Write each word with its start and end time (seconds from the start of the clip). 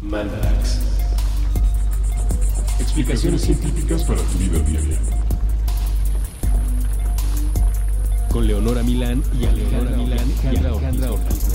Mandarax. 0.00 0.78
Explicaciones 2.78 3.42
científicas 3.42 4.04
para 4.04 4.20
tu 4.20 4.38
vida 4.38 4.58
diaria. 4.60 4.98
Con 8.30 8.46
Leonora 8.46 8.84
Milán 8.84 9.24
y 9.40 9.46
Alejandra 9.46 9.96
Milán 9.96 10.32
y 10.44 10.56
Alejandra 10.56 11.12
Ortiz. 11.12 11.48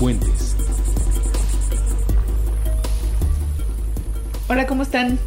Puentes. 0.00 0.56
Hola, 4.48 4.66
¿cómo 4.66 4.84
están? 4.84 5.18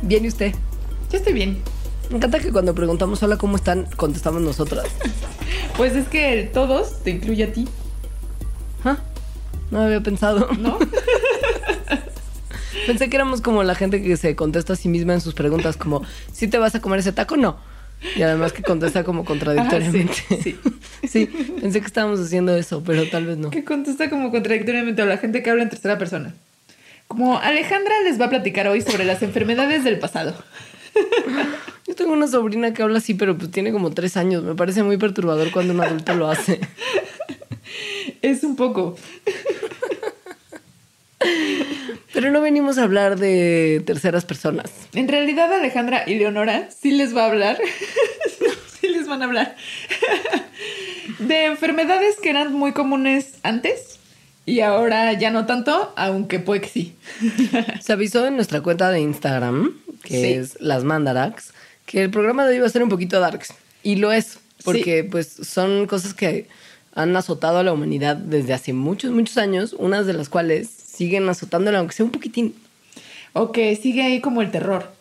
Bien, 0.00 0.24
¿y 0.24 0.28
usted? 0.28 0.54
Yo 1.10 1.18
estoy 1.18 1.34
bien. 1.34 1.62
Me 2.08 2.16
encanta 2.16 2.38
que 2.38 2.52
cuando 2.52 2.74
preguntamos 2.74 3.22
hola, 3.22 3.36
¿cómo 3.36 3.56
están? 3.56 3.86
contestamos 3.96 4.40
nosotras. 4.42 4.86
Pues 5.76 5.94
es 5.94 6.08
que 6.08 6.50
todos 6.54 7.02
te 7.02 7.10
incluye 7.10 7.44
a 7.44 7.52
ti. 7.52 7.68
No 9.70 9.80
había 9.82 10.00
pensado. 10.00 10.48
¿no? 10.58 10.78
Pensé 12.86 13.08
que 13.10 13.16
éramos 13.16 13.40
como 13.40 13.62
la 13.64 13.74
gente 13.74 14.02
que 14.02 14.16
se 14.16 14.36
contesta 14.36 14.74
a 14.74 14.76
sí 14.76 14.88
misma 14.88 15.14
en 15.14 15.20
sus 15.20 15.34
preguntas, 15.34 15.76
como, 15.76 16.02
¿sí 16.32 16.46
te 16.46 16.58
vas 16.58 16.74
a 16.76 16.80
comer 16.80 17.00
ese 17.00 17.12
taco? 17.12 17.36
No. 17.36 17.56
Y 18.14 18.22
además 18.22 18.52
que 18.52 18.62
contesta 18.62 19.02
como 19.04 19.24
contradictoriamente. 19.24 20.14
Ah, 20.30 20.36
sí, 20.42 20.58
Sí, 21.08 21.26
pensé 21.60 21.80
que 21.80 21.86
estábamos 21.86 22.20
haciendo 22.20 22.56
eso, 22.56 22.82
pero 22.84 23.08
tal 23.08 23.26
vez 23.26 23.38
no. 23.38 23.50
que 23.50 23.64
contesta 23.64 24.10
como 24.10 24.30
contradictoriamente 24.30 25.02
a 25.02 25.06
la 25.06 25.18
gente 25.18 25.42
que 25.42 25.50
habla 25.50 25.62
en 25.64 25.70
tercera 25.70 25.98
persona. 25.98 26.34
Como 27.08 27.38
Alejandra 27.38 27.94
les 28.04 28.20
va 28.20 28.26
a 28.26 28.30
platicar 28.30 28.66
hoy 28.68 28.82
sobre 28.82 29.04
las 29.04 29.22
enfermedades 29.22 29.84
del 29.84 29.98
pasado. 29.98 30.34
Yo 31.86 31.94
tengo 31.94 32.12
una 32.12 32.26
sobrina 32.26 32.72
que 32.74 32.82
habla 32.82 32.98
así, 32.98 33.14
pero 33.14 33.36
pues 33.38 33.50
tiene 33.50 33.70
como 33.70 33.92
tres 33.92 34.16
años. 34.16 34.42
Me 34.42 34.54
parece 34.54 34.82
muy 34.82 34.96
perturbador 34.96 35.50
cuando 35.52 35.72
un 35.72 35.80
adulto 35.80 36.14
lo 36.14 36.28
hace. 36.28 36.60
Es 38.22 38.42
un 38.42 38.56
poco. 38.56 38.96
Pero 42.12 42.30
no 42.30 42.40
venimos 42.40 42.78
a 42.78 42.82
hablar 42.84 43.18
de 43.18 43.82
terceras 43.86 44.24
personas. 44.24 44.70
En 44.94 45.08
realidad 45.08 45.52
Alejandra 45.52 46.04
y 46.06 46.14
Leonora 46.16 46.68
sí 46.70 46.90
les 46.92 47.14
va 47.16 47.24
a 47.24 47.26
hablar. 47.26 47.58
sí 48.80 48.88
les 48.88 49.06
van 49.08 49.22
a 49.22 49.24
hablar. 49.26 49.56
de 51.18 51.44
enfermedades 51.46 52.16
que 52.22 52.30
eran 52.30 52.52
muy 52.52 52.72
comunes 52.72 53.34
antes 53.42 53.98
y 54.44 54.60
ahora 54.60 55.12
ya 55.14 55.30
no 55.30 55.46
tanto, 55.46 55.92
aunque 55.96 56.38
puede 56.38 56.60
que 56.60 56.68
sí. 56.68 56.94
Se 57.80 57.92
avisó 57.92 58.26
en 58.26 58.36
nuestra 58.36 58.60
cuenta 58.60 58.90
de 58.90 59.00
Instagram, 59.00 59.74
que 60.04 60.20
Sí. 60.20 60.32
es 60.34 60.56
Las 60.60 60.84
Mandarax, 60.84 61.52
que 61.84 62.02
el 62.02 62.10
programa 62.10 62.44
de 62.44 62.50
hoy 62.50 62.56
iba 62.58 62.66
a 62.66 62.70
ser 62.70 62.82
un 62.82 62.88
poquito 62.88 63.18
darks. 63.18 63.52
Y 63.82 63.96
lo 63.96 64.12
es, 64.12 64.38
porque 64.64 65.02
pues 65.04 65.26
son 65.28 65.86
cosas 65.86 66.14
que 66.14 66.46
han 66.94 67.14
azotado 67.16 67.58
a 67.58 67.62
la 67.62 67.72
humanidad 67.72 68.16
desde 68.16 68.54
hace 68.54 68.72
muchos, 68.72 69.10
muchos 69.10 69.36
años, 69.36 69.74
unas 69.78 70.06
de 70.06 70.12
las 70.12 70.28
cuales 70.28 70.68
siguen 70.96 71.28
azotándola, 71.28 71.78
aunque 71.78 71.94
sea 71.94 72.04
un 72.06 72.12
poquitín. 72.12 72.54
O 73.32 73.52
que 73.52 73.76
sigue 73.76 74.02
ahí 74.02 74.20
como 74.20 74.42
el 74.42 74.50
terror. 74.50 74.92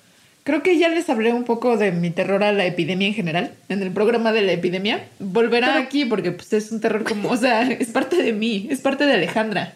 Creo 0.44 0.62
que 0.62 0.78
ya 0.78 0.90
les 0.90 1.10
hablé 1.10 1.34
un 1.34 1.44
poco 1.44 1.76
de 1.78 1.92
mi 1.92 2.12
terror 2.12 2.44
a 2.44 2.52
la 2.52 2.66
epidemia 2.66 3.08
en 3.08 3.14
general, 3.16 3.54
en 3.70 3.82
el 3.82 3.92
programa 3.92 4.32
de 4.32 4.42
la 4.44 4.52
epidemia. 4.52 5.08
Volverá 5.20 5.68
Pero- 5.74 5.80
aquí 5.80 6.06
porque 6.06 6.32
pues, 6.32 6.54
es 6.54 6.72
un 6.72 6.82
terror 6.82 7.04
como, 7.04 7.30
o 7.32 7.38
sea, 7.38 7.64
es 7.72 7.88
parte 7.88 8.22
de 8.22 8.32
mí, 8.34 8.68
es 8.70 8.80
parte 8.82 9.06
de 9.08 9.14
Alejandra. 9.14 9.74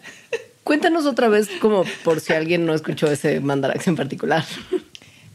Cuéntanos 0.62 1.06
otra 1.06 1.28
vez, 1.28 1.48
como 1.60 1.84
por 2.04 2.20
si 2.20 2.34
alguien 2.34 2.66
no 2.66 2.74
escuchó 2.74 3.10
ese 3.10 3.40
Mandarax 3.40 3.88
en 3.88 3.96
particular. 3.96 4.44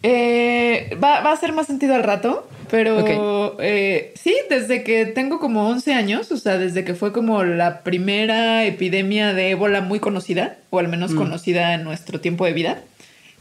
Eh, 0.08 0.96
va, 1.04 1.22
va 1.22 1.32
a 1.32 1.34
hacer 1.34 1.52
más 1.52 1.66
sentido 1.66 1.96
al 1.96 2.04
rato, 2.04 2.48
pero 2.70 3.58
eh, 3.60 4.14
sí, 4.16 4.36
desde 4.52 4.84
que 4.84 5.08
tengo 5.08 5.40
como 5.40 5.68
11 5.68 5.96
años, 5.96 6.32
o 6.32 6.38
sea, 6.38 6.60
desde 6.60 6.86
que 6.86 6.94
fue 6.94 7.12
como 7.12 7.44
la 7.44 7.82
primera 7.82 8.66
epidemia 8.66 9.34
de 9.34 9.50
ébola 9.50 9.82
muy 9.82 10.00
conocida, 10.00 10.58
o 10.70 10.78
al 10.78 10.90
menos 10.90 11.16
conocida 11.16 11.74
en 11.74 11.84
nuestro 11.84 12.22
tiempo 12.22 12.46
de 12.46 12.54
vida, 12.54 12.84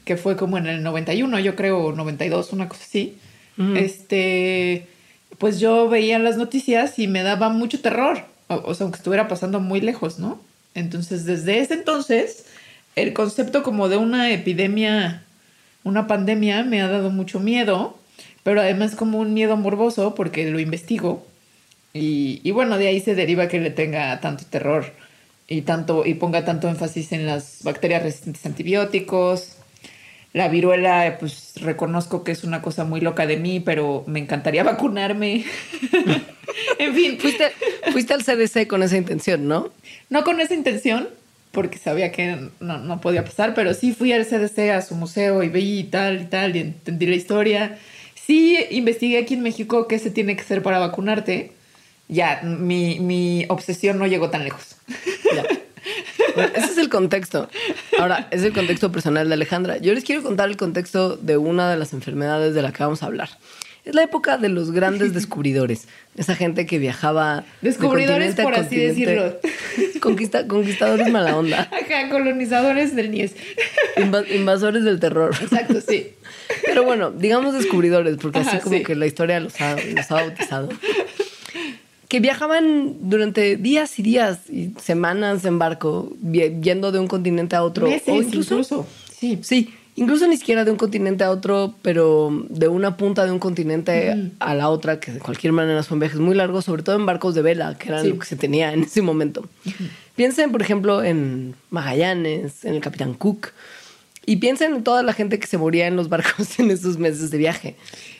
que 0.06 0.16
fue 0.16 0.38
como 0.38 0.56
en 0.56 0.66
el 0.66 0.82
91, 0.82 1.38
yo 1.40 1.54
creo, 1.54 1.80
o 1.80 1.92
92, 1.92 2.54
una 2.54 2.66
cosa 2.66 2.82
así. 2.82 3.18
Este, 3.76 4.86
pues 5.36 5.60
yo 5.60 5.90
veía 5.90 6.18
las 6.18 6.38
noticias 6.38 6.98
y 6.98 7.08
me 7.08 7.22
daba 7.22 7.50
mucho 7.50 7.82
terror, 7.82 8.24
o, 8.48 8.54
o 8.64 8.74
sea, 8.74 8.84
aunque 8.84 8.96
estuviera 8.96 9.28
pasando 9.28 9.60
muy 9.60 9.82
lejos, 9.82 10.18
¿no? 10.18 10.40
Entonces, 10.74 11.26
desde 11.26 11.58
ese 11.58 11.74
entonces, 11.74 12.46
el 12.96 13.12
concepto 13.12 13.62
como 13.62 13.90
de 13.90 13.98
una 13.98 14.30
epidemia 14.30 15.24
una 15.84 16.06
pandemia 16.06 16.64
me 16.64 16.82
ha 16.82 16.88
dado 16.88 17.10
mucho 17.10 17.40
miedo, 17.40 17.96
pero 18.42 18.60
además 18.60 18.96
como 18.96 19.18
un 19.18 19.34
miedo 19.34 19.56
morboso 19.56 20.14
porque 20.14 20.50
lo 20.50 20.58
investigo. 20.58 21.26
Y, 21.92 22.40
y 22.42 22.50
bueno, 22.50 22.76
de 22.78 22.88
ahí 22.88 23.00
se 23.00 23.14
deriva 23.14 23.46
que 23.46 23.60
le 23.60 23.70
tenga 23.70 24.20
tanto 24.20 24.44
terror 24.44 24.92
y, 25.46 25.62
tanto, 25.62 26.04
y 26.06 26.14
ponga 26.14 26.44
tanto 26.44 26.68
énfasis 26.68 27.12
en 27.12 27.26
las 27.26 27.60
bacterias 27.62 28.02
resistentes 28.02 28.44
a 28.44 28.48
antibióticos. 28.48 29.56
La 30.32 30.48
viruela, 30.48 31.16
pues 31.20 31.52
reconozco 31.60 32.24
que 32.24 32.32
es 32.32 32.42
una 32.42 32.60
cosa 32.60 32.84
muy 32.84 33.00
loca 33.00 33.26
de 33.26 33.36
mí, 33.36 33.60
pero 33.60 34.02
me 34.08 34.18
encantaría 34.18 34.64
vacunarme. 34.64 35.44
en 36.78 36.94
fin, 36.94 37.18
Fuiste, 37.20 37.52
fuiste 37.92 38.14
al 38.14 38.24
CDC 38.24 38.66
con 38.66 38.82
esa 38.82 38.96
intención, 38.96 39.46
¿no? 39.46 39.70
no 40.10 40.24
con 40.24 40.40
esa 40.40 40.54
intención, 40.54 41.08
porque 41.54 41.78
sabía 41.78 42.12
que 42.12 42.50
no, 42.60 42.78
no 42.78 43.00
podía 43.00 43.24
pasar, 43.24 43.54
pero 43.54 43.72
sí 43.72 43.94
fui 43.94 44.12
al 44.12 44.26
CDC, 44.26 44.70
a 44.70 44.82
su 44.82 44.94
museo 44.94 45.42
y 45.42 45.48
vi 45.48 45.78
y 45.78 45.84
tal 45.84 46.20
y 46.20 46.24
tal, 46.26 46.56
y 46.56 46.60
entendí 46.60 47.06
la 47.06 47.16
historia. 47.16 47.78
Sí 48.14 48.58
investigué 48.70 49.18
aquí 49.18 49.34
en 49.34 49.42
México 49.42 49.88
qué 49.88 49.98
se 49.98 50.10
tiene 50.10 50.36
que 50.36 50.42
hacer 50.42 50.62
para 50.62 50.78
vacunarte. 50.78 51.52
Ya, 52.08 52.42
mi, 52.42 53.00
mi 53.00 53.46
obsesión 53.48 53.98
no 53.98 54.06
llegó 54.06 54.28
tan 54.28 54.44
lejos. 54.44 54.76
Ya. 55.34 55.44
Bueno, 56.34 56.50
ese 56.54 56.66
es 56.66 56.78
el 56.78 56.88
contexto. 56.88 57.48
Ahora, 57.98 58.28
es 58.30 58.42
el 58.42 58.52
contexto 58.52 58.90
personal 58.90 59.28
de 59.28 59.34
Alejandra. 59.34 59.78
Yo 59.78 59.94
les 59.94 60.04
quiero 60.04 60.22
contar 60.22 60.48
el 60.48 60.56
contexto 60.56 61.16
de 61.16 61.36
una 61.36 61.70
de 61.70 61.76
las 61.76 61.92
enfermedades 61.92 62.54
de 62.54 62.62
la 62.62 62.72
que 62.72 62.82
vamos 62.82 63.02
a 63.02 63.06
hablar. 63.06 63.30
Es 63.84 63.94
la 63.94 64.02
época 64.02 64.38
de 64.38 64.48
los 64.48 64.70
grandes 64.70 65.12
descubridores. 65.14 65.86
Esa 66.16 66.34
gente 66.34 66.64
que 66.66 66.78
viajaba. 66.78 67.44
de 67.60 67.68
Descubridores, 67.68 68.34
por 68.34 68.54
así 68.54 68.76
continente. 68.76 69.40
Conquista- 70.00 70.46
conquistadores 70.46 71.10
mala 71.10 71.36
onda. 71.36 71.60
Ajá, 71.72 72.08
colonizadores 72.10 72.94
del 72.96 73.10
NIES. 73.10 73.34
Inva- 73.96 74.24
invasores 74.34 74.84
del 74.84 75.00
terror. 75.00 75.34
Exacto, 75.40 75.80
sí. 75.80 76.08
Pero 76.66 76.84
bueno, 76.84 77.10
digamos 77.10 77.54
descubridores, 77.54 78.16
porque 78.20 78.40
así 78.40 78.58
como 78.58 78.76
sí. 78.76 78.82
que 78.84 78.94
la 78.94 79.06
historia 79.06 79.40
los 79.40 79.58
ha, 79.60 79.76
los 79.76 80.10
ha 80.10 80.14
bautizado. 80.14 80.68
Que 82.08 82.20
viajaban 82.20 83.08
durante 83.08 83.56
días 83.56 83.98
y 83.98 84.02
días 84.02 84.38
y 84.50 84.72
semanas 84.80 85.44
en 85.46 85.58
barco, 85.58 86.12
yendo 86.22 86.92
de 86.92 86.98
un 87.00 87.06
continente 87.06 87.56
a 87.56 87.62
otro. 87.64 87.88
Meses 87.88 88.08
o 88.08 88.16
incluso, 88.22 88.54
incluso. 88.54 88.86
Sí. 89.18 89.38
Sí, 89.42 89.74
incluso 89.96 90.26
ni 90.28 90.36
siquiera 90.36 90.64
de 90.64 90.70
un 90.70 90.76
continente 90.76 91.24
a 91.24 91.30
otro, 91.30 91.74
pero 91.82 92.44
de 92.48 92.68
una 92.68 92.96
punta 92.96 93.24
de 93.24 93.30
un 93.32 93.38
continente 93.38 94.30
a 94.40 94.54
la 94.54 94.68
otra, 94.68 94.98
que 95.00 95.12
de 95.12 95.18
cualquier 95.20 95.52
manera 95.52 95.82
son 95.82 95.98
viajes 96.00 96.18
muy 96.20 96.34
largos, 96.34 96.64
sobre 96.64 96.82
todo 96.82 96.96
en 96.96 97.06
barcos 97.06 97.34
de 97.34 97.42
vela, 97.42 97.76
que 97.78 97.88
eran 97.88 98.02
Sí. 98.02 98.08
lo 98.10 98.18
que 98.18 98.26
se 98.26 98.36
tenía 98.36 98.72
en 98.72 98.82
ese 98.84 99.02
momento. 99.02 99.48
Piensen, 100.16 100.52
por 100.52 100.62
ejemplo, 100.62 101.02
en 101.02 101.54
Magallanes, 101.70 102.64
en 102.64 102.74
el 102.74 102.80
Capitán 102.80 103.14
Cook, 103.14 103.48
y 104.26 104.36
piensen 104.36 104.74
en 104.74 104.82
toda 104.84 105.02
la 105.02 105.12
gente 105.12 105.38
que 105.38 105.46
se 105.46 105.58
moría 105.58 105.86
en 105.86 105.96
los 105.96 106.08
barcos 106.08 106.58
en 106.58 106.70
esos 106.70 106.98
meses 106.98 107.30
de 107.30 107.38
viaje. 107.38 107.76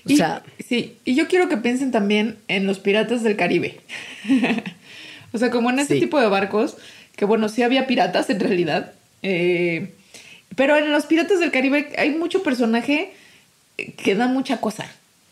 O 0.07 0.13
Y- 0.13 0.17
sea, 0.17 0.43
sí, 0.69 0.99
y 1.05 1.15
yo 1.15 1.29
quiero 1.29 1.49
que 1.49 1.57
piensen 1.57 1.91
también 1.93 2.37
en 2.49 2.67
los 2.67 2.79
piratas 2.79 3.23
del 3.23 3.37
Caribe. 3.37 3.81
o 5.33 5.39
sea, 5.39 5.51
como 5.51 5.71
en 5.71 5.79
ese 5.79 5.95
Sí. 5.95 6.01
tipo 6.01 6.21
de 6.21 6.27
barcos, 6.29 6.77
que 7.17 7.25
bueno, 7.25 7.49
sí 7.49 7.63
había 7.63 7.87
piratas 7.87 8.29
en 8.31 8.41
realidad, 8.41 8.93
eh, 9.23 9.95
pero 10.57 10.77
en 10.77 10.91
los 10.93 11.07
piratas 11.07 11.41
del 11.41 11.51
Caribe 11.51 11.93
hay 11.99 12.11
mucho 12.15 12.43
personaje 12.43 13.13
que 13.97 14.15
da 14.15 14.27
mucha 14.29 14.61
cosa 14.61 14.87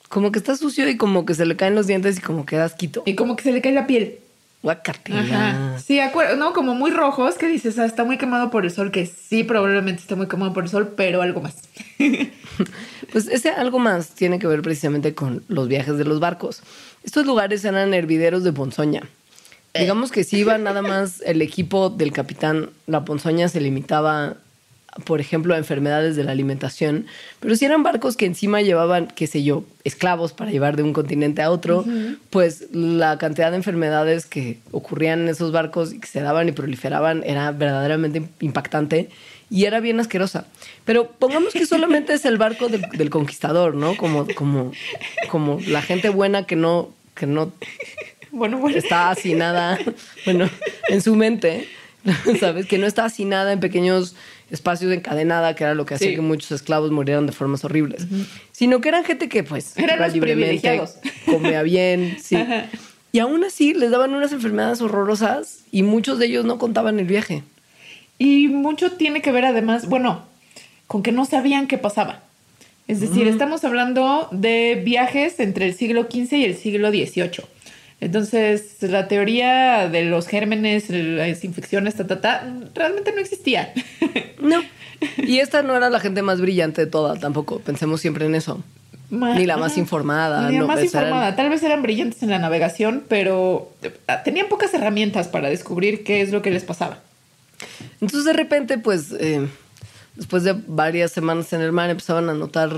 como 0.09 0.31
que 0.31 0.39
está 0.39 0.57
sucio 0.57 0.89
y 0.91 0.97
como 0.99 1.25
que 1.25 1.33
se 1.35 1.47
le 1.47 1.57
caen 1.57 1.75
los 1.75 1.87
dientes 1.87 2.19
y 2.19 2.21
como 2.21 2.45
que 2.45 2.57
da 2.57 2.65
asquito. 2.67 3.03
y 3.07 3.15
como 3.15 3.35
que 3.35 3.45
se 3.45 3.53
le 3.53 3.63
cae 3.63 3.73
la 3.73 3.87
piel. 3.87 4.19
Guacatela. 4.63 5.21
Ajá. 5.21 5.79
Sí, 5.81 5.99
acuer- 6.01 6.37
no, 6.37 6.53
como 6.53 6.75
muy 6.75 6.91
rojos 6.91 7.37
que 7.37 7.49
dices, 7.49 7.79
ah, 7.79 7.87
está 7.87 8.05
muy 8.05 8.19
quemado 8.19 8.51
por 8.51 8.65
el 8.65 8.71
sol, 8.71 8.91
que 8.93 9.07
sí, 9.07 9.43
probablemente 9.43 10.03
está 10.03 10.15
muy 10.15 10.29
quemado 10.29 10.53
por 10.53 10.65
el 10.65 10.71
sol, 10.71 10.93
pero 10.97 11.23
algo 11.23 11.41
más. 11.41 11.55
Pues 13.13 13.29
ese 13.29 13.51
algo 13.51 13.79
más 13.79 14.11
tiene 14.11 14.39
que 14.39 14.47
ver 14.47 14.63
precisamente 14.63 15.15
con 15.15 15.43
los 15.49 15.69
viajes 15.69 15.99
de 15.99 16.05
los 16.05 16.21
barcos. 16.21 16.63
Estos 17.05 17.27
lugares 17.27 17.65
eran 17.65 17.93
hervideros 17.95 18.45
de 18.45 18.53
ponzoña. 18.53 19.03
Digamos 19.79 20.13
que 20.13 20.25
si 20.25 20.39
iba 20.39 20.57
nada 20.59 20.83
más 20.83 21.23
el 21.25 21.41
equipo 21.43 21.89
del 21.91 22.13
capitán, 22.13 22.71
la 22.87 23.05
ponzoña 23.05 23.49
se 23.49 23.61
limitaba, 23.61 24.37
por 25.05 25.21
ejemplo, 25.21 25.55
a 25.55 25.59
enfermedades 25.59 26.17
de 26.17 26.25
la 26.25 26.33
alimentación, 26.33 27.07
pero 27.41 27.57
si 27.57 27.65
eran 27.65 27.83
barcos 27.83 28.17
que 28.17 28.27
encima 28.27 28.61
llevaban, 28.61 29.09
qué 29.09 29.27
sé 29.27 29.43
yo, 29.43 29.65
esclavos 29.85 30.33
para 30.33 30.51
llevar 30.51 30.77
de 30.77 30.83
un 30.83 30.93
continente 30.93 31.41
a 31.41 31.51
otro, 31.51 31.85
pues 32.31 32.67
la 32.73 33.17
cantidad 33.19 33.51
de 33.51 33.57
enfermedades 33.57 34.27
que 34.27 34.59
ocurrían 34.71 35.23
en 35.23 35.29
esos 35.29 35.51
barcos 35.51 35.95
y 35.95 35.99
que 35.99 36.07
se 36.07 36.21
daban 36.21 36.49
y 36.49 36.53
proliferaban 36.53 37.23
era 37.25 37.51
verdaderamente 37.53 38.23
impactante 38.41 39.09
y 39.49 39.65
era 39.65 39.81
bien 39.81 39.99
asquerosa. 39.99 40.47
Pero 40.85 41.11
pongamos 41.11 41.53
que 41.53 41.67
solamente 41.67 42.13
es 42.15 42.25
el 42.25 42.37
barco 42.37 42.69
del, 42.69 42.83
del 42.93 43.11
conquistador, 43.11 43.75
¿no? 43.75 43.97
Como, 43.97 44.27
como, 44.35 44.73
como 45.31 45.59
la 45.67 45.83
gente 45.83 46.11
buena 46.11 46.47
que 46.47 46.57
no, 46.57 46.91
que 47.15 47.27
no 47.27 47.53
Bueno, 48.31 48.59
bueno. 48.59 48.77
está 48.77 49.11
hacinada, 49.11 49.79
bueno, 50.25 50.49
en 50.89 51.03
su 51.03 51.15
mente. 51.17 51.69
¿sabes? 52.41 52.67
Que 52.67 52.79
no 52.79 52.87
está 52.87 53.05
hacinada 53.05 53.53
en 53.53 53.61
pequeños 53.61 54.17
espacios 54.53 54.93
encadenada, 54.93 55.57
que 55.57 55.65
era 55.65 55.75
lo 55.75 55.85
que 55.87 55.95
hacía 55.95 56.11
Sí. 56.11 56.15
que 56.15 56.21
muchos 56.21 56.53
esclavos 56.53 56.93
murieran 56.93 57.27
de 57.27 57.33
formas 57.33 57.65
horribles, 57.65 58.07
sino 58.53 58.81
que 58.81 58.89
eran 58.91 59.05
gente 59.05 59.29
que 59.29 59.43
pues 59.43 59.77
Eran 59.77 59.97
iba 59.97 60.07
los 60.07 60.15
libremente, 60.15 60.81
comía 61.27 61.63
bien, 61.63 62.19
sí. 62.23 62.37
Ajá. 62.37 62.67
Y 63.11 63.19
aún 63.19 63.45
así 63.45 63.75
les 63.75 63.91
daban 63.91 64.15
unas 64.15 64.33
enfermedades 64.33 64.81
horrorosas 64.81 65.61
y 65.71 65.83
muchos 65.83 66.19
de 66.19 66.27
ellos 66.27 66.45
no 66.45 66.59
contaban 66.59 66.99
el 66.99 67.07
viaje. 67.07 67.43
Y 68.19 68.49
mucho 68.49 68.93
tiene 68.93 69.21
que 69.21 69.33
ver 69.33 69.45
además, 69.45 69.87
bueno, 69.87 70.23
con 70.87 71.03
que 71.03 71.13
no 71.13 71.25
sabían 71.25 71.67
qué 71.67 71.77
pasaba. 71.79 72.21
Es 72.89 73.01
decir, 73.01 73.27
estamos 73.29 73.65
hablando 73.65 74.29
de 74.33 74.81
viajes 74.85 75.41
entre 75.41 75.67
el 75.67 75.75
siglo 75.75 76.09
XV 76.11 76.33
y 76.37 76.45
el 76.45 76.57
siglo 76.57 76.91
XVIII. 76.91 77.45
Entonces, 78.03 78.79
la 78.81 79.07
teoría 79.07 79.89
de 79.89 80.05
los 80.07 80.27
gérmenes, 80.27 80.91
las 80.91 81.45
infecciones, 81.45 81.95
ta, 81.95 82.05
ta, 82.05 82.21
ta, 82.21 82.53
realmente 82.75 83.13
no 83.13 83.19
existía. 83.21 83.73
No. 84.41 84.61
Y 85.19 85.39
esta 85.39 85.63
no 85.63 85.77
era 85.77 85.89
la 85.89 86.01
gente 86.01 86.21
más 86.23 86.41
brillante 86.41 86.81
de 86.85 86.91
toda, 86.91 87.15
tampoco. 87.17 87.61
Pensemos 87.61 88.01
siempre 88.01 88.27
en 88.27 88.35
eso. 88.35 88.61
Ma- 89.09 89.37
Ni 89.37 89.47
la 89.47 89.57
más 89.57 89.79
informada. 89.79 90.49
Ni 90.49 90.55
la 90.57 90.63
no, 90.63 90.67
más 90.67 90.83
informada. 90.83 91.37
Tal 91.37 91.49
vez 91.49 91.63
eran 91.63 91.81
brillantes 91.81 92.25
en 92.25 92.31
la 92.31 92.41
navegación, 92.41 93.05
pero 93.09 93.71
eh, 93.85 93.93
tenían 94.25 94.49
pocas 94.49 94.75
herramientas 94.75 95.29
para 95.29 95.49
descubrir 95.49 96.03
qué 96.03 96.23
es 96.23 96.33
lo 96.33 96.43
que 96.43 96.51
les 96.51 96.65
pasaba. 96.65 96.99
Entonces 98.01 98.25
de 98.25 98.33
repente, 98.33 98.79
pues, 98.79 99.13
eh, 99.13 99.47
después 100.17 100.43
de 100.43 100.57
varias 100.67 101.13
semanas 101.13 101.53
en 101.53 101.61
el 101.61 101.71
mar, 101.71 101.89
empezaban 101.89 102.29
a 102.29 102.35
notar 102.35 102.71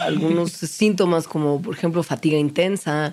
algunos 0.00 0.52
síntomas 0.52 1.28
como, 1.28 1.60
por 1.60 1.74
ejemplo, 1.74 2.02
fatiga 2.02 2.38
intensa, 2.38 3.12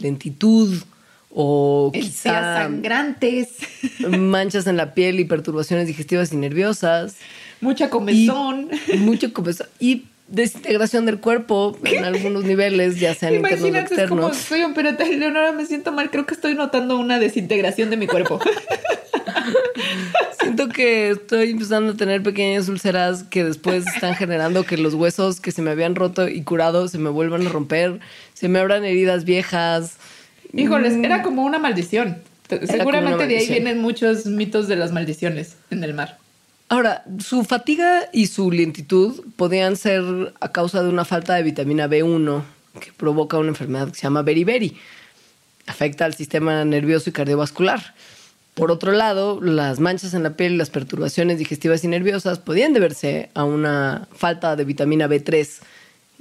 lentitud 0.00 0.82
o 1.30 1.90
quizá 1.92 2.58
sangrantes, 2.58 3.48
manchas 4.08 4.66
en 4.66 4.76
la 4.76 4.94
piel 4.94 5.20
y 5.20 5.24
perturbaciones 5.24 5.86
digestivas 5.86 6.32
y 6.32 6.36
nerviosas. 6.36 7.16
mucha 7.60 7.88
comezón. 7.88 8.68
Y 8.92 8.96
mucho 8.96 9.32
comezón. 9.32 9.68
Y 9.78 10.04
desintegración 10.30 11.06
del 11.06 11.18
cuerpo 11.20 11.76
en 11.84 12.04
algunos 12.04 12.44
niveles, 12.44 12.98
ya 13.00 13.14
sean 13.14 13.34
internos 13.34 13.62
o 13.62 13.66
Imagínate, 13.66 13.94
es 13.94 14.08
como 14.08 14.28
externos. 14.28 14.36
soy 14.36 14.62
operata 14.62 15.04
Leonora, 15.08 15.52
me 15.52 15.66
siento 15.66 15.92
mal, 15.92 16.10
creo 16.10 16.24
que 16.24 16.34
estoy 16.34 16.54
notando 16.54 16.96
una 16.98 17.18
desintegración 17.18 17.90
de 17.90 17.96
mi 17.96 18.06
cuerpo. 18.06 18.40
Siento 20.40 20.68
que 20.68 21.10
estoy 21.10 21.50
empezando 21.50 21.92
a 21.92 21.96
tener 21.96 22.22
pequeñas 22.22 22.68
úlceras 22.68 23.24
que 23.24 23.44
después 23.44 23.86
están 23.86 24.14
generando 24.14 24.64
que 24.64 24.76
los 24.76 24.94
huesos 24.94 25.40
que 25.40 25.52
se 25.52 25.62
me 25.62 25.70
habían 25.70 25.94
roto 25.94 26.28
y 26.28 26.42
curado 26.42 26.88
se 26.88 26.98
me 26.98 27.10
vuelvan 27.10 27.46
a 27.46 27.50
romper, 27.50 28.00
se 28.34 28.48
me 28.48 28.58
abran 28.58 28.84
heridas 28.84 29.24
viejas. 29.24 29.96
Híjoles, 30.52 30.94
era 30.94 31.22
como 31.22 31.44
una 31.44 31.58
maldición. 31.58 32.18
Una 32.50 32.66
Seguramente 32.66 33.26
de 33.26 33.38
ahí 33.38 33.48
vienen 33.48 33.80
muchos 33.80 34.26
mitos 34.26 34.66
de 34.66 34.76
las 34.76 34.92
maldiciones 34.92 35.56
en 35.70 35.84
el 35.84 35.94
mar. 35.94 36.19
Ahora, 36.70 37.02
su 37.18 37.42
fatiga 37.44 38.08
y 38.12 38.28
su 38.28 38.50
lentitud 38.52 39.24
podían 39.34 39.76
ser 39.76 40.32
a 40.40 40.52
causa 40.52 40.82
de 40.84 40.88
una 40.88 41.04
falta 41.04 41.34
de 41.34 41.42
vitamina 41.42 41.88
B1 41.88 42.42
que 42.80 42.92
provoca 42.92 43.38
una 43.38 43.48
enfermedad 43.48 43.88
que 43.88 43.96
se 43.96 44.02
llama 44.02 44.22
beriberi. 44.22 44.76
Afecta 45.66 46.04
al 46.04 46.14
sistema 46.14 46.64
nervioso 46.64 47.10
y 47.10 47.12
cardiovascular. 47.12 47.94
Por 48.54 48.70
otro 48.70 48.92
lado, 48.92 49.40
las 49.40 49.80
manchas 49.80 50.14
en 50.14 50.22
la 50.22 50.36
piel 50.36 50.52
y 50.52 50.56
las 50.58 50.70
perturbaciones 50.70 51.38
digestivas 51.38 51.82
y 51.82 51.88
nerviosas 51.88 52.38
podían 52.38 52.72
deberse 52.72 53.30
a 53.34 53.42
una 53.42 54.06
falta 54.12 54.54
de 54.54 54.64
vitamina 54.64 55.08
B3 55.08 55.48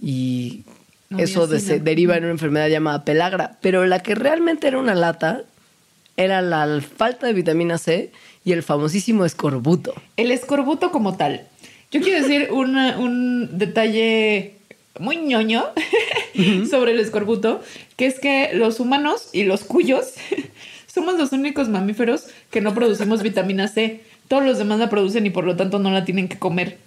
y 0.01 0.63
No, 1.09 1.19
eso 1.19 1.45
de- 1.45 1.59
se 1.59 1.79
deriva 1.79 2.17
en 2.17 2.23
una 2.23 2.31
enfermedad 2.33 2.69
llamada 2.69 3.05
pelagra. 3.05 3.57
Pero 3.61 3.85
la 3.85 4.01
que 4.01 4.15
realmente 4.15 4.67
era 4.67 4.79
una 4.79 4.95
lata 4.95 5.43
era 6.19 6.41
la 6.41 6.81
falta 6.81 7.27
de 7.27 7.33
vitamina 7.33 7.77
C 7.77 8.11
y 8.43 8.51
el 8.51 8.61
famosísimo 8.61 9.25
escorbuto. 9.25 9.93
El 10.17 10.31
escorbuto 10.31 10.91
como 10.91 11.15
tal. 11.17 11.47
Yo 11.91 12.01
quiero 12.01 12.21
decir 12.21 12.49
una- 12.51 12.97
un 12.99 13.57
detalle 13.57 14.53
muy 14.99 15.15
ñoño 15.17 15.63
sobre 16.69 16.91
el 16.91 16.99
escorbuto, 16.99 17.61
que 17.95 18.05
es 18.05 18.19
que 18.19 18.51
los 18.53 18.79
humanos 18.79 19.29
y 19.33 19.43
los 19.43 19.63
cuyos 19.63 20.13
somos 20.93 21.17
los 21.17 21.31
únicos 21.31 21.69
mamíferos 21.69 22.25
que 22.51 22.61
no 22.61 22.73
producimos 22.75 23.23
vitamina 23.23 23.67
C. 23.67 24.01
Todos 24.27 24.45
los 24.45 24.57
demás 24.57 24.79
la 24.79 24.89
producen 24.89 25.25
y 25.25 25.29
por 25.29 25.45
lo 25.45 25.55
tanto 25.55 25.79
no 25.79 25.89
la 25.91 26.05
tienen 26.05 26.27
que 26.27 26.37
comer. 26.37 26.77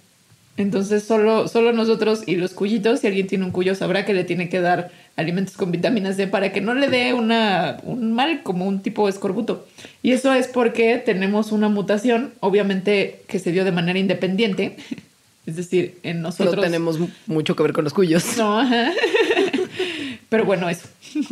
Entonces 0.55 1.03
solo, 1.03 1.47
solo 1.47 1.73
nosotros 1.73 2.23
y 2.27 2.35
los 2.35 2.51
cuyitos, 2.51 2.99
si 2.99 3.07
alguien 3.07 3.25
tiene 3.27 3.43
un 3.43 3.51
cuyo, 3.51 3.73
sabrá 3.73 4.05
que 4.05 4.13
le 4.13 4.23
tiene 4.23 4.49
que 4.49 4.61
dar 4.61 4.91
alimentos 5.15 5.57
con 5.57 5.71
vitamina 5.71 6.13
C 6.13 6.27
para 6.27 6.51
que 6.51 6.61
no 6.61 6.75
le 6.75 6.89
dé 6.89 7.13
una, 7.13 7.77
un 7.83 8.13
mal 8.13 8.43
como 8.43 8.65
un 8.67 8.81
tipo 8.81 9.05
de 9.05 9.11
escorbuto. 9.11 9.65
Y 10.03 10.11
eso 10.11 10.31
es 10.33 10.47
porque 10.47 10.97
tenemos 11.03 11.51
una 11.51 11.69
mutación, 11.69 12.33
obviamente 12.39 13.21
que 13.27 13.39
se 13.39 13.51
dio 13.51 13.65
de 13.65 13.71
manera 13.71 13.97
independiente. 13.99 14.77
Es 15.45 15.57
decir, 15.57 15.97
en 16.03 16.21
nosotros... 16.21 16.55
No 16.55 16.61
tenemos 16.61 16.99
mu- 16.99 17.09
mucho 17.27 17.53
que 17.57 17.63
ver 17.63 17.73
con 17.73 17.83
los 17.83 17.93
cuyos. 17.93 18.37
No, 18.37 18.61
ajá. 18.61 18.93
Pero 20.29 20.45
bueno, 20.45 20.69
eso. 20.69 20.87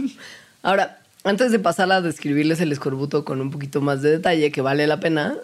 Ahora, 0.64 1.00
antes 1.24 1.54
de 1.54 1.60
pasar 1.60 1.90
a 1.94 2.02
describirles 2.02 2.60
el 2.60 2.74
escorbuto 2.74 3.24
con 3.24 3.40
un 3.40 3.52
poquito 3.52 3.80
más 3.80 4.02
de 4.02 4.12
detalle, 4.12 4.52
que 4.52 4.60
vale 4.62 4.86
la 4.86 5.00
pena, 5.00 5.36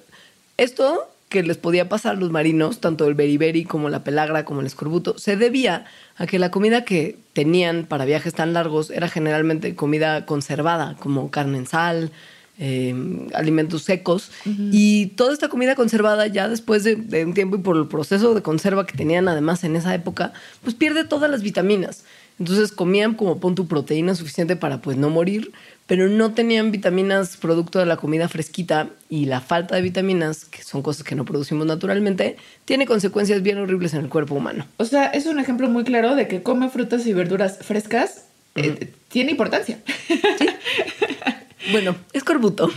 esto 0.57 1.09
que 1.29 1.43
les 1.43 1.57
podía 1.57 1.89
pasar 1.89 2.15
a 2.15 2.19
los 2.19 2.31
marinos, 2.31 2.79
tanto 2.79 3.07
el 3.07 3.13
beriberi 3.13 3.65
como 3.65 3.89
la 3.89 4.03
pelagra 4.03 4.45
como 4.45 4.61
el 4.61 4.67
escorbuto, 4.67 5.17
se 5.17 5.35
debía 5.35 5.85
a 6.15 6.25
que 6.25 6.39
la 6.39 6.51
comida 6.51 6.85
que 6.85 7.17
tenían 7.33 7.85
para 7.85 8.05
viajes 8.05 8.33
tan 8.33 8.53
largos 8.53 8.89
era 8.89 9.09
generalmente 9.09 9.75
comida 9.75 10.25
conservada, 10.25 10.95
como 10.99 11.29
carne 11.29 11.57
en 11.57 11.67
sal, 11.67 12.11
eh, 12.59 12.95
alimentos 13.33 13.83
secos. 13.83 14.31
Y 14.45 15.07
toda 15.07 15.33
esta 15.33 15.49
comida 15.49 15.75
conservada 15.75 16.27
ya 16.27 16.47
después 16.47 16.83
de, 16.83 16.95
de 16.95 17.25
un 17.25 17.33
tiempo 17.33 17.57
y 17.57 17.59
por 17.59 17.77
el 17.77 17.87
proceso 17.87 18.33
de 18.33 18.41
conserva 18.41 18.87
que 18.87 18.97
tenían 18.97 19.27
además 19.27 19.63
en 19.63 19.75
esa 19.75 19.93
época, 19.93 20.33
pues 20.63 20.75
pierde 20.75 21.03
todas 21.03 21.29
las 21.29 21.43
vitaminas. 21.43 22.03
Entonces 22.39 22.71
comían 22.71 23.15
como 23.15 23.39
pon 23.39 23.55
tu 23.55 23.67
proteína 23.67 24.15
suficiente 24.15 24.55
para 24.55 24.81
pues 24.81 24.95
no 24.95 25.09
morir, 25.09 25.51
pero 25.87 26.09
no 26.09 26.33
tenían 26.33 26.71
vitaminas 26.71 27.37
producto 27.37 27.79
de 27.79 27.85
la 27.85 27.97
comida 27.97 28.27
fresquita 28.27 28.89
y 29.09 29.25
la 29.25 29.41
falta 29.41 29.75
de 29.75 29.81
vitaminas, 29.81 30.45
que 30.45 30.61
son 30.61 30.81
cosas 30.81 31.03
que 31.03 31.15
no 31.15 31.25
producimos 31.25 31.65
naturalmente, 31.65 32.35
tiene 32.65 32.85
consecuencias 32.85 33.41
bien 33.41 33.57
horribles 33.57 33.93
en 33.93 34.01
el 34.01 34.09
cuerpo 34.09 34.35
humano. 34.35 34.67
O 34.77 34.85
sea, 34.85 35.07
es 35.07 35.25
un 35.25 35.39
ejemplo 35.39 35.69
muy 35.69 35.85
claro 35.85 36.15
de 36.15 36.27
que 36.27 36.43
come 36.43 36.69
frutas 36.69 37.07
y 37.07 37.13
verduras 37.13 37.59
frescas 37.61 38.25
eh, 38.55 38.91
tiene 39.07 39.31
importancia. 39.31 39.79
Bueno, 41.71 41.95
escorbuto. 42.13 42.69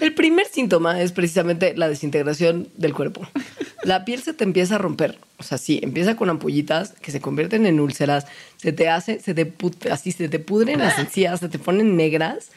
El 0.00 0.14
primer 0.14 0.46
síntoma 0.46 1.00
es 1.00 1.12
precisamente 1.12 1.76
la 1.76 1.88
desintegración 1.88 2.68
del 2.76 2.94
cuerpo. 2.94 3.28
La 3.82 4.04
piel 4.04 4.22
se 4.22 4.32
te 4.32 4.44
empieza 4.44 4.76
a 4.76 4.78
romper. 4.78 5.18
O 5.38 5.42
sea, 5.42 5.58
sí, 5.58 5.80
empieza 5.82 6.16
con 6.16 6.30
ampollitas 6.30 6.94
que 7.00 7.12
se 7.12 7.20
convierten 7.20 7.66
en 7.66 7.80
úlceras, 7.80 8.26
se 8.56 8.72
te 8.72 8.88
hace, 8.88 9.20
se 9.20 9.34
te 9.34 9.52
así 9.90 10.12
se 10.12 10.28
te 10.28 10.38
pudren 10.38 10.80
las 10.80 10.98
encías, 10.98 11.40
se 11.40 11.48
te 11.48 11.58
ponen 11.58 11.96
negras. 11.96 12.50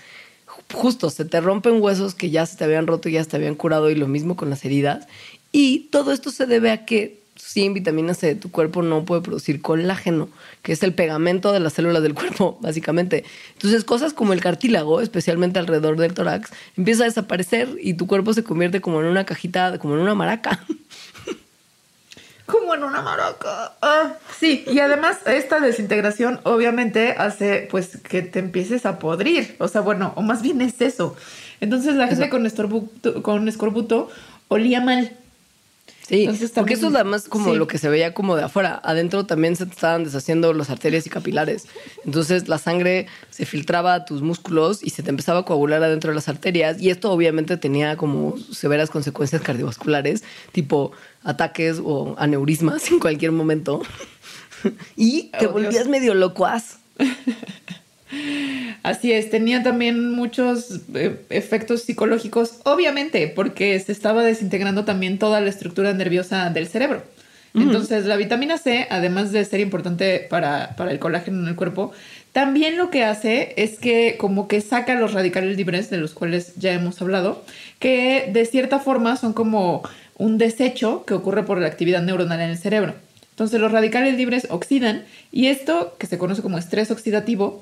Justo, 0.73 1.09
se 1.09 1.25
te 1.25 1.39
rompen 1.41 1.81
huesos 1.81 2.15
que 2.15 2.29
ya 2.29 2.45
se 2.45 2.57
te 2.57 2.63
habían 2.63 2.87
roto 2.87 3.09
y 3.09 3.13
ya 3.13 3.23
se 3.23 3.29
te 3.29 3.37
habían 3.37 3.55
curado 3.55 3.89
y 3.89 3.95
lo 3.95 4.07
mismo 4.07 4.35
con 4.35 4.49
las 4.49 4.65
heridas. 4.65 5.07
Y 5.51 5.89
todo 5.91 6.11
esto 6.11 6.31
se 6.31 6.45
debe 6.45 6.71
a 6.71 6.85
que 6.85 7.20
sin 7.41 7.73
vitamina 7.73 8.13
C 8.13 8.35
tu 8.35 8.51
cuerpo 8.51 8.81
no 8.81 9.03
puede 9.03 9.21
producir 9.21 9.61
colágeno, 9.61 10.29
que 10.61 10.71
es 10.71 10.83
el 10.83 10.93
pegamento 10.93 11.51
de 11.51 11.59
las 11.59 11.73
células 11.73 12.03
del 12.03 12.13
cuerpo, 12.13 12.57
básicamente. 12.61 13.25
Entonces, 13.53 13.83
cosas 13.83 14.13
como 14.13 14.33
el 14.33 14.41
cartílago, 14.41 15.01
especialmente 15.01 15.59
alrededor 15.59 15.97
del 15.97 16.13
tórax, 16.13 16.51
empieza 16.77 17.03
a 17.03 17.07
desaparecer 17.07 17.69
y 17.81 17.95
tu 17.95 18.07
cuerpo 18.07 18.33
se 18.33 18.43
convierte 18.43 18.79
como 18.79 19.01
en 19.01 19.07
una 19.07 19.25
cajita, 19.25 19.79
como 19.79 19.95
en 19.95 20.01
una 20.01 20.15
maraca. 20.15 20.63
Como 22.45 22.75
en 22.75 22.83
una 22.83 23.01
maraca. 23.01 23.71
Ah, 23.81 24.15
sí, 24.37 24.65
y 24.67 24.79
además 24.79 25.19
esta 25.25 25.61
desintegración 25.61 26.41
obviamente 26.43 27.15
hace 27.17 27.69
pues 27.71 27.97
que 27.97 28.23
te 28.23 28.39
empieces 28.39 28.85
a 28.85 28.99
podrir. 28.99 29.55
O 29.59 29.69
sea, 29.69 29.79
bueno, 29.79 30.11
o 30.17 30.21
más 30.21 30.41
bien 30.41 30.59
es 30.59 30.81
eso. 30.81 31.15
Entonces 31.61 31.95
la 31.95 32.07
gente 32.07 32.29
con, 32.29 32.45
escorbuto, 32.45 33.23
con 33.23 33.47
escorbuto 33.47 34.09
olía 34.49 34.81
mal. 34.81 35.15
Sí, 36.11 36.23
Entonces, 36.23 36.51
porque 36.53 36.73
eso 36.73 36.89
es 36.89 36.95
además 36.95 37.29
como 37.29 37.51
sí. 37.53 37.57
lo 37.57 37.67
que 37.67 37.77
se 37.77 37.87
veía 37.87 38.13
como 38.13 38.35
de 38.35 38.43
afuera. 38.43 38.81
Adentro 38.83 39.25
también 39.25 39.55
se 39.55 39.63
estaban 39.63 40.03
deshaciendo 40.03 40.51
las 40.51 40.69
arterias 40.69 41.07
y 41.07 41.09
capilares. 41.09 41.67
Entonces 42.05 42.49
la 42.49 42.57
sangre 42.57 43.07
se 43.29 43.45
filtraba 43.45 43.93
a 43.93 44.03
tus 44.03 44.21
músculos 44.21 44.83
y 44.83 44.89
se 44.89 45.03
te 45.03 45.09
empezaba 45.09 45.39
a 45.39 45.45
coagular 45.45 45.81
adentro 45.81 46.11
de 46.11 46.15
las 46.15 46.27
arterias. 46.27 46.81
Y 46.81 46.89
esto 46.89 47.13
obviamente 47.13 47.55
tenía 47.55 47.95
como 47.95 48.35
severas 48.51 48.89
consecuencias 48.89 49.41
cardiovasculares, 49.41 50.25
tipo 50.51 50.91
ataques 51.23 51.79
o 51.81 52.13
aneurismas 52.17 52.87
en 52.91 52.99
cualquier 52.99 53.31
momento. 53.31 53.81
y 54.97 55.29
te 55.39 55.47
Oh, 55.47 55.51
Dios. 55.51 55.53
volvías 55.53 55.87
medio 55.87 56.13
locuaz. 56.13 56.79
Así 58.83 59.11
es, 59.11 59.29
tenía 59.29 59.63
también 59.63 60.11
muchos 60.11 60.81
eh, 60.93 61.21
efectos 61.29 61.83
psicológicos, 61.83 62.59
obviamente, 62.63 63.27
porque 63.27 63.79
se 63.79 63.91
estaba 63.91 64.23
desintegrando 64.23 64.85
también 64.85 65.19
toda 65.19 65.39
la 65.39 65.49
estructura 65.49 65.93
nerviosa 65.93 66.49
del 66.49 66.67
cerebro. 66.67 67.03
Entonces, 67.53 68.05
la 68.05 68.15
vitamina 68.15 68.57
C, 68.57 68.87
además 68.89 69.33
de 69.33 69.43
ser 69.43 69.59
importante 69.59 70.25
para, 70.29 70.73
para 70.77 70.91
el 70.91 70.99
colágeno 70.99 71.41
en 71.41 71.49
el 71.49 71.55
cuerpo, 71.55 71.91
también 72.31 72.77
lo 72.77 72.89
que 72.89 73.03
hace 73.03 73.53
es 73.57 73.77
que 73.77 74.15
como 74.17 74.47
que 74.47 74.61
saca 74.61 74.95
los 74.95 75.13
radicales 75.13 75.57
libres, 75.57 75.89
de 75.89 75.97
los 75.97 76.13
cuales 76.13 76.55
ya 76.55 76.71
hemos 76.71 77.01
hablado, 77.01 77.43
que 77.79 78.29
de 78.31 78.45
cierta 78.45 78.79
forma 78.79 79.17
son 79.17 79.33
como 79.33 79.83
un 80.17 80.37
desecho 80.37 81.03
que 81.05 81.13
ocurre 81.13 81.43
por 81.43 81.59
la 81.59 81.67
actividad 81.67 82.01
neuronal 82.01 82.39
en 82.39 82.51
el 82.51 82.57
cerebro. 82.57 82.95
Entonces 83.31 83.59
los 83.59 83.71
radicales 83.71 84.15
libres 84.15 84.47
oxidan 84.49 85.03
y 85.31 85.47
esto, 85.47 85.95
que 85.99 86.07
se 86.07 86.17
conoce 86.17 86.41
como 86.41 86.57
estrés 86.57 86.89
oxidativo, 86.89 87.61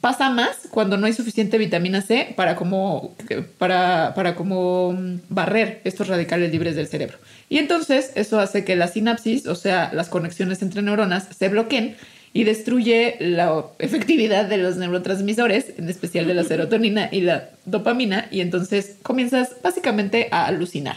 pasa 0.00 0.30
más 0.30 0.68
cuando 0.70 0.96
no 0.96 1.06
hay 1.06 1.12
suficiente 1.12 1.58
vitamina 1.58 2.00
C 2.00 2.32
para 2.36 2.56
como, 2.56 3.14
para, 3.58 4.14
para 4.14 4.34
como 4.34 4.92
mm, 4.92 5.20
barrer 5.28 5.80
estos 5.84 6.08
radicales 6.08 6.50
libres 6.52 6.76
del 6.76 6.86
cerebro. 6.86 7.18
Y 7.48 7.58
entonces 7.58 8.12
eso 8.14 8.40
hace 8.40 8.64
que 8.64 8.76
la 8.76 8.88
sinapsis, 8.88 9.46
o 9.46 9.54
sea, 9.54 9.90
las 9.92 10.08
conexiones 10.08 10.62
entre 10.62 10.82
neuronas, 10.82 11.28
se 11.36 11.48
bloqueen 11.48 11.96
y 12.32 12.44
destruye 12.44 13.16
la 13.18 13.64
efectividad 13.78 14.46
de 14.46 14.58
los 14.58 14.76
neurotransmisores, 14.76 15.74
en 15.78 15.88
especial 15.88 16.26
de 16.26 16.34
la 16.34 16.44
serotonina 16.44 17.08
y 17.10 17.22
la 17.22 17.50
dopamina, 17.64 18.28
y 18.30 18.40
entonces 18.40 18.96
comienzas 19.02 19.56
básicamente 19.62 20.28
a 20.30 20.46
alucinar. 20.46 20.96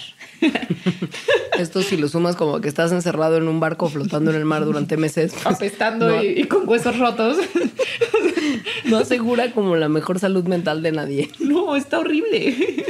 Esto 1.57 1.81
si 1.81 1.97
lo 1.97 2.07
sumas 2.07 2.35
como 2.35 2.61
que 2.61 2.67
estás 2.67 2.91
encerrado 2.91 3.37
en 3.37 3.47
un 3.47 3.59
barco 3.59 3.89
flotando 3.89 4.31
en 4.31 4.37
el 4.37 4.45
mar 4.45 4.65
durante 4.65 4.97
meses. 4.97 5.33
Pues, 5.33 5.55
Apestando 5.55 6.23
y, 6.23 6.41
y, 6.41 6.43
con 6.45 6.67
huesos 6.67 6.97
rotos. 6.97 7.37
No 8.85 8.97
asegura 8.97 9.51
como 9.51 9.77
la 9.77 9.87
mejor 9.87 10.19
salud 10.19 10.43
mental 10.43 10.83
de 10.83 10.91
nadie. 10.91 11.29
No, 11.39 11.75
está 11.77 11.99
horrible. 11.99 12.85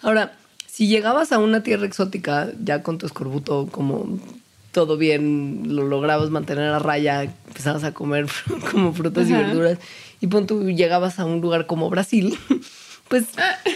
Ahora, 0.00 0.32
si 0.66 0.88
llegabas 0.88 1.32
a 1.32 1.38
una 1.38 1.62
tierra 1.62 1.86
exótica 1.86 2.50
ya 2.62 2.82
con 2.82 2.96
tu 2.98 3.06
escorbuto 3.06 3.68
como 3.70 4.18
todo 4.72 4.96
bien, 4.96 5.62
lo 5.66 5.84
lograbas 5.84 6.30
mantener 6.30 6.70
a 6.70 6.78
raya, 6.78 7.22
empezabas 7.22 7.84
a 7.84 7.92
comer 7.92 8.26
como 8.70 8.92
frutas 8.94 9.26
Ajá. 9.30 9.40
y 9.40 9.44
verduras 9.44 9.78
y 10.20 10.26
pon 10.26 10.46
tú 10.46 10.70
llegabas 10.70 11.18
a 11.18 11.26
un 11.26 11.40
lugar 11.42 11.66
como 11.66 11.90
Brasil, 11.90 12.38
pues 13.14 13.26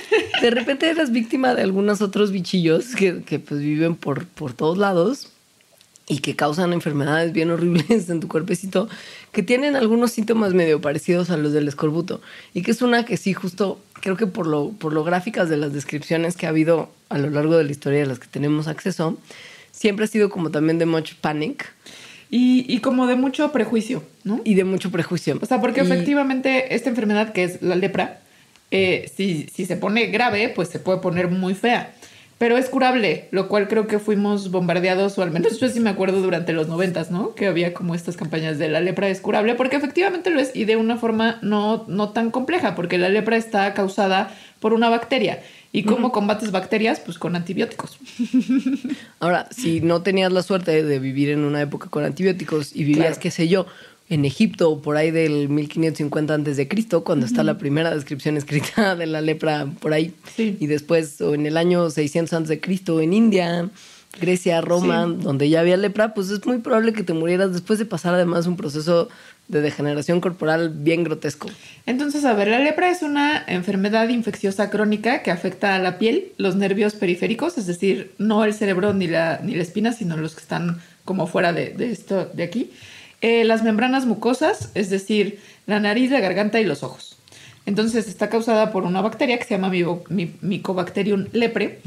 de 0.43 0.51
repente 0.51 0.91
eras 0.91 1.13
víctima 1.13 1.55
de 1.55 1.63
algunos 1.63 2.03
otros 2.03 2.33
bichillos 2.33 2.97
que, 2.97 3.23
que 3.23 3.39
pues 3.39 3.61
viven 3.61 3.95
por, 3.95 4.27
por 4.27 4.53
todos 4.53 4.79
lados 4.79 5.29
y 6.09 6.19
que 6.19 6.35
causan 6.35 6.73
enfermedades 6.73 7.33
bien 7.33 7.53
horribles 7.53 8.11
en 8.11 8.19
tu 8.19 8.27
cuerpecito, 8.27 8.89
que 9.31 9.45
tienen 9.45 9.77
algunos 9.77 10.11
síntomas 10.11 10.55
medio 10.55 10.81
parecidos 10.81 11.31
a 11.31 11.37
los 11.37 11.53
del 11.53 11.69
escorbuto. 11.69 12.21
Y 12.53 12.63
que 12.63 12.73
es 12.73 12.83
una 12.83 13.05
que 13.05 13.17
sí, 13.17 13.33
justo 13.33 13.79
creo 14.01 14.17
que 14.17 14.27
por 14.27 14.49
lo, 14.49 14.71
por 14.71 14.93
lo 14.93 15.05
gráficas 15.05 15.49
de 15.49 15.57
las 15.57 15.73
descripciones 15.73 16.37
que 16.37 16.47
ha 16.47 16.49
habido 16.49 16.91
a 17.09 17.19
lo 17.19 17.31
largo 17.31 17.57
de 17.57 17.63
la 17.63 17.71
historia 17.71 18.01
de 18.01 18.07
las 18.07 18.19
que 18.19 18.27
tenemos 18.27 18.67
acceso, 18.67 19.19
siempre 19.71 20.07
ha 20.07 20.09
sido 20.09 20.31
como 20.31 20.51
también 20.51 20.81
de 20.81 20.87
much 20.87 21.13
panic. 21.21 21.73
Y, 22.29 22.67
y, 22.69 22.81
como 22.81 23.07
de 23.07 23.15
mucho 23.15 23.53
prejuicio, 23.53 24.03
¿no? 24.25 24.41
Y 24.45 24.55
de 24.55 24.65
mucho 24.65 24.91
prejuicio. 24.91 25.39
O 25.41 25.47
sea, 25.47 25.61
porque 25.61 25.81
y... 25.81 25.85
efectivamente 25.85 26.75
esta 26.75 26.91
enfermedad 26.91 27.33
que 27.33 27.45
es 27.45 27.63
la 27.63 27.77
lepra, 27.77 28.21
eh, 28.71 29.11
si, 29.15 29.47
si 29.53 29.67
se 29.67 29.77
pone 29.77 30.07
grave, 30.07 30.53
pues 30.55 30.69
se 30.69 30.79
puede 30.79 30.99
poner 30.99 31.29
muy 31.29 31.55
fea. 31.55 31.95
Pero 32.39 32.57
es 32.57 32.69
curable, 32.69 33.27
lo 33.33 33.49
cual 33.49 33.67
creo 33.67 33.89
que 33.89 33.99
fuimos 33.99 34.53
bombardeados, 34.53 35.19
o 35.19 35.23
al 35.23 35.33
menos 35.33 35.59
yo 35.59 35.69
sí 35.69 35.81
me 35.81 35.91
acuerdo 35.91 36.23
durante 36.23 36.53
los 36.53 36.69
noventas, 36.69 37.11
¿no? 37.11 37.35
Que 37.35 37.49
había 37.49 37.75
como 37.75 37.97
estas 37.97 38.17
campañas 38.17 38.59
de 38.59 38.69
la 38.69 38.81
lepra 38.81 39.09
es 39.09 39.21
curable, 39.21 39.57
porque 39.57 39.75
efectivamente 39.75 40.31
lo 40.31 40.39
es, 40.39 40.55
y 40.55 40.65
de 40.65 40.77
una 40.77 40.97
forma 40.99 41.41
no, 41.43 41.85
no 41.89 42.11
tan 42.11 42.31
compleja, 42.31 42.77
porque 42.77 42.97
la 42.97 43.09
lepra 43.09 43.37
está 43.37 43.75
causada 43.75 44.33
por 44.61 44.73
una 44.73 44.89
bacteria. 44.89 45.41
¿Y 45.73 45.83
cómo 45.83 46.07
uh 46.07 46.11
-huh. 46.11 46.15
combates 46.15 46.51
bacterias? 46.51 47.01
Pues 47.01 47.19
con 47.19 47.37
antibióticos. 47.37 47.99
Ahora, 49.21 49.49
si 49.51 49.81
no 49.81 50.03
tenías 50.03 50.33
la 50.33 50.43
suerte 50.43 50.83
de 50.83 50.99
vivir 50.99 51.31
en 51.31 51.41
una 51.41 51.61
época 51.61 51.91
con 51.91 52.05
antibióticos 52.05 52.75
y 52.75 52.85
vivías, 52.85 53.07
claro. 53.07 53.21
qué 53.21 53.31
sé 53.31 53.49
yo, 53.49 53.67
en 54.11 54.25
Egipto, 54.25 54.81
por 54.81 54.97
ahí 54.97 55.11
del 55.11 55.49
1550 55.49 56.33
antes 56.33 56.57
de 56.57 56.69
Cristo, 56.69 57.05
cuando 57.05 57.25
uh 57.25 57.29
-huh. 57.29 57.33
está 57.33 57.45
la 57.45 57.59
primera 57.59 57.95
descripción 57.95 58.37
escrita 58.37 58.97
de 58.97 59.07
la 59.07 59.21
lepra 59.21 59.67
por 59.81 59.93
ahí, 59.93 60.15
sí. 60.37 60.57
y 60.61 60.67
después 60.67 61.21
o 61.21 61.35
en 61.35 61.47
el 61.47 61.57
año 61.57 61.91
600 61.91 62.33
antes 62.33 62.49
de 62.49 62.61
Cristo 62.61 63.01
en 63.01 63.13
India, 63.13 63.69
Grecia, 64.21 64.61
Roma, 64.61 65.07
sí. 65.07 65.23
donde 65.23 65.49
ya 65.49 65.61
había 65.61 65.77
lepra, 65.77 66.15
pues 66.15 66.31
es 66.31 66.45
muy 66.47 66.59
probable 66.59 66.93
que 66.95 67.03
te 67.03 67.13
murieras 67.13 67.53
después 67.53 67.79
de 67.79 67.85
pasar 67.85 68.15
además 68.15 68.47
un 68.47 68.57
proceso 68.57 69.09
de 69.49 69.61
degeneración 69.63 70.21
corporal 70.21 70.71
bien 70.71 71.05
grotesco. 71.05 71.49
Entonces, 71.87 72.25
a 72.25 72.35
ver, 72.35 72.49
la 72.49 72.59
lepra 72.59 72.91
es 72.91 73.03
una 73.03 73.45
enfermedad 73.47 74.09
infecciosa 74.09 74.69
crónica 74.69 75.23
que 75.23 75.31
afecta 75.31 75.75
a 75.75 75.79
la 75.79 75.99
piel, 75.99 76.33
los 76.37 76.57
nervios 76.57 76.95
periféricos, 76.95 77.57
es 77.57 77.67
decir, 77.67 78.13
no 78.19 78.45
el 78.45 78.53
cerebro 78.53 78.93
ni 78.93 79.07
la, 79.07 79.41
ni 79.43 79.55
la 79.55 79.63
espina, 79.63 79.93
sino 79.93 80.17
los 80.17 80.35
que 80.35 80.43
están 80.43 80.81
como 81.05 81.27
fuera 81.27 81.53
de, 81.55 81.71
de 81.71 81.91
esto 81.91 82.31
de 82.35 82.43
aquí. 82.43 82.71
Eh, 83.21 83.45
las 83.45 83.63
membranas 83.63 84.07
mucosas, 84.07 84.71
es 84.75 84.91
decir, 84.91 85.41
la 85.67 85.81
nariz, 85.81 86.11
la 86.11 86.21
garganta 86.21 86.61
y 86.61 86.65
los 86.65 86.83
ojos. 86.83 87.17
Entonces 87.67 88.09
está 88.09 88.31
causada 88.31 88.73
por 88.73 88.85
una 88.85 89.03
bacteria 89.03 89.39
que 89.39 89.45
se 89.45 89.55
llama 89.55 89.71
Mycobacterium 89.71 91.27
lepre. 91.33 91.81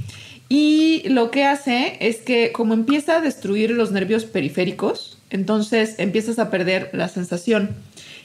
Y 0.50 1.04
lo 1.08 1.32
que 1.32 1.46
hace 1.46 1.98
es 2.02 2.18
que 2.18 2.52
como 2.52 2.74
empieza 2.74 3.18
a 3.18 3.22
destruir 3.22 3.72
los 3.72 3.92
nervios 3.92 4.26
periféricos, 4.26 5.18
entonces 5.30 5.96
empiezas 5.98 6.38
a 6.38 6.52
perder 6.52 6.90
la 6.94 7.08
sensación. 7.08 7.72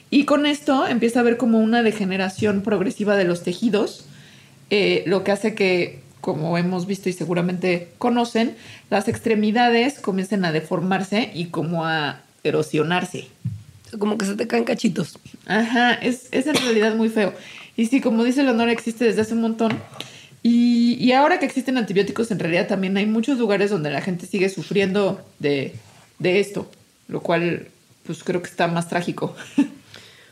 Y 0.09 0.25
con 0.25 0.45
esto 0.45 0.85
empieza 0.85 1.19
a 1.19 1.21
haber 1.21 1.37
como 1.37 1.59
una 1.59 1.83
degeneración 1.83 2.61
progresiva 2.61 3.15
de 3.15 3.23
los 3.23 3.43
tejidos, 3.43 4.05
eh, 4.69 5.03
lo 5.07 5.23
que 5.23 5.31
hace 5.31 5.55
que, 5.55 6.01
como 6.21 6.57
hemos 6.57 6.85
visto 6.85 7.07
y 7.09 7.13
seguramente 7.13 7.89
conocen, 7.97 8.55
las 8.89 9.07
extremidades 9.07 9.99
comiencen 9.99 10.43
a 10.45 10.51
deformarse 10.51 11.31
y 11.33 11.45
como 11.45 11.85
a 11.85 12.21
erosionarse. 12.43 13.27
Como 13.99 14.17
que 14.17 14.25
se 14.25 14.35
te 14.35 14.47
caen 14.47 14.63
cachitos. 14.63 15.17
Ajá, 15.45 15.93
es, 15.93 16.27
es 16.31 16.47
en 16.47 16.55
realidad 16.55 16.95
muy 16.95 17.09
feo. 17.09 17.33
Y 17.75 17.85
sí, 17.85 18.01
como 18.01 18.23
dice 18.23 18.43
Leonora, 18.43 18.71
existe 18.71 19.05
desde 19.05 19.21
hace 19.21 19.33
un 19.33 19.41
montón. 19.41 19.79
Y, 20.43 20.97
y, 20.99 21.11
ahora 21.13 21.39
que 21.39 21.45
existen 21.45 21.77
antibióticos, 21.77 22.31
en 22.31 22.39
realidad 22.39 22.67
también 22.67 22.95
hay 22.97 23.05
muchos 23.05 23.37
lugares 23.37 23.69
donde 23.69 23.89
la 23.89 24.01
gente 24.01 24.25
sigue 24.25 24.49
sufriendo 24.49 25.21
de, 25.39 25.73
de 26.19 26.39
esto, 26.39 26.69
lo 27.07 27.21
cual 27.21 27.67
pues 28.05 28.23
creo 28.23 28.41
que 28.41 28.49
está 28.49 28.67
más 28.67 28.87
trágico. 28.87 29.35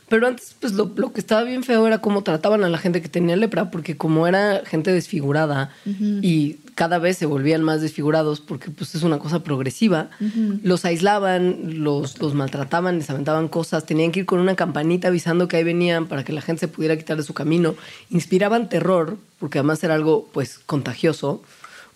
Pero 0.08 0.28
antes, 0.28 0.54
pues 0.60 0.72
lo, 0.74 0.92
lo, 0.94 1.12
que 1.12 1.18
estaba 1.18 1.42
bien 1.42 1.64
feo 1.64 1.86
era 1.86 1.98
cómo 1.98 2.22
trataban 2.22 2.62
a 2.62 2.68
la 2.68 2.78
gente 2.78 3.02
que 3.02 3.08
tenía 3.08 3.34
lepra, 3.34 3.70
porque 3.72 3.96
como 3.96 4.28
era 4.28 4.62
gente 4.64 4.92
desfigurada 4.92 5.72
uh 5.84 5.90
-huh. 5.90 6.20
y 6.22 6.58
cada 6.76 6.98
vez 6.98 7.18
se 7.18 7.26
volvían 7.26 7.64
más 7.64 7.80
desfigurados, 7.80 8.40
porque 8.40 8.70
pues 8.70 8.94
es 8.94 9.02
una 9.02 9.18
cosa 9.18 9.42
progresiva, 9.42 10.10
uh 10.20 10.24
-huh. 10.24 10.60
los 10.62 10.84
aislaban, 10.84 11.82
los, 11.82 12.20
los 12.20 12.34
maltrataban, 12.34 12.98
les 12.98 13.10
aventaban 13.10 13.48
cosas, 13.48 13.84
tenían 13.84 14.12
que 14.12 14.20
ir 14.20 14.26
con 14.26 14.38
una 14.38 14.54
campanita 14.54 15.08
avisando 15.08 15.48
que 15.48 15.56
ahí 15.56 15.64
venían 15.64 16.06
para 16.06 16.22
que 16.22 16.32
la 16.32 16.40
gente 16.40 16.60
se 16.60 16.68
pudiera 16.68 16.96
quitar 16.96 17.16
de 17.16 17.24
su 17.24 17.34
camino, 17.34 17.74
inspiraban 18.10 18.68
terror, 18.68 19.16
porque 19.40 19.58
además 19.58 19.82
era 19.82 19.94
algo 19.94 20.28
pues 20.32 20.60
contagioso. 20.66 21.42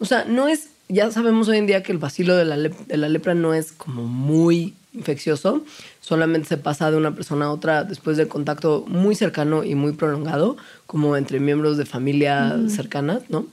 O 0.00 0.04
sea, 0.04 0.24
no 0.24 0.48
es, 0.48 0.70
ya 0.90 1.10
sabemos 1.10 1.48
hoy 1.48 1.58
en 1.58 1.66
día 1.66 1.82
que 1.82 1.92
el 1.92 1.98
vacilo 1.98 2.36
de 2.36 2.44
la, 2.44 2.56
de 2.56 2.96
la 2.96 3.08
lepra 3.08 3.34
no 3.34 3.54
es 3.54 3.72
como 3.72 4.04
muy 4.04 4.74
infeccioso, 4.92 5.62
solamente 6.00 6.48
se 6.48 6.56
pasa 6.56 6.90
de 6.90 6.96
una 6.96 7.14
persona 7.14 7.46
a 7.46 7.52
otra 7.52 7.84
después 7.84 8.16
del 8.16 8.28
contacto 8.28 8.84
muy 8.88 9.14
cercano 9.14 9.62
y 9.62 9.74
muy 9.74 9.92
prolongado, 9.92 10.56
como 10.86 11.16
entre 11.16 11.38
miembros 11.38 11.76
de 11.76 11.86
familia 11.86 12.56
-huh. 12.56 12.68
cercanas, 12.68 13.22
¿no? 13.28 13.46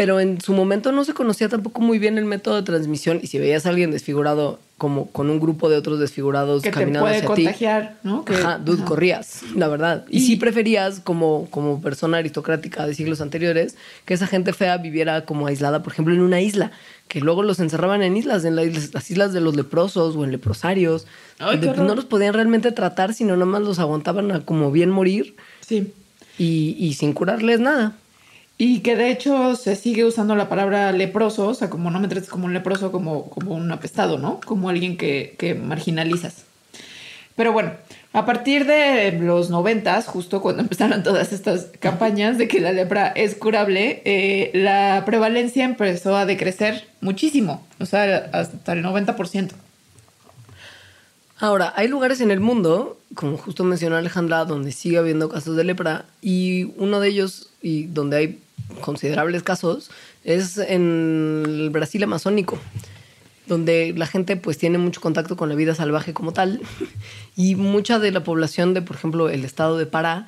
Pero 0.00 0.18
en 0.18 0.40
su 0.40 0.54
momento 0.54 0.92
no 0.92 1.04
se 1.04 1.12
conocía 1.12 1.50
tampoco 1.50 1.82
muy 1.82 1.98
bien 1.98 2.16
el 2.16 2.24
método 2.24 2.56
de 2.56 2.62
transmisión 2.62 3.20
y 3.22 3.26
si 3.26 3.38
veías 3.38 3.66
a 3.66 3.68
alguien 3.68 3.90
desfigurado 3.90 4.58
como 4.78 5.10
con 5.10 5.28
un 5.28 5.38
grupo 5.38 5.68
de 5.68 5.76
otros 5.76 6.00
desfigurados 6.00 6.62
que 6.62 6.70
caminando 6.70 7.00
te 7.00 7.02
puede 7.02 7.16
hacia 7.16 7.26
contagiar, 7.26 7.98
ti, 8.00 8.08
¿no? 8.08 8.24
Que, 8.24 8.32
ajá, 8.32 8.56
dude, 8.56 8.78
ajá. 8.78 8.86
corrías, 8.86 9.42
la 9.54 9.68
verdad. 9.68 10.06
Y, 10.08 10.16
y 10.16 10.20
sí 10.20 10.36
preferías 10.36 11.00
como, 11.00 11.48
como 11.50 11.82
persona 11.82 12.16
aristocrática 12.16 12.86
de 12.86 12.94
siglos 12.94 13.20
anteriores 13.20 13.76
que 14.06 14.14
esa 14.14 14.26
gente 14.26 14.54
fea 14.54 14.78
viviera 14.78 15.26
como 15.26 15.46
aislada, 15.46 15.82
por 15.82 15.92
ejemplo, 15.92 16.14
en 16.14 16.22
una 16.22 16.40
isla, 16.40 16.72
que 17.08 17.20
luego 17.20 17.42
los 17.42 17.60
encerraban 17.60 18.00
en 18.00 18.16
islas, 18.16 18.46
en 18.46 18.56
la, 18.56 18.64
las 18.64 19.10
islas 19.10 19.34
de 19.34 19.42
los 19.42 19.54
leprosos 19.54 20.16
o 20.16 20.24
en 20.24 20.32
leprosarios, 20.32 21.06
Ay, 21.38 21.58
donde 21.58 21.82
no 21.82 21.94
los 21.94 22.06
podían 22.06 22.32
realmente 22.32 22.72
tratar, 22.72 23.12
sino 23.12 23.36
nomás 23.36 23.60
los 23.60 23.78
aguantaban 23.78 24.32
a 24.32 24.46
como 24.46 24.72
bien 24.72 24.88
morir. 24.88 25.36
Sí. 25.60 25.92
Y, 26.38 26.74
y 26.78 26.94
sin 26.94 27.12
curarles 27.12 27.60
nada. 27.60 27.98
Y 28.62 28.80
que 28.80 28.94
de 28.94 29.10
hecho 29.10 29.56
se 29.56 29.74
sigue 29.74 30.04
usando 30.04 30.36
la 30.36 30.50
palabra 30.50 30.92
leproso, 30.92 31.48
o 31.48 31.54
sea, 31.54 31.70
como 31.70 31.90
no 31.90 31.98
me 31.98 32.08
trates 32.08 32.28
como 32.28 32.44
un 32.44 32.52
leproso, 32.52 32.92
como, 32.92 33.30
como 33.30 33.54
un 33.54 33.72
apestado, 33.72 34.18
¿no? 34.18 34.38
Como 34.44 34.68
alguien 34.68 34.98
que, 34.98 35.34
que 35.38 35.54
marginalizas. 35.54 36.44
Pero 37.36 37.54
bueno, 37.54 37.72
a 38.12 38.26
partir 38.26 38.66
de 38.66 39.12
los 39.12 39.48
noventas, 39.48 40.04
justo 40.04 40.42
cuando 40.42 40.60
empezaron 40.64 41.02
todas 41.02 41.32
estas 41.32 41.68
campañas 41.80 42.36
de 42.36 42.48
que 42.48 42.60
la 42.60 42.72
lepra 42.72 43.08
es 43.08 43.34
curable, 43.34 44.02
eh, 44.04 44.50
la 44.52 45.04
prevalencia 45.06 45.64
empezó 45.64 46.14
a 46.14 46.26
decrecer 46.26 46.86
muchísimo, 47.00 47.66
o 47.78 47.86
sea, 47.86 48.28
hasta 48.34 48.74
el 48.74 48.84
90%. 48.84 49.52
Ahora, 51.38 51.72
hay 51.76 51.88
lugares 51.88 52.20
en 52.20 52.30
el 52.30 52.40
mundo, 52.40 52.98
como 53.14 53.38
justo 53.38 53.64
mencionó 53.64 53.96
Alejandra, 53.96 54.44
donde 54.44 54.70
sigue 54.72 54.98
habiendo 54.98 55.30
casos 55.30 55.56
de 55.56 55.64
lepra 55.64 56.04
y 56.20 56.64
uno 56.76 57.00
de 57.00 57.08
ellos, 57.08 57.48
y 57.62 57.84
donde 57.84 58.16
hay 58.18 58.38
considerables 58.80 59.42
casos, 59.42 59.90
es 60.24 60.58
en 60.58 61.42
el 61.46 61.70
Brasil 61.70 62.02
amazónico. 62.02 62.58
donde 63.46 63.92
la 63.96 64.06
gente 64.06 64.36
pues 64.36 64.58
tiene 64.58 64.78
mucho 64.78 65.00
contacto 65.00 65.36
con 65.36 65.48
la 65.48 65.56
vida 65.56 65.74
salvaje 65.74 66.14
como 66.14 66.32
tal 66.32 66.60
y 67.36 67.56
mucha 67.56 67.98
de 67.98 68.12
la 68.12 68.22
población 68.22 68.74
de, 68.74 68.82
por 68.82 68.94
ejemplo, 68.94 69.28
el 69.28 69.44
estado 69.44 69.76
de 69.76 69.86
Pará 69.86 70.26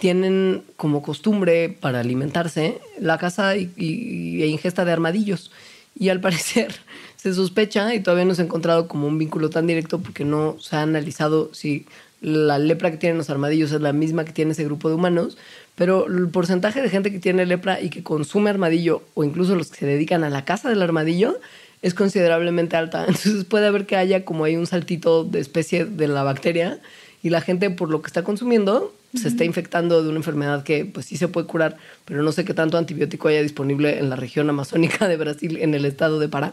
tienen 0.00 0.64
como 0.76 1.02
costumbre 1.02 1.68
para 1.68 2.00
alimentarse 2.00 2.80
la 2.98 3.18
caza 3.18 3.56
y, 3.56 4.42
e 4.42 4.46
ingesta 4.46 4.84
de 4.84 4.92
armadillos. 4.92 5.52
Y 5.94 6.08
al 6.08 6.20
parecer 6.26 6.74
se 7.16 7.34
sospecha, 7.34 7.94
y 7.94 8.00
todavía 8.00 8.24
no 8.24 8.34
se 8.34 8.42
ha 8.42 8.46
encontrado 8.46 8.88
como 8.88 9.06
un 9.06 9.18
vínculo 9.18 9.50
tan 9.50 9.66
directo 9.66 10.00
porque 10.00 10.24
no 10.24 10.56
se 10.58 10.74
ha 10.74 10.82
analizado 10.82 11.52
si 11.52 11.86
la 12.22 12.58
lepra 12.58 12.90
que 12.90 12.96
tienen 12.96 13.18
los 13.18 13.30
armadillos 13.30 13.72
es 13.72 13.80
la 13.80 13.92
misma 13.92 14.24
que 14.24 14.32
tiene 14.32 14.52
ese 14.52 14.64
grupo 14.64 14.88
de 14.88 14.94
humanos, 14.94 15.36
pero 15.76 16.06
el 16.06 16.28
porcentaje 16.28 16.82
de 16.82 16.90
gente 16.90 17.10
que 17.10 17.18
tiene 17.18 17.46
lepra 17.46 17.80
y 17.80 17.88
que 17.90 18.02
consume 18.02 18.50
armadillo, 18.50 19.02
o 19.14 19.24
incluso 19.24 19.54
los 19.54 19.70
que 19.70 19.78
se 19.78 19.86
dedican 19.86 20.24
a 20.24 20.30
la 20.30 20.44
caza 20.44 20.68
del 20.68 20.82
armadillo, 20.82 21.38
es 21.82 21.94
considerablemente 21.94 22.76
alta. 22.76 23.00
Entonces 23.08 23.44
puede 23.44 23.66
haber 23.66 23.86
que 23.86 23.96
haya 23.96 24.24
como 24.24 24.44
hay 24.44 24.56
un 24.56 24.66
saltito 24.66 25.24
de 25.24 25.40
especie 25.40 25.84
de 25.86 26.08
la 26.08 26.22
bacteria 26.22 26.78
y 27.22 27.30
la 27.30 27.40
gente 27.40 27.70
por 27.70 27.88
lo 27.90 28.02
que 28.02 28.06
está 28.08 28.22
consumiendo 28.22 28.94
se 29.14 29.26
está 29.26 29.44
infectando 29.44 30.04
de 30.04 30.08
una 30.08 30.18
enfermedad 30.18 30.62
que 30.62 30.84
pues 30.84 31.06
sí 31.06 31.16
se 31.16 31.26
puede 31.26 31.48
curar, 31.48 31.76
pero 32.04 32.22
no 32.22 32.30
sé 32.30 32.44
qué 32.44 32.54
tanto 32.54 32.78
antibiótico 32.78 33.26
haya 33.26 33.42
disponible 33.42 33.98
en 33.98 34.08
la 34.08 34.14
región 34.14 34.48
amazónica 34.48 35.08
de 35.08 35.16
Brasil, 35.16 35.56
en 35.60 35.74
el 35.74 35.84
estado 35.84 36.20
de 36.20 36.28
Pará. 36.28 36.52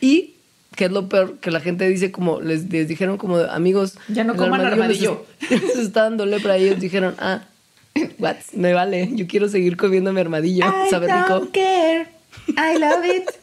Y 0.00 0.34
que 0.76 0.86
es 0.86 0.90
lo 0.92 1.08
peor, 1.08 1.38
que 1.38 1.50
la 1.50 1.60
gente 1.60 1.88
dice 1.88 2.10
como, 2.12 2.40
les, 2.42 2.70
les 2.70 2.86
dijeron 2.88 3.16
como, 3.16 3.38
amigos, 3.38 3.94
Ya 4.08 4.24
no 4.24 4.36
coman 4.36 4.62
les 4.62 4.72
armadillo. 4.72 5.24
es- 5.40 5.50
Les 5.62 5.76
está 5.76 6.02
dando 6.02 6.26
lepra 6.26 6.58
y 6.58 6.64
ellos 6.66 6.80
dijeron, 6.80 7.14
ah, 7.18 7.44
what, 8.18 8.36
me 8.52 8.72
vale, 8.72 9.10
yo 9.12 9.26
quiero 9.26 9.48
seguir 9.48 9.76
comiendo 9.76 10.12
mi 10.12 10.20
armadillo, 10.20 10.66
I 10.66 10.90
sabe 10.90 11.06
rico. 11.06 11.28
don't 11.28 11.52
care. 11.52 12.06
I 12.56 12.78
love 12.78 13.04
it. 13.04 13.30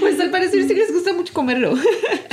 pues 0.00 0.20
al 0.20 0.30
parecer 0.30 0.66
sí 0.66 0.74
les 0.74 0.92
gusta 0.92 1.12
mucho 1.12 1.32
comerlo. 1.32 1.74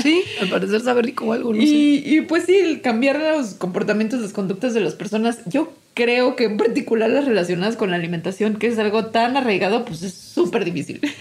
Sí, 0.01 0.23
al 0.41 0.49
parecer 0.49 0.81
sabe 0.81 1.01
rico 1.01 1.25
o 1.25 1.33
algo, 1.33 1.53
no 1.53 1.59
sé. 1.61 1.67
Y, 1.67 2.03
y, 2.17 2.21
pues 2.21 2.45
sí, 2.45 2.55
el 2.55 2.81
cambiar 2.81 3.19
los 3.19 3.53
comportamientos, 3.55 4.21
las 4.21 4.31
conductas 4.33 4.73
de 4.73 4.81
las 4.81 4.93
personas, 4.95 5.39
yo 5.45 5.71
creo 5.93 6.35
que 6.37 6.45
en 6.45 6.57
particular 6.57 7.09
las 7.09 7.25
relacionadas 7.25 7.75
con 7.75 7.89
la 7.91 7.97
alimentación, 7.97 8.55
que 8.55 8.67
es 8.67 8.79
algo 8.79 9.07
tan 9.07 9.35
arraigado, 9.35 9.83
pues 9.85 10.01
es 10.03 10.13
súper 10.13 10.65
difícil. 10.65 11.01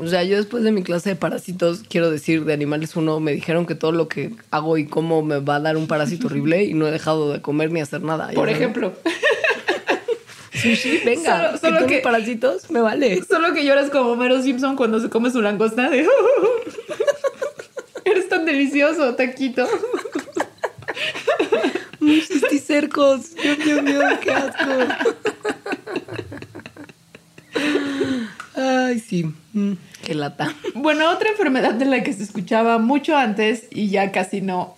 O 0.00 0.06
sea, 0.06 0.22
yo 0.22 0.36
después 0.36 0.62
de 0.62 0.70
mi 0.70 0.84
clase 0.84 1.10
de 1.10 1.16
parásitos, 1.16 1.82
quiero 1.88 2.08
decir, 2.08 2.44
de 2.44 2.52
Animales 2.52 2.94
1, 2.94 3.18
me 3.18 3.32
dijeron 3.32 3.66
que 3.66 3.74
todo 3.74 3.90
lo 3.90 4.06
que 4.06 4.30
hago 4.52 4.78
y 4.78 4.86
como 4.86 5.24
me 5.24 5.40
va 5.40 5.56
a 5.56 5.60
dar 5.60 5.76
un 5.76 5.88
parásito 5.88 6.26
horrible 6.28 6.62
y 6.62 6.72
no 6.74 6.86
he 6.86 6.92
dejado 6.92 7.32
de 7.32 7.42
comer 7.42 7.72
ni 7.72 7.80
hacer 7.80 8.02
nada. 8.02 8.30
Por 8.32 8.48
ejemplo, 8.48 8.92
Sushi, 10.52 10.98
venga. 11.04 11.58
Solo- 11.58 11.58
solo 11.58 11.86
que, 11.88 11.96
que- 11.96 12.00
parásitos, 12.02 12.70
me 12.70 12.80
vale. 12.80 13.22
solo 13.28 13.52
que 13.52 13.64
lloras 13.64 13.90
como 13.90 14.10
Homero 14.12 14.40
Simpson 14.40 14.76
cuando 14.76 15.00
se 15.00 15.08
come 15.08 15.30
su 15.32 15.42
langosta 15.42 15.90
de... 15.90 16.06
Delicioso, 18.48 19.14
taquito. 19.14 19.68
Mis 22.00 22.26
cisticercos. 22.28 23.34
Dios 23.34 23.58
mío, 23.58 23.82
mío, 23.82 24.00
qué 24.22 24.30
asco. 24.32 24.70
Ay, 28.56 29.00
sí. 29.00 29.24
Mm, 29.52 29.72
qué 30.02 30.14
lata. 30.14 30.54
Bueno, 30.74 31.10
otra 31.10 31.28
enfermedad 31.28 31.74
de 31.74 31.84
la 31.84 32.02
que 32.02 32.14
se 32.14 32.22
escuchaba 32.22 32.78
mucho 32.78 33.18
antes 33.18 33.66
y 33.70 33.90
ya 33.90 34.12
casi 34.12 34.40
no, 34.40 34.77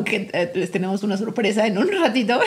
aunque 0.00 0.30
eh, 0.32 0.50
les 0.54 0.70
tenemos 0.70 1.02
una 1.02 1.16
sorpresa 1.16 1.66
en 1.66 1.78
un 1.78 1.88
ratito. 2.00 2.40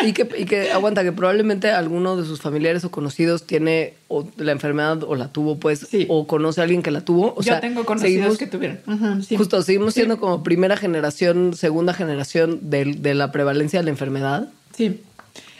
Y 0.00 0.12
que, 0.12 0.28
y 0.38 0.44
que 0.44 0.70
aguanta, 0.72 1.02
que 1.02 1.12
probablemente 1.12 1.70
alguno 1.70 2.16
de 2.16 2.24
sus 2.26 2.40
familiares 2.40 2.84
o 2.84 2.90
conocidos 2.90 3.44
tiene 3.46 3.94
o 4.08 4.26
la 4.36 4.52
enfermedad 4.52 5.02
o 5.02 5.14
la 5.14 5.28
tuvo, 5.28 5.58
pues, 5.58 5.80
Sí. 5.90 6.06
o 6.10 6.26
conoce 6.26 6.60
a 6.60 6.64
alguien 6.64 6.82
que 6.82 6.90
la 6.90 7.00
tuvo. 7.00 7.32
O 7.32 7.36
Yo 7.38 7.42
sea, 7.44 7.60
tengo 7.60 7.84
conocidos 7.86 8.36
seguimos- 8.36 8.38
que 8.38 8.46
tuvieron. 8.46 9.22
Sí. 9.22 9.36
Justo, 9.36 9.62
seguimos 9.62 9.94
Sí. 9.94 10.00
siendo 10.00 10.18
como 10.20 10.42
primera 10.42 10.76
generación, 10.76 11.54
segunda 11.56 11.94
generación 11.94 12.58
de, 12.70 12.84
de 12.86 13.14
la 13.14 13.32
prevalencia 13.32 13.80
de 13.80 13.84
la 13.84 13.90
enfermedad. 13.90 14.48
Sí. 14.76 15.00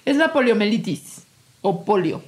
Es 0.04 0.16
la 0.16 0.32
poliomielitis 0.32 1.22
o 1.62 1.84
polio. 1.86 2.22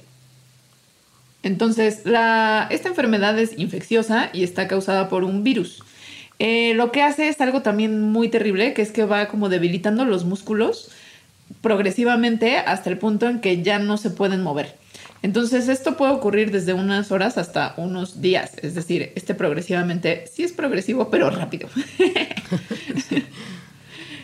Entonces, 1.43 2.01
la, 2.05 2.67
esta 2.71 2.89
enfermedad 2.89 3.37
es 3.39 3.57
infecciosa 3.57 4.29
y 4.33 4.43
está 4.43 4.67
causada 4.67 5.07
por 5.07 5.23
un 5.23 5.43
virus. 5.43 5.83
Eh, 6.39 6.73
lo 6.75 6.91
que 6.91 7.01
hace 7.01 7.29
es 7.29 7.41
algo 7.41 7.61
también 7.61 8.01
muy 8.01 8.29
terrible, 8.29 8.73
que 8.73 8.81
es 8.81 8.91
que 8.91 9.05
va 9.05 9.27
como 9.27 9.49
debilitando 9.49 10.05
los 10.05 10.25
músculos 10.25 10.91
progresivamente 11.61 12.57
hasta 12.57 12.89
el 12.89 12.97
punto 12.97 13.27
en 13.27 13.39
que 13.39 13.63
ya 13.63 13.79
no 13.79 13.97
se 13.97 14.09
pueden 14.09 14.43
mover. 14.43 14.75
Entonces, 15.23 15.67
esto 15.67 15.97
puede 15.97 16.11
ocurrir 16.11 16.51
desde 16.51 16.73
unas 16.73 17.11
horas 17.11 17.37
hasta 17.37 17.73
unos 17.77 18.21
días. 18.21 18.51
Es 18.61 18.75
decir, 18.75 19.11
este 19.15 19.33
progresivamente 19.33 20.25
sí 20.31 20.43
es 20.43 20.51
progresivo, 20.51 21.09
pero 21.09 21.29
rápido. 21.29 21.69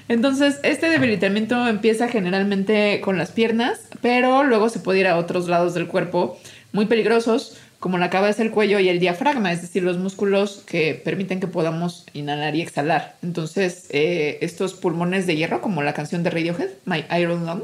Entonces, 0.08 0.60
este 0.64 0.90
debilitamiento 0.90 1.68
empieza 1.68 2.10
generalmente 2.10 3.02
con 3.02 3.18
las 3.18 3.32
piernas, 3.32 3.88
pero 4.02 4.44
luego 4.44 4.70
se 4.70 4.80
puede 4.80 5.00
ir 5.00 5.08
a 5.08 5.18
otros 5.18 5.48
lados 5.48 5.74
del 5.74 5.88
cuerpo 5.88 6.38
muy 6.74 6.86
peligrosos, 6.86 7.58
como 7.84 7.98
la 7.98 8.10
cabeza, 8.10 8.42
el 8.44 8.50
cuello 8.50 8.80
y 8.80 8.88
el 8.88 9.02
diafragma, 9.02 9.52
es 9.52 9.62
decir, 9.62 9.84
los 9.84 9.98
músculos 9.98 10.64
que 10.66 10.94
permiten 11.04 11.42
que 11.42 11.48
podamos 11.48 12.06
inhalar 12.14 12.56
y 12.56 12.62
exhalar. 12.62 13.18
Entonces, 13.22 13.88
eh, 13.90 14.38
estos 14.40 14.74
pulmones 14.74 15.28
de 15.28 15.36
hierro, 15.36 15.60
como 15.60 15.84
la 15.84 15.94
canción 15.94 16.24
de 16.24 16.30
Radiohead, 16.30 16.70
My 16.86 17.04
Iron 17.20 17.46
Lung, 17.46 17.64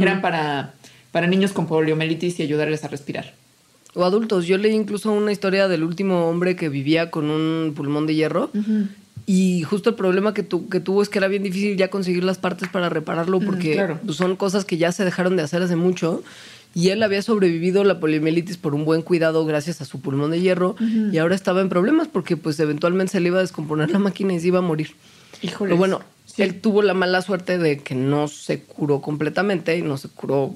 eran 0.00 0.20
para, 0.22 0.74
para 1.12 1.28
niños 1.28 1.52
con 1.52 1.68
poliomielitis 1.68 2.40
y 2.40 2.42
ayudarles 2.42 2.82
a 2.82 2.88
respirar. 2.88 3.32
O 3.94 4.02
adultos. 4.04 4.48
Yo 4.48 4.58
leí 4.58 4.74
incluso 4.74 5.12
una 5.12 5.30
historia 5.30 5.68
del 5.68 5.84
último 5.84 6.28
hombre 6.28 6.56
que 6.56 6.68
vivía 6.68 7.12
con 7.12 7.30
un 7.30 7.74
pulmón 7.76 8.08
de 8.08 8.16
hierro. 8.16 8.50
Y 9.24 9.62
justo 9.62 9.90
el 9.90 9.94
problema 9.94 10.34
que, 10.34 10.42
tu- 10.42 10.68
que 10.68 10.80
tuvo 10.80 11.00
es 11.00 11.08
que 11.08 11.18
era 11.18 11.28
bien 11.28 11.44
difícil 11.44 11.76
ya 11.76 11.90
conseguir 11.90 12.24
las 12.24 12.38
partes 12.38 12.68
para 12.70 12.88
repararlo 12.88 13.38
porque 13.38 13.74
claro. 13.74 14.00
son 14.12 14.34
cosas 14.34 14.64
que 14.64 14.78
ya 14.78 14.90
se 14.90 15.04
dejaron 15.04 15.36
de 15.36 15.42
hacer 15.44 15.62
hace 15.62 15.76
mucho. 15.76 16.24
Y 16.74 16.88
él 16.88 17.02
había 17.02 17.22
sobrevivido 17.22 17.84
la 17.84 18.00
poliomielitis 18.00 18.56
por 18.56 18.74
un 18.74 18.84
buen 18.84 19.02
cuidado 19.02 19.44
gracias 19.46 19.80
a 19.80 19.84
su 19.84 20.00
pulmón 20.00 20.32
de 20.32 20.40
hierro 20.40 20.74
y 21.12 21.18
ahora 21.18 21.34
estaba 21.36 21.60
en 21.60 21.68
problemas 21.68 22.08
porque 22.08 22.36
pues 22.36 22.58
eventualmente 22.60 23.12
se 23.12 23.20
le 23.20 23.28
iba 23.28 23.38
a 23.38 23.42
descomponer 23.42 23.90
la 23.90 23.98
máquina 24.00 24.34
y 24.34 24.40
se 24.40 24.48
iba 24.48 24.58
a 24.58 24.62
morir. 24.62 24.90
Híjoles. 25.42 25.68
Pero 25.70 25.76
bueno, 25.76 26.00
Sí. 26.26 26.42
él 26.42 26.60
tuvo 26.60 26.82
la 26.82 26.94
mala 26.94 27.22
suerte 27.22 27.58
de 27.58 27.78
que 27.78 27.94
no 27.94 28.26
se 28.28 28.60
curó 28.60 29.00
completamente 29.00 29.76
y 29.78 29.82
no 29.82 29.96
se 29.98 30.08
curó 30.08 30.54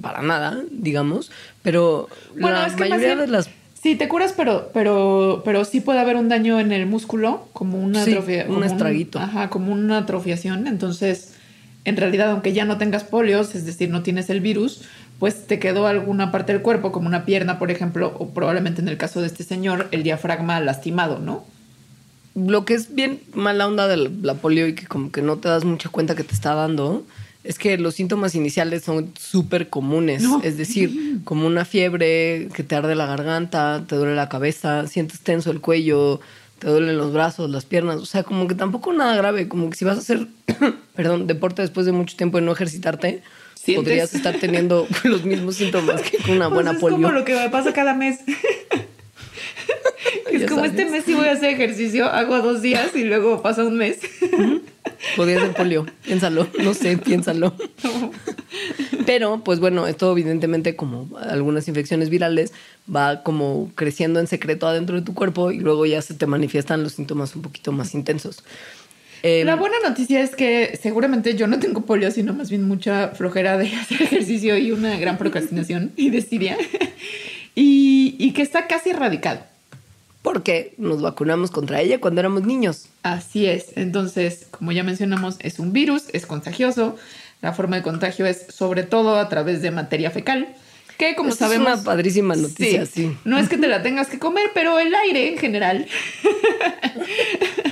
para 0.00 0.22
nada, 0.22 0.60
digamos, 0.72 1.30
pero 1.62 2.08
Bueno, 2.38 2.56
la 2.58 2.66
es 2.66 2.72
que 2.74 2.80
mayoría 2.80 3.14
de 3.16 3.26
las 3.28 3.48
Sí, 3.80 3.94
te 3.96 4.08
curas, 4.08 4.34
pero, 4.36 4.70
pero, 4.74 5.40
pero 5.44 5.64
sí 5.64 5.80
puede 5.80 6.00
haber 6.00 6.16
un 6.16 6.28
daño 6.28 6.60
en 6.60 6.70
el 6.72 6.84
músculo, 6.86 7.48
como 7.54 7.78
una 7.82 8.04
Sí, 8.04 8.10
atrofia- 8.12 8.44
un 8.46 8.54
como 8.54 8.64
estraguito. 8.66 9.18
ajá, 9.18 9.48
como 9.50 9.72
una 9.72 9.96
atrofiación. 9.98 10.66
Entonces, 10.66 11.32
en 11.86 11.96
realidad, 11.96 12.30
aunque 12.30 12.52
ya 12.52 12.66
no 12.66 12.76
tengas 12.76 13.04
polios, 13.04 13.54
es 13.54 13.64
decir, 13.64 13.88
no 13.88 14.02
tienes 14.02 14.28
el 14.28 14.40
virus, 14.40 14.82
pues 15.20 15.46
te 15.46 15.60
quedó 15.60 15.86
alguna 15.86 16.32
parte 16.32 16.52
del 16.52 16.62
cuerpo, 16.62 16.90
como 16.90 17.06
una 17.06 17.24
pierna, 17.24 17.60
por 17.60 17.70
ejemplo, 17.70 18.16
o 18.18 18.30
probablemente 18.30 18.82
en 18.82 18.88
el 18.88 18.96
caso 18.96 19.20
de 19.20 19.28
este 19.28 19.44
señor, 19.44 19.86
el 19.92 20.02
diafragma 20.02 20.58
lastimado, 20.58 21.20
¿no? 21.20 21.44
lo 22.34 22.64
que 22.64 22.74
es 22.74 22.94
bien 22.94 23.20
mala 23.34 23.66
onda 23.66 23.88
de 23.88 23.96
la, 23.96 24.34
polio 24.34 24.66
y 24.66 24.74
que 24.74 24.86
como 24.86 25.10
que 25.10 25.22
no 25.22 25.38
te 25.38 25.48
das 25.48 25.64
mucha 25.64 25.88
cuenta 25.88 26.14
que 26.14 26.24
te 26.24 26.34
está 26.34 26.54
dando 26.54 27.04
es 27.42 27.58
que 27.58 27.78
los 27.78 27.94
síntomas 27.94 28.34
iniciales 28.34 28.84
son 28.84 29.12
súper 29.18 29.68
comunes. 29.70 30.22
No. 30.22 30.42
Es 30.42 30.58
decir, 30.58 31.20
como 31.24 31.46
una 31.46 31.64
fiebre, 31.64 32.48
que 32.54 32.62
te 32.62 32.74
arde 32.74 32.94
la 32.94 33.06
garganta, 33.06 33.84
te 33.88 33.96
duele 33.96 34.14
la 34.14 34.28
cabeza, 34.28 34.86
sientes 34.86 35.20
tenso 35.20 35.50
el 35.50 35.62
cuello, 35.62 36.20
te 36.58 36.68
duelen 36.68 36.98
los 36.98 37.14
brazos, 37.14 37.48
las 37.48 37.64
piernas. 37.64 37.96
O 37.96 38.04
sea, 38.04 38.24
como 38.24 38.46
que 38.46 38.54
tampoco 38.54 38.92
nada 38.92 39.16
grave. 39.16 39.48
Como 39.48 39.70
que 39.70 39.76
si 39.76 39.86
vas 39.86 39.96
a 39.96 40.00
hacer, 40.00 40.26
perdón, 40.94 41.26
deporte 41.26 41.62
después 41.62 41.86
de 41.86 41.92
mucho 41.92 42.14
tiempo 42.14 42.36
de 42.36 42.44
no 42.44 42.52
ejercitarte, 42.52 43.22
Sientes. 43.62 43.84
podrías 43.84 44.14
estar 44.14 44.36
teniendo 44.38 44.86
los 45.04 45.24
mismos 45.24 45.56
síntomas 45.56 46.00
que 46.02 46.18
con 46.18 46.36
una 46.36 46.48
buena 46.48 46.70
Pues 46.72 46.76
es 46.76 46.80
polio. 46.80 46.96
como 47.08 47.10
lo 47.18 47.24
que 47.24 47.34
me 47.34 47.50
pasa 47.50 47.72
cada 47.72 47.94
mes. 47.94 48.20
es 50.32 50.40
Ya 50.40 50.46
como 50.46 50.60
sabes. 50.64 50.72
este 50.72 50.90
mes 50.90 51.04
sí 51.04 51.14
voy 51.14 51.26
a 51.28 51.32
hacer 51.32 51.50
ejercicio, 51.50 52.06
hago 52.06 52.40
dos 52.40 52.62
días 52.62 52.94
y 52.94 53.04
luego 53.04 53.42
pasa 53.42 53.64
un 53.64 53.76
mes. 53.76 53.98
Podría 55.16 55.40
ser 55.40 55.52
polio. 55.54 55.86
Piénsalo. 56.04 56.46
No 56.62 56.74
sé, 56.74 56.96
piénsalo. 56.98 57.54
Pero, 59.06 59.42
pues 59.44 59.58
bueno, 59.60 59.86
esto 59.86 60.10
evidentemente, 60.12 60.76
como 60.76 61.08
algunas 61.18 61.66
infecciones 61.68 62.10
virales, 62.10 62.52
va 62.94 63.22
como 63.22 63.70
creciendo 63.74 64.20
en 64.20 64.26
secreto 64.26 64.66
adentro 64.66 64.96
de 64.96 65.02
tu 65.02 65.14
cuerpo 65.14 65.50
y 65.52 65.58
luego 65.58 65.86
ya 65.86 66.02
se 66.02 66.14
te 66.14 66.26
manifiestan 66.26 66.82
los 66.82 66.92
síntomas 66.92 67.34
un 67.34 67.42
poquito 67.42 67.72
más 67.72 67.94
intensos. 67.94 68.42
Eh, 69.22 69.44
La 69.44 69.56
buena 69.56 69.76
noticia 69.86 70.20
es 70.22 70.34
que 70.34 70.78
seguramente 70.80 71.34
yo 71.34 71.46
no 71.46 71.58
tengo 71.58 71.82
polio, 71.82 72.10
sino 72.10 72.32
más 72.32 72.48
bien 72.50 72.66
mucha 72.66 73.08
flojera 73.08 73.58
de 73.58 73.74
hacer 73.80 74.02
ejercicio 74.02 74.56
y 74.56 74.72
una 74.72 74.96
gran 74.98 75.18
procrastinación 75.18 75.92
y 75.96 76.10
desidia. 76.10 76.56
Y, 77.54 78.16
y 78.18 78.32
que 78.32 78.42
está 78.42 78.66
casi 78.66 78.90
erradicado. 78.90 79.40
porque 80.22 80.74
nos 80.78 81.00
vacunamos 81.02 81.50
contra 81.50 81.80
ella 81.80 81.98
cuando 82.00 82.20
éramos 82.20 82.44
niños. 82.44 82.86
Así 83.02 83.46
es. 83.46 83.66
Entonces, 83.76 84.46
como 84.50 84.72
ya 84.72 84.82
mencionamos, 84.84 85.36
es 85.40 85.58
un 85.58 85.72
virus, 85.72 86.04
es 86.12 86.26
contagioso. 86.26 86.96
La 87.42 87.52
forma 87.52 87.76
de 87.76 87.82
contagio 87.82 88.26
es 88.26 88.46
sobre 88.50 88.82
todo 88.82 89.16
a 89.18 89.28
través 89.28 89.62
de 89.62 89.70
materia 89.70 90.10
fecal. 90.10 90.48
Que 90.98 91.14
como 91.14 91.30
Esta 91.30 91.46
sabemos. 91.46 91.68
Es 91.68 91.74
una 91.76 91.84
padrísima 91.84 92.36
noticia, 92.36 92.84
sí. 92.84 93.16
No 93.24 93.38
es 93.38 93.48
que 93.48 93.56
te 93.56 93.66
la 93.68 93.82
tengas 93.82 94.08
que 94.08 94.18
comer, 94.18 94.50
pero 94.52 94.78
el 94.78 94.94
aire 94.94 95.28
en 95.32 95.38
general. 95.38 95.86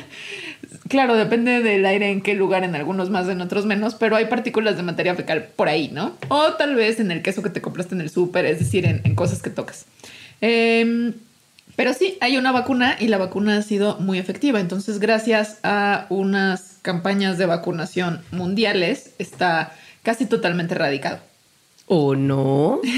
claro, 0.88 1.16
depende 1.16 1.62
del 1.62 1.84
aire 1.86 2.10
en 2.10 2.20
qué 2.20 2.34
lugar, 2.34 2.64
en 2.64 2.74
algunos 2.74 3.10
más, 3.10 3.28
en 3.28 3.40
otros 3.40 3.66
menos, 3.66 3.94
pero 3.94 4.16
hay 4.16 4.26
partículas 4.26 4.76
de 4.76 4.82
materia 4.82 5.14
fecal 5.14 5.48
por 5.56 5.68
ahí, 5.68 5.90
¿no? 5.92 6.16
O 6.28 6.54
tal 6.54 6.74
vez 6.74 7.00
en 7.00 7.10
el 7.10 7.22
queso 7.22 7.42
que 7.42 7.50
te 7.50 7.60
compraste 7.60 7.94
en 7.94 8.00
el 8.00 8.10
súper, 8.10 8.46
es 8.46 8.58
decir, 8.58 8.84
en, 8.86 9.00
en 9.04 9.14
cosas 9.14 9.42
que 9.42 9.50
tocas. 9.50 9.86
Em, 10.40 11.14
pero 11.76 11.94
sí, 11.94 12.18
hay 12.20 12.36
una 12.36 12.52
vacuna 12.52 12.96
y 12.98 13.06
la 13.08 13.18
vacuna 13.18 13.58
ha 13.58 13.62
sido 13.62 13.98
muy 14.00 14.18
efectiva. 14.18 14.58
Entonces, 14.60 14.98
gracias 14.98 15.58
a 15.62 16.06
unas 16.08 16.78
campañas 16.82 17.38
de 17.38 17.46
vacunación 17.46 18.22
mundiales, 18.32 19.12
está 19.18 19.72
casi 20.02 20.26
totalmente 20.26 20.74
erradicado. 20.74 21.20
¿O 21.86 22.16
no? 22.16 22.80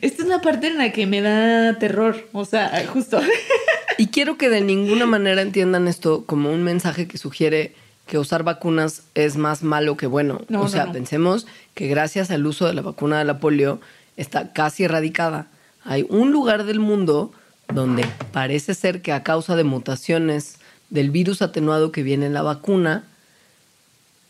Esta 0.00 0.22
es 0.22 0.26
una 0.26 0.40
parte 0.40 0.66
en 0.68 0.78
la 0.78 0.92
que 0.92 1.06
me 1.06 1.20
da 1.20 1.78
terror. 1.78 2.28
O 2.32 2.44
sea, 2.44 2.84
justo. 2.92 3.20
Y 3.98 4.08
quiero 4.08 4.36
que 4.38 4.48
de 4.48 4.60
ninguna 4.60 5.06
manera 5.06 5.42
entiendan 5.42 5.88
esto 5.88 6.24
como 6.26 6.50
un 6.52 6.62
mensaje 6.62 7.06
que 7.08 7.18
sugiere 7.18 7.74
que 8.06 8.18
usar 8.18 8.42
vacunas 8.42 9.02
es 9.14 9.36
más 9.36 9.62
malo 9.62 9.96
que 9.96 10.06
bueno. 10.06 10.42
No, 10.48 10.62
o 10.62 10.68
sea, 10.68 10.86
no. 10.86 10.92
pensemos 10.92 11.46
que 11.74 11.86
gracias 11.88 12.30
al 12.30 12.46
uso 12.46 12.66
de 12.66 12.74
la 12.74 12.82
vacuna 12.82 13.18
de 13.18 13.24
la 13.24 13.38
polio 13.38 13.80
está 14.16 14.52
casi 14.52 14.84
erradicada. 14.84 15.46
Hay 15.84 16.04
un 16.08 16.32
lugar 16.32 16.64
del 16.64 16.80
mundo 16.80 17.32
donde 17.72 18.04
parece 18.32 18.74
ser 18.74 19.02
que 19.02 19.12
a 19.12 19.22
causa 19.22 19.56
de 19.56 19.64
mutaciones 19.64 20.56
del 20.90 21.10
virus 21.10 21.40
atenuado 21.42 21.90
que 21.92 22.02
viene 22.02 22.26
en 22.26 22.34
la 22.34 22.42
vacuna, 22.42 23.04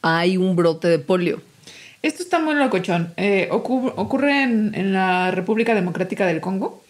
hay 0.03 0.37
un 0.37 0.55
brote 0.57 0.89
de 0.89 0.99
polio. 0.99 1.41
Esto 2.03 2.23
está 2.23 2.39
muy 2.41 2.55
locochón. 2.55 3.13
Eh, 3.17 3.49
ocu- 3.53 3.93
ocurre 3.97 4.43
en, 4.43 4.75
en 4.75 4.93
la 4.93 5.31
República 5.31 5.75
Democrática 5.75 6.27
del 6.27 6.41
Congo. 6.41 6.82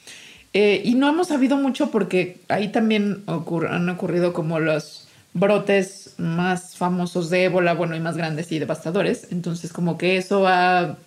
Eh, 0.55 0.83
y 0.85 0.95
no 0.95 1.09
hemos 1.09 1.29
sabido 1.29 1.57
mucho 1.57 1.91
porque 1.91 2.41
ahí 2.49 2.69
también 2.69 3.25
han 3.27 3.89
ocurrido 3.89 4.33
como 4.33 4.61
los 4.61 5.09
brotes 5.35 6.15
más 6.19 6.77
famosos 6.77 7.31
de 7.31 7.45
ébola, 7.45 7.75
bueno, 7.75 7.97
y 7.97 8.01
más 8.01 8.17
grandes 8.17 8.53
y 8.53 8.59
devastadores. 8.59 9.29
Entonces, 9.31 9.73
como 9.73 9.97
que 9.97 10.19
eso 10.19 10.47
ha 10.47 10.99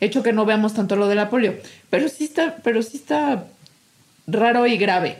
hecho 0.00 0.22
que 0.22 0.32
no 0.32 0.46
veamos 0.46 0.74
tanto 0.74 0.96
lo 0.96 1.08
de 1.08 1.14
la 1.16 1.28
polio. 1.30 1.54
Pero 1.90 2.08
sí 2.08 2.24
está, 2.24 2.56
pero 2.62 2.82
sí 2.82 2.96
está 2.96 3.44
raro 4.26 4.66
y 4.66 4.78
grave. 4.78 5.18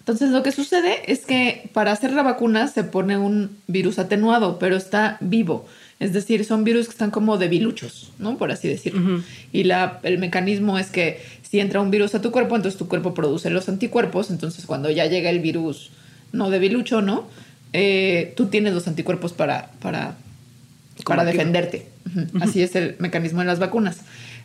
Entonces 0.00 0.30
lo 0.30 0.42
que 0.42 0.52
sucede 0.52 1.10
es 1.10 1.24
que 1.24 1.70
para 1.72 1.92
hacer 1.92 2.12
la 2.12 2.22
vacuna 2.22 2.68
se 2.68 2.84
pone 2.84 3.16
un 3.16 3.56
virus 3.66 3.98
atenuado, 3.98 4.58
pero 4.58 4.76
está 4.76 5.16
vivo. 5.20 5.66
Es 6.04 6.12
decir, 6.12 6.44
son 6.44 6.64
virus 6.64 6.84
que 6.84 6.90
están 6.90 7.10
como 7.10 7.38
debiluchos, 7.38 8.12
¿no? 8.18 8.36
Por 8.36 8.52
así 8.52 8.68
decirlo. 8.68 9.22
Y 9.54 9.64
la, 9.64 10.00
el 10.02 10.18
mecanismo 10.18 10.78
es 10.78 10.88
que 10.88 11.22
si 11.40 11.60
entra 11.60 11.80
un 11.80 11.90
virus 11.90 12.14
a 12.14 12.20
tu 12.20 12.30
cuerpo, 12.30 12.56
entonces 12.56 12.76
tu 12.76 12.88
cuerpo 12.88 13.14
produce 13.14 13.48
los 13.48 13.70
anticuerpos. 13.70 14.30
Entonces 14.30 14.66
cuando 14.66 14.90
ya 14.90 15.06
llega 15.06 15.30
el 15.30 15.40
virus 15.40 15.92
no 16.30 16.50
debilucho, 16.50 17.00
¿no? 17.00 17.26
Eh, 17.72 18.34
tú 18.36 18.48
tienes 18.48 18.74
los 18.74 18.86
anticuerpos 18.86 19.32
para, 19.32 19.70
para, 19.80 20.18
para 21.06 21.24
defenderte. 21.24 21.88
Así 22.42 22.60
es 22.60 22.76
el 22.76 22.96
mecanismo 22.98 23.40
de 23.40 23.46
las 23.46 23.58
vacunas. 23.58 24.00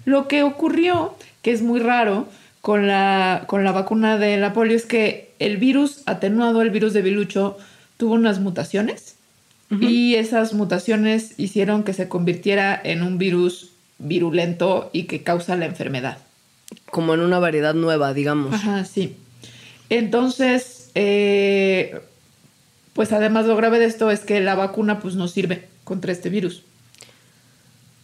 Lo 0.05 0.29
que 0.29 0.43
ocurrió, 0.43 1.13
que 1.41 1.51
es 1.51 1.61
muy 1.61 1.81
raro 1.81 2.29
con 2.61 2.87
la, 2.87 3.43
con 3.47 3.65
la 3.65 3.73
vacuna 3.73 4.17
de 4.17 4.37
la 4.37 4.53
polio, 4.53 4.77
es 4.77 4.85
que 4.85 5.33
el 5.39 5.57
virus 5.57 6.03
atenuado, 6.05 6.61
el 6.61 6.69
virus 6.69 6.93
de 6.93 7.01
Bilucho, 7.01 7.57
tuvo 7.97 8.13
unas 8.13 8.39
mutaciones 8.39 9.18
y 9.69 10.15
esas 10.15 10.53
mutaciones 10.53 11.33
hicieron 11.37 11.83
que 11.83 11.93
se 11.93 12.07
convirtiera 12.07 12.79
en 12.83 13.03
un 13.03 13.17
virus 13.17 13.71
virulento 13.99 14.89
y 14.93 15.03
que 15.03 15.23
causa 15.23 15.55
la 15.55 15.65
enfermedad. 15.65 16.17
Como 16.89 17.13
en 17.13 17.19
una 17.19 17.39
variedad 17.39 17.73
nueva, 17.73 18.13
digamos. 18.13 18.53
Ajá, 18.53 18.85
sí. 18.85 19.15
Entonces, 19.89 20.91
eh, 20.95 21.99
pues 22.93 23.11
además 23.11 23.45
lo 23.45 23.55
grave 23.55 23.79
de 23.79 23.85
esto 23.85 24.09
es 24.11 24.21
que 24.21 24.39
la 24.39 24.55
vacuna 24.55 24.99
pues 24.99 25.15
no 25.15 25.27
sirve 25.27 25.67
contra 25.83 26.11
este 26.11 26.29
virus. 26.29 26.63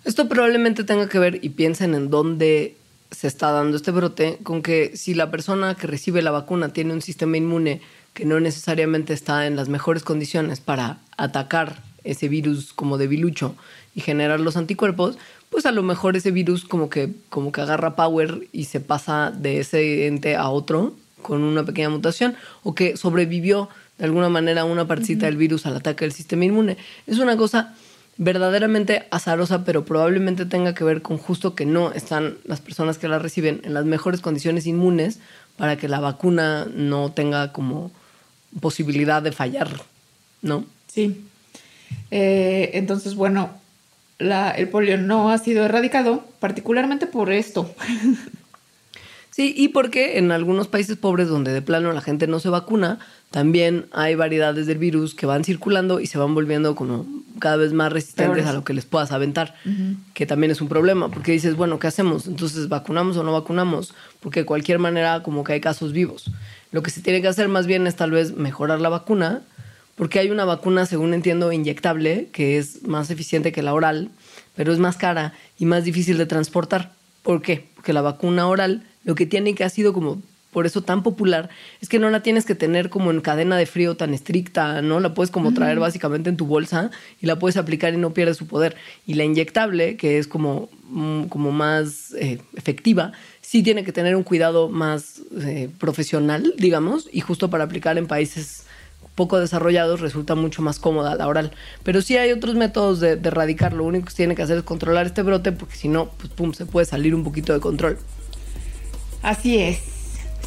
Esto 0.04 0.30
probablemente 0.30 0.84
tenga 0.84 1.10
que 1.10 1.18
ver, 1.18 1.40
y 1.44 1.50
piensen 1.50 1.96
en 1.96 2.12
dónde 2.12 2.76
se 3.10 3.28
está 3.28 3.52
dando 3.52 3.78
este 3.78 3.92
brote, 3.92 4.38
con 4.44 4.62
que 4.62 4.96
si 4.96 5.16
la 5.16 5.32
persona 5.32 5.76
que 5.76 5.88
recibe 5.88 6.22
la 6.22 6.32
vacuna 6.32 6.70
tiene 6.70 6.94
un 6.94 7.02
sistema 7.02 7.38
inmune 7.38 7.82
que 8.16 8.26
no 8.26 8.40
necesariamente 8.40 9.14
está 9.14 9.46
en 9.46 9.56
las 9.56 9.70
mejores 9.70 10.04
condiciones 10.04 10.62
para 10.62 10.98
atacar 11.18 11.84
ese 12.06 12.30
virus 12.30 12.74
como 12.74 12.98
de 12.98 13.08
bilucho 13.08 13.56
y 13.94 14.02
generar 14.02 14.40
los 14.40 14.58
anticuerpos, 14.58 15.18
pues 15.50 15.66
a 15.66 15.72
lo 15.72 15.84
mejor 15.84 16.16
ese 16.16 16.32
virus 16.32 16.64
como 16.64 16.90
que, 16.90 17.14
como 17.30 17.52
que 17.52 17.62
agarra 17.62 17.96
power 17.96 18.48
y 18.52 18.66
se 18.66 18.80
pasa 18.80 19.32
de 19.32 19.60
ese 19.60 20.08
ente 20.08 20.36
a 20.36 20.50
otro 20.50 20.96
con 21.22 21.44
una 21.44 21.66
pequeña 21.66 21.90
mutación 21.90 22.36
o 22.64 22.74
que 22.74 22.98
sobrevivió 22.98 23.70
de 23.98 24.06
alguna 24.06 24.30
manera 24.30 24.64
una 24.64 24.88
partecita 24.88 25.26
del 25.26 25.38
virus 25.38 25.66
al 25.66 25.76
ataque 25.76 26.06
del 26.06 26.14
sistema 26.14 26.46
inmune. 26.46 26.78
Es 27.08 27.20
una 27.20 27.36
cosa 27.36 27.76
verdaderamente 28.18 29.08
azarosa, 29.12 29.66
pero 29.66 29.84
probablemente 29.84 30.46
tenga 30.46 30.74
que 30.74 30.86
ver 30.86 31.02
con 31.02 31.18
justo 31.18 31.54
que 31.54 31.66
no 31.66 31.92
están 31.92 32.38
las 32.46 32.62
personas 32.62 32.98
que 32.98 33.10
la 33.10 33.20
reciben 33.20 33.60
en 33.66 33.74
las 33.74 33.84
mejores 33.84 34.22
condiciones 34.22 34.68
inmunes 34.68 35.20
para 35.58 35.78
que 35.78 35.90
la 35.90 36.00
vacuna 36.00 36.66
no 36.74 37.12
tenga 37.12 37.52
como 37.52 37.92
posibilidad 38.60 39.22
de 39.22 39.32
fallar, 39.32 39.70
¿no? 40.42 40.66
Sí. 40.88 41.22
Eh, 42.12 42.72
entonces, 42.74 43.16
bueno, 43.16 43.50
la- 44.18 44.52
el 44.52 44.70
polio 44.70 44.98
no 44.98 45.30
ha 45.32 45.38
sido 45.38 45.66
erradicado, 45.66 46.24
particularmente 46.40 47.06
por 47.08 47.32
esto. 47.32 47.74
Sí, 49.32 49.54
y 49.58 49.68
porque 49.70 50.18
en 50.18 50.32
algunos 50.32 50.70
países 50.70 50.96
pobres 50.96 51.28
donde 51.28 51.52
de 51.52 51.62
plano 51.62 51.92
la 51.92 52.00
gente 52.00 52.26
no 52.26 52.40
se 52.40 52.48
vacuna, 52.48 53.00
también 53.32 53.86
hay 53.92 54.16
variedades 54.16 54.66
del 54.66 54.78
virus 54.78 55.14
que 55.14 55.26
van 55.26 55.44
circulando 55.44 56.00
y 56.00 56.08
se 56.08 56.18
van 56.18 56.34
volviendo 56.34 56.74
como 56.74 57.06
cada 57.40 57.58
vez 57.58 57.74
más 57.74 57.92
resistentes 57.92 58.28
Peores. 58.36 58.46
a 58.46 58.54
lo 58.54 58.64
que 58.64 58.74
les 58.74 58.86
puedas 58.86 59.12
aventar, 59.12 59.56
que 60.14 60.26
también 60.26 60.52
es 60.52 60.62
un 60.62 60.70
problema, 60.70 61.10
porque 61.10 61.34
dices, 61.34 61.58
bueno, 61.58 61.80
¿qué 61.80 61.88
hacemos? 61.88 62.28
Entonces, 62.28 62.70
¿vacunamos 62.70 63.18
o 63.18 63.24
no 63.24 63.34
vacunamos? 63.34 63.94
Porque 64.22 64.40
de 64.42 64.46
cualquier 64.46 64.80
manera 64.80 65.22
como 65.22 65.44
que 65.44 65.52
hay 65.52 65.60
casos 65.60 65.92
vivos. 65.92 66.32
Lo 66.76 66.84
que 66.84 66.92
se 66.92 67.00
tiene 67.00 67.22
que 67.22 67.30
hacer 67.30 67.48
más 67.48 67.68
bien 67.68 67.88
es 67.88 67.96
tal 67.96 68.12
vez 68.12 68.36
mejorar 68.36 68.82
la 68.82 68.90
vacuna, 68.90 69.44
porque 69.96 70.20
hay 70.20 70.30
una 70.30 70.44
vacuna, 70.44 70.86
según 70.86 71.14
entiendo, 71.14 71.54
inyectable, 71.54 72.28
que 72.34 72.58
es 72.58 72.84
más 72.84 73.10
eficiente 73.10 73.54
que 73.54 73.64
la 73.64 73.74
oral, 73.74 74.10
pero 74.58 74.74
es 74.74 74.80
más 74.80 74.98
cara 74.98 75.34
y 75.58 75.64
más 75.64 75.86
difícil 75.86 76.18
de 76.18 76.26
transportar. 76.26 76.92
¿Por 77.24 77.42
qué? 77.42 77.70
Porque 77.76 77.94
la 77.94 78.02
vacuna 78.02 78.48
oral 78.48 78.84
lo 79.06 79.16
que 79.16 79.26
tiene 79.26 79.56
que 79.56 79.64
ha 79.64 79.70
sido 79.70 79.94
como 79.94 80.22
por 80.56 80.66
eso 80.66 80.82
tan 80.82 81.04
popular 81.04 81.50
es 81.82 81.90
que 81.90 82.00
no 82.00 82.10
la 82.10 82.24
tienes 82.24 82.46
que 82.46 82.56
tener 82.56 82.90
como 82.90 83.12
en 83.12 83.20
cadena 83.20 83.58
de 83.58 83.66
frío 83.66 83.98
tan 83.98 84.14
estricta, 84.14 84.82
¿no? 84.82 85.02
La 85.02 85.14
puedes 85.14 85.30
como 85.30 85.54
traer 85.54 85.80
básicamente 85.80 86.30
en 86.30 86.38
tu 86.38 86.46
bolsa 86.46 86.92
y 87.22 87.26
la 87.26 87.38
puedes 87.38 87.58
aplicar 87.58 87.94
y 87.94 87.98
no 87.98 88.14
pierde 88.14 88.34
su 88.36 88.48
poder. 88.48 88.78
Y 89.06 89.16
la 89.16 89.26
inyectable, 89.26 89.98
que 89.98 90.18
es 90.18 90.28
como, 90.28 90.70
mm, 90.90 91.26
como 91.26 91.52
más 91.52 92.14
eh, 92.14 92.40
efectiva, 92.56 93.12
sí 93.56 93.64
tiene 93.64 93.86
que 93.86 93.94
tener 93.94 94.18
un 94.18 94.24
cuidado 94.24 94.68
más 94.68 95.22
eh, 95.40 95.70
profesional, 95.80 96.54
digamos, 96.58 97.08
y 97.14 97.22
justo 97.22 97.50
para 97.50 97.64
aplicar 97.64 97.98
en 97.98 98.06
países 98.06 98.66
poco 99.16 99.40
desarrollados 99.40 100.02
resulta 100.02 100.36
mucho 100.36 100.62
más 100.62 100.78
cómoda 100.78 101.16
la 101.16 101.26
oral. 101.26 101.52
Pero 101.84 102.02
sí 102.02 102.18
hay 102.18 102.34
otros 102.34 102.56
métodos 102.56 103.00
de, 103.00 103.16
de 103.16 103.30
erradicar. 103.30 103.72
Lo 103.72 103.86
único 103.86 104.08
que 104.08 104.12
se 104.12 104.18
tiene 104.18 104.36
que 104.36 104.42
hacer 104.42 104.58
es 104.58 104.64
controlar 104.64 105.06
este 105.06 105.22
brote 105.22 105.54
porque 105.54 105.78
si 105.78 105.88
no, 105.88 106.10
pues 106.18 106.34
pum, 106.34 106.52
se 106.52 106.66
puede 106.66 106.86
salir 106.86 107.16
un 107.16 107.24
poquito 107.24 107.54
de 107.54 107.62
control. 107.62 107.98
Así 109.22 109.58
es. 109.58 109.80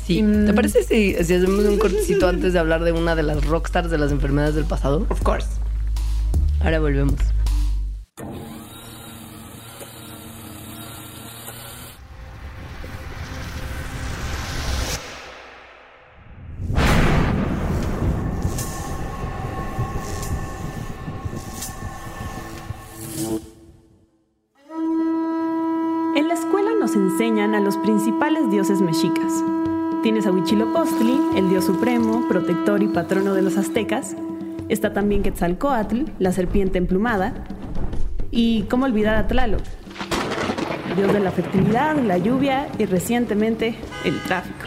Sí. 0.07 0.23
Mm. 0.23 0.45
¿Te 0.45 0.53
parece 0.53 0.85
si, 0.85 1.15
si 1.15 1.33
hacemos 1.33 1.65
un 1.65 1.79
cortecito 1.79 2.29
antes 2.29 2.53
de 2.53 2.59
hablar 2.59 2.85
de 2.85 2.93
una 2.93 3.17
de 3.17 3.23
las 3.23 3.43
rockstars 3.43 3.91
de 3.91 3.97
las 3.97 4.13
enfermedades 4.13 4.55
del 4.55 4.67
pasado? 4.67 5.07
Of 5.09 5.23
course. 5.23 5.49
Ahora 6.61 6.79
volvemos. 6.79 7.21
Enseñan 26.99 27.55
a 27.55 27.61
los 27.61 27.77
principales 27.79 28.51
dioses 28.51 28.81
mexicas. 28.81 29.33
Tienes 30.03 30.27
a 30.27 30.33
Huitzilopochtli, 30.33 31.19
el 31.37 31.49
dios 31.49 31.65
supremo, 31.65 32.27
protector 32.29 32.83
y 32.83 32.89
patrono 32.89 33.35
de 33.35 33.43
los 33.43 33.57
aztecas. 33.57 34.15
Está 34.69 34.93
también 34.93 35.23
Quetzalcoatl, 35.23 36.03
la 36.19 36.33
serpiente 36.33 36.79
emplumada. 36.79 37.33
Y 38.31 38.65
cómo 38.65 38.85
olvidar 38.85 39.17
a 39.17 39.27
Tlaloc, 39.27 39.63
dios 40.95 41.13
de 41.13 41.21
la 41.21 41.31
fertilidad, 41.31 41.97
la 41.97 42.19
lluvia 42.19 42.69
y 42.79 42.85
recientemente 42.85 43.75
el 44.05 44.21
tráfico. 44.23 44.67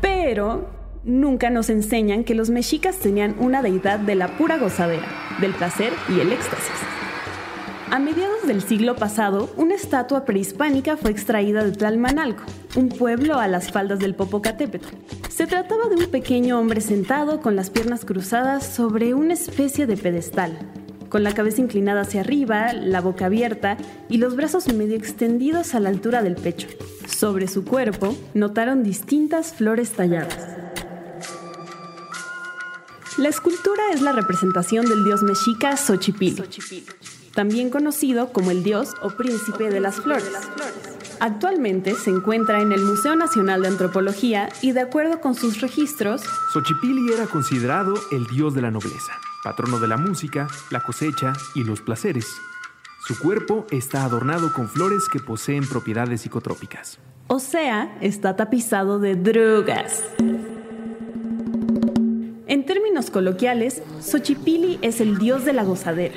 Pero 0.00 0.70
nunca 1.04 1.50
nos 1.50 1.70
enseñan 1.70 2.24
que 2.24 2.34
los 2.34 2.50
mexicas 2.50 2.98
tenían 2.98 3.36
una 3.38 3.62
deidad 3.62 3.98
de 3.98 4.14
la 4.14 4.36
pura 4.38 4.58
gozadera, 4.58 5.06
del 5.40 5.52
placer 5.52 5.92
y 6.08 6.20
el 6.20 6.32
éxtasis. 6.32 6.81
A 7.92 7.98
mediados 7.98 8.46
del 8.46 8.62
siglo 8.62 8.96
pasado, 8.96 9.52
una 9.58 9.74
estatua 9.74 10.24
prehispánica 10.24 10.96
fue 10.96 11.10
extraída 11.10 11.62
de 11.62 11.72
Tlalmanalco, 11.72 12.42
un 12.74 12.88
pueblo 12.88 13.38
a 13.38 13.48
las 13.48 13.70
faldas 13.70 13.98
del 13.98 14.14
Popocatépetl. 14.14 14.88
Se 15.28 15.46
trataba 15.46 15.90
de 15.90 15.96
un 15.96 16.10
pequeño 16.10 16.58
hombre 16.58 16.80
sentado 16.80 17.42
con 17.42 17.54
las 17.54 17.68
piernas 17.68 18.06
cruzadas 18.06 18.66
sobre 18.66 19.12
una 19.12 19.34
especie 19.34 19.86
de 19.86 19.98
pedestal, 19.98 20.58
con 21.10 21.22
la 21.22 21.34
cabeza 21.34 21.60
inclinada 21.60 22.00
hacia 22.00 22.22
arriba, 22.22 22.72
la 22.72 23.02
boca 23.02 23.26
abierta 23.26 23.76
y 24.08 24.16
los 24.16 24.36
brazos 24.36 24.72
medio 24.72 24.96
extendidos 24.96 25.74
a 25.74 25.80
la 25.80 25.90
altura 25.90 26.22
del 26.22 26.36
pecho. 26.36 26.68
Sobre 27.06 27.46
su 27.46 27.62
cuerpo 27.62 28.16
notaron 28.32 28.84
distintas 28.84 29.52
flores 29.52 29.92
talladas. 29.92 30.48
La 33.18 33.28
escultura 33.28 33.82
es 33.92 34.00
la 34.00 34.12
representación 34.12 34.86
del 34.86 35.04
dios 35.04 35.22
mexica 35.22 35.76
Xochipilli, 35.76 36.42
también 37.34 37.70
conocido 37.70 38.32
como 38.32 38.50
el 38.50 38.62
dios 38.62 38.94
o 39.02 39.10
príncipe 39.10 39.70
de 39.70 39.80
las 39.80 39.96
flores. 39.96 40.32
Actualmente 41.20 41.94
se 41.94 42.10
encuentra 42.10 42.60
en 42.60 42.72
el 42.72 42.82
Museo 42.82 43.16
Nacional 43.16 43.62
de 43.62 43.68
Antropología 43.68 44.48
y 44.60 44.72
de 44.72 44.80
acuerdo 44.80 45.20
con 45.20 45.34
sus 45.34 45.60
registros, 45.60 46.22
Xochipilli 46.52 47.12
era 47.12 47.26
considerado 47.26 47.94
el 48.10 48.26
dios 48.26 48.54
de 48.54 48.62
la 48.62 48.70
nobleza 48.70 49.12
patrono 49.42 49.80
de 49.80 49.88
la 49.88 49.96
música, 49.96 50.48
la 50.70 50.82
cosecha 50.82 51.32
y 51.54 51.64
los 51.64 51.80
placeres. 51.80 52.26
Su 53.06 53.18
cuerpo 53.18 53.66
está 53.70 54.04
adornado 54.04 54.52
con 54.52 54.68
flores 54.68 55.08
que 55.12 55.18
poseen 55.18 55.68
propiedades 55.68 56.20
psicotrópicas. 56.20 56.98
O 57.26 57.40
sea, 57.40 57.96
está 58.00 58.36
tapizado 58.36 59.00
de 59.00 59.16
drogas. 59.16 60.04
En 62.46 62.66
términos 62.66 63.10
coloquiales, 63.10 63.82
Xochipilli 64.00 64.78
es 64.82 65.00
el 65.00 65.18
dios 65.18 65.44
de 65.44 65.52
la 65.52 65.64
gozadera. 65.64 66.14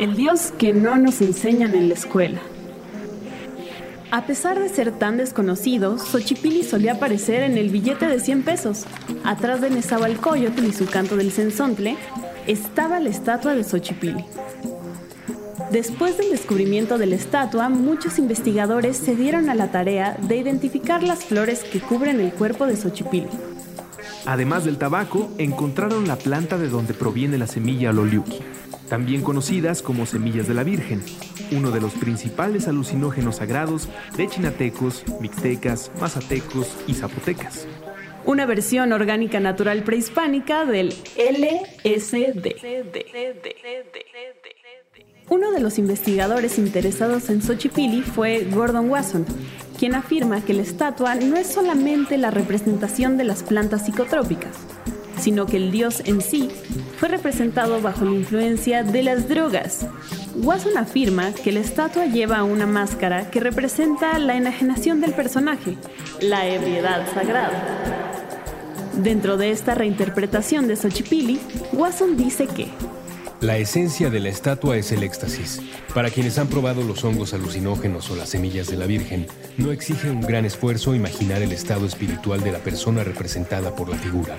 El 0.00 0.16
dios 0.16 0.54
que 0.56 0.72
no 0.72 0.96
nos 0.96 1.20
enseñan 1.20 1.74
en 1.74 1.88
la 1.88 1.94
escuela. 1.94 2.40
A 4.10 4.24
pesar 4.24 4.58
de 4.58 4.70
ser 4.70 4.92
tan 4.92 5.18
desconocido, 5.18 5.98
Xochipilli 5.98 6.62
solía 6.62 6.92
aparecer 6.92 7.42
en 7.42 7.58
el 7.58 7.68
billete 7.68 8.06
de 8.06 8.18
100 8.18 8.42
pesos. 8.42 8.86
Atrás 9.24 9.60
de 9.60 9.68
Nezahualcóyotl 9.68 10.64
y 10.64 10.72
su 10.72 10.86
canto 10.86 11.18
del 11.18 11.30
censontle, 11.30 11.98
estaba 12.46 12.98
la 12.98 13.10
estatua 13.10 13.54
de 13.54 13.62
Xochipilli. 13.62 14.24
Después 15.70 16.16
del 16.16 16.30
descubrimiento 16.30 16.96
de 16.96 17.04
la 17.04 17.16
estatua, 17.16 17.68
muchos 17.68 18.18
investigadores 18.18 18.96
se 18.96 19.14
dieron 19.14 19.50
a 19.50 19.54
la 19.54 19.70
tarea 19.70 20.16
de 20.18 20.38
identificar 20.38 21.02
las 21.02 21.26
flores 21.26 21.62
que 21.62 21.78
cubren 21.78 22.20
el 22.20 22.32
cuerpo 22.32 22.66
de 22.66 22.76
Xochipilli. 22.76 23.28
Además 24.24 24.64
del 24.64 24.78
tabaco, 24.78 25.30
encontraron 25.36 26.08
la 26.08 26.16
planta 26.16 26.56
de 26.56 26.70
donde 26.70 26.94
proviene 26.94 27.36
la 27.36 27.46
semilla 27.46 27.92
loliuki, 27.92 28.38
también 28.90 29.22
conocidas 29.22 29.80
como 29.80 30.04
semillas 30.04 30.46
de 30.46 30.54
la 30.54 30.64
Virgen, 30.64 31.02
uno 31.52 31.70
de 31.70 31.80
los 31.80 31.94
principales 31.94 32.68
alucinógenos 32.68 33.36
sagrados 33.36 33.88
de 34.18 34.28
chinatecos, 34.28 35.04
mixtecas, 35.20 35.90
mazatecos 35.98 36.76
y 36.86 36.92
zapotecas 36.92 37.66
una 38.26 38.46
versión 38.46 38.92
orgánica 38.92 39.40
natural 39.40 39.82
prehispánica 39.82 40.64
del 40.64 40.90
LSD. 41.16 42.54
Uno 45.28 45.52
de 45.52 45.60
los 45.60 45.78
investigadores 45.78 46.58
interesados 46.58 47.30
en 47.30 47.40
Xochipilli 47.40 48.02
fue 48.02 48.44
Gordon 48.50 48.90
Wasson, 48.90 49.24
quien 49.78 49.94
afirma 49.94 50.44
que 50.44 50.54
la 50.54 50.62
estatua 50.62 51.14
no 51.14 51.36
es 51.36 51.46
solamente 51.46 52.18
la 52.18 52.30
representación 52.30 53.16
de 53.16 53.24
las 53.24 53.42
plantas 53.42 53.86
psicotrópicas, 53.86 54.56
sino 55.20 55.46
que 55.46 55.58
el 55.58 55.70
dios 55.70 56.02
en 56.04 56.20
sí 56.20 56.50
fue 56.98 57.08
representado 57.08 57.80
bajo 57.80 58.04
la 58.04 58.12
influencia 58.12 58.82
de 58.82 59.02
las 59.02 59.28
drogas. 59.28 59.86
Wasson 60.36 60.76
afirma 60.76 61.32
que 61.32 61.52
la 61.52 61.60
estatua 61.60 62.06
lleva 62.06 62.44
una 62.44 62.66
máscara 62.66 63.30
que 63.30 63.40
representa 63.40 64.18
la 64.18 64.36
enajenación 64.36 65.00
del 65.00 65.12
personaje, 65.12 65.76
la 66.20 66.46
ebriedad 66.48 67.06
sagrada. 67.12 67.62
Dentro 68.94 69.36
de 69.36 69.50
esta 69.50 69.74
reinterpretación 69.74 70.66
de 70.66 70.76
Xochipilli, 70.76 71.40
Wasson 71.72 72.16
dice 72.16 72.46
que 72.46 72.68
la 73.40 73.56
esencia 73.56 74.10
de 74.10 74.20
la 74.20 74.28
estatua 74.28 74.76
es 74.76 74.92
el 74.92 75.02
éxtasis. 75.02 75.62
Para 75.94 76.10
quienes 76.10 76.38
han 76.38 76.48
probado 76.48 76.82
los 76.82 77.02
hongos 77.04 77.32
alucinógenos 77.32 78.10
o 78.10 78.16
las 78.16 78.28
semillas 78.28 78.66
de 78.66 78.76
la 78.76 78.84
Virgen, 78.84 79.28
no 79.56 79.72
exige 79.72 80.10
un 80.10 80.20
gran 80.20 80.44
esfuerzo 80.44 80.94
imaginar 80.94 81.40
el 81.40 81.52
estado 81.52 81.86
espiritual 81.86 82.42
de 82.42 82.52
la 82.52 82.58
persona 82.58 83.02
representada 83.02 83.74
por 83.74 83.88
la 83.88 83.96
figura. 83.96 84.36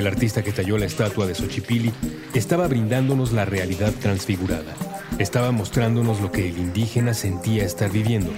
El 0.00 0.06
artista 0.06 0.42
que 0.42 0.50
talló 0.50 0.78
la 0.78 0.86
estatua 0.86 1.26
de 1.26 1.34
Xochipilli 1.34 1.92
estaba 2.32 2.66
brindándonos 2.66 3.32
la 3.32 3.44
realidad 3.44 3.92
transfigurada. 4.00 4.74
Estaba 5.18 5.52
mostrándonos 5.52 6.22
lo 6.22 6.32
que 6.32 6.48
el 6.48 6.56
indígena 6.56 7.12
sentía 7.12 7.66
estar 7.66 7.90
viviendo. 7.92 8.32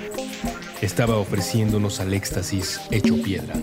Estaba 0.81 1.19
ofreciéndonos 1.19 2.01
al 2.01 2.15
éxtasis 2.15 2.81
hecho 2.91 3.15
piedra. 3.23 3.55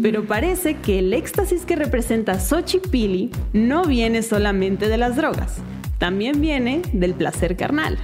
Pero 0.00 0.26
parece 0.26 0.78
que 0.78 1.00
el 1.00 1.12
éxtasis 1.12 1.66
que 1.66 1.76
representa 1.76 2.40
Xochipilli 2.40 3.30
no 3.52 3.84
viene 3.84 4.22
solamente 4.22 4.88
de 4.88 4.96
las 4.96 5.14
drogas, 5.14 5.58
también 5.98 6.40
viene 6.40 6.80
del 6.94 7.12
placer 7.12 7.54
carnal. 7.54 7.98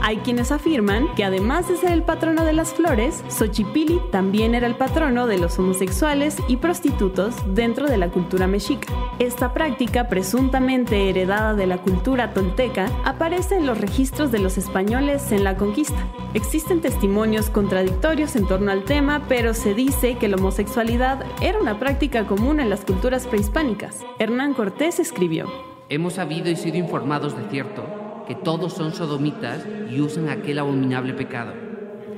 Hay 0.00 0.18
quienes 0.18 0.52
afirman 0.52 1.12
que 1.16 1.24
además 1.24 1.68
de 1.68 1.76
ser 1.76 1.90
el 1.90 2.02
patrono 2.02 2.44
de 2.44 2.52
las 2.52 2.72
flores, 2.72 3.24
Xochipilli 3.28 4.00
también 4.12 4.54
era 4.54 4.66
el 4.66 4.76
patrono 4.76 5.26
de 5.26 5.38
los 5.38 5.58
homosexuales 5.58 6.36
y 6.46 6.56
prostitutos 6.56 7.34
dentro 7.54 7.86
de 7.86 7.98
la 7.98 8.08
cultura 8.08 8.46
mexica. 8.46 8.92
Esta 9.18 9.52
práctica, 9.52 10.08
presuntamente 10.08 11.10
heredada 11.10 11.54
de 11.54 11.66
la 11.66 11.78
cultura 11.78 12.32
tolteca, 12.32 12.88
aparece 13.04 13.56
en 13.56 13.66
los 13.66 13.78
registros 13.78 14.30
de 14.30 14.38
los 14.38 14.56
españoles 14.56 15.32
en 15.32 15.42
la 15.42 15.56
conquista. 15.56 16.06
Existen 16.32 16.80
testimonios 16.80 17.50
contradictorios 17.50 18.36
en 18.36 18.46
torno 18.46 18.70
al 18.70 18.84
tema, 18.84 19.24
pero 19.28 19.52
se 19.52 19.74
dice 19.74 20.16
que 20.16 20.28
la 20.28 20.36
homosexualidad 20.36 21.24
era 21.42 21.58
una 21.58 21.80
práctica 21.80 22.24
común 22.26 22.60
en 22.60 22.70
las 22.70 22.84
culturas 22.84 23.26
prehispánicas. 23.26 24.04
Hernán 24.20 24.54
Cortés 24.54 25.00
escribió, 25.00 25.46
Hemos 25.90 26.14
sabido 26.14 26.50
y 26.50 26.56
sido 26.56 26.76
informados 26.76 27.36
de 27.36 27.48
cierto 27.50 28.07
que 28.28 28.34
todos 28.34 28.74
son 28.74 28.92
sodomitas 28.92 29.66
y 29.90 30.00
usan 30.00 30.28
aquel 30.28 30.58
abominable 30.58 31.14
pecado. 31.14 31.52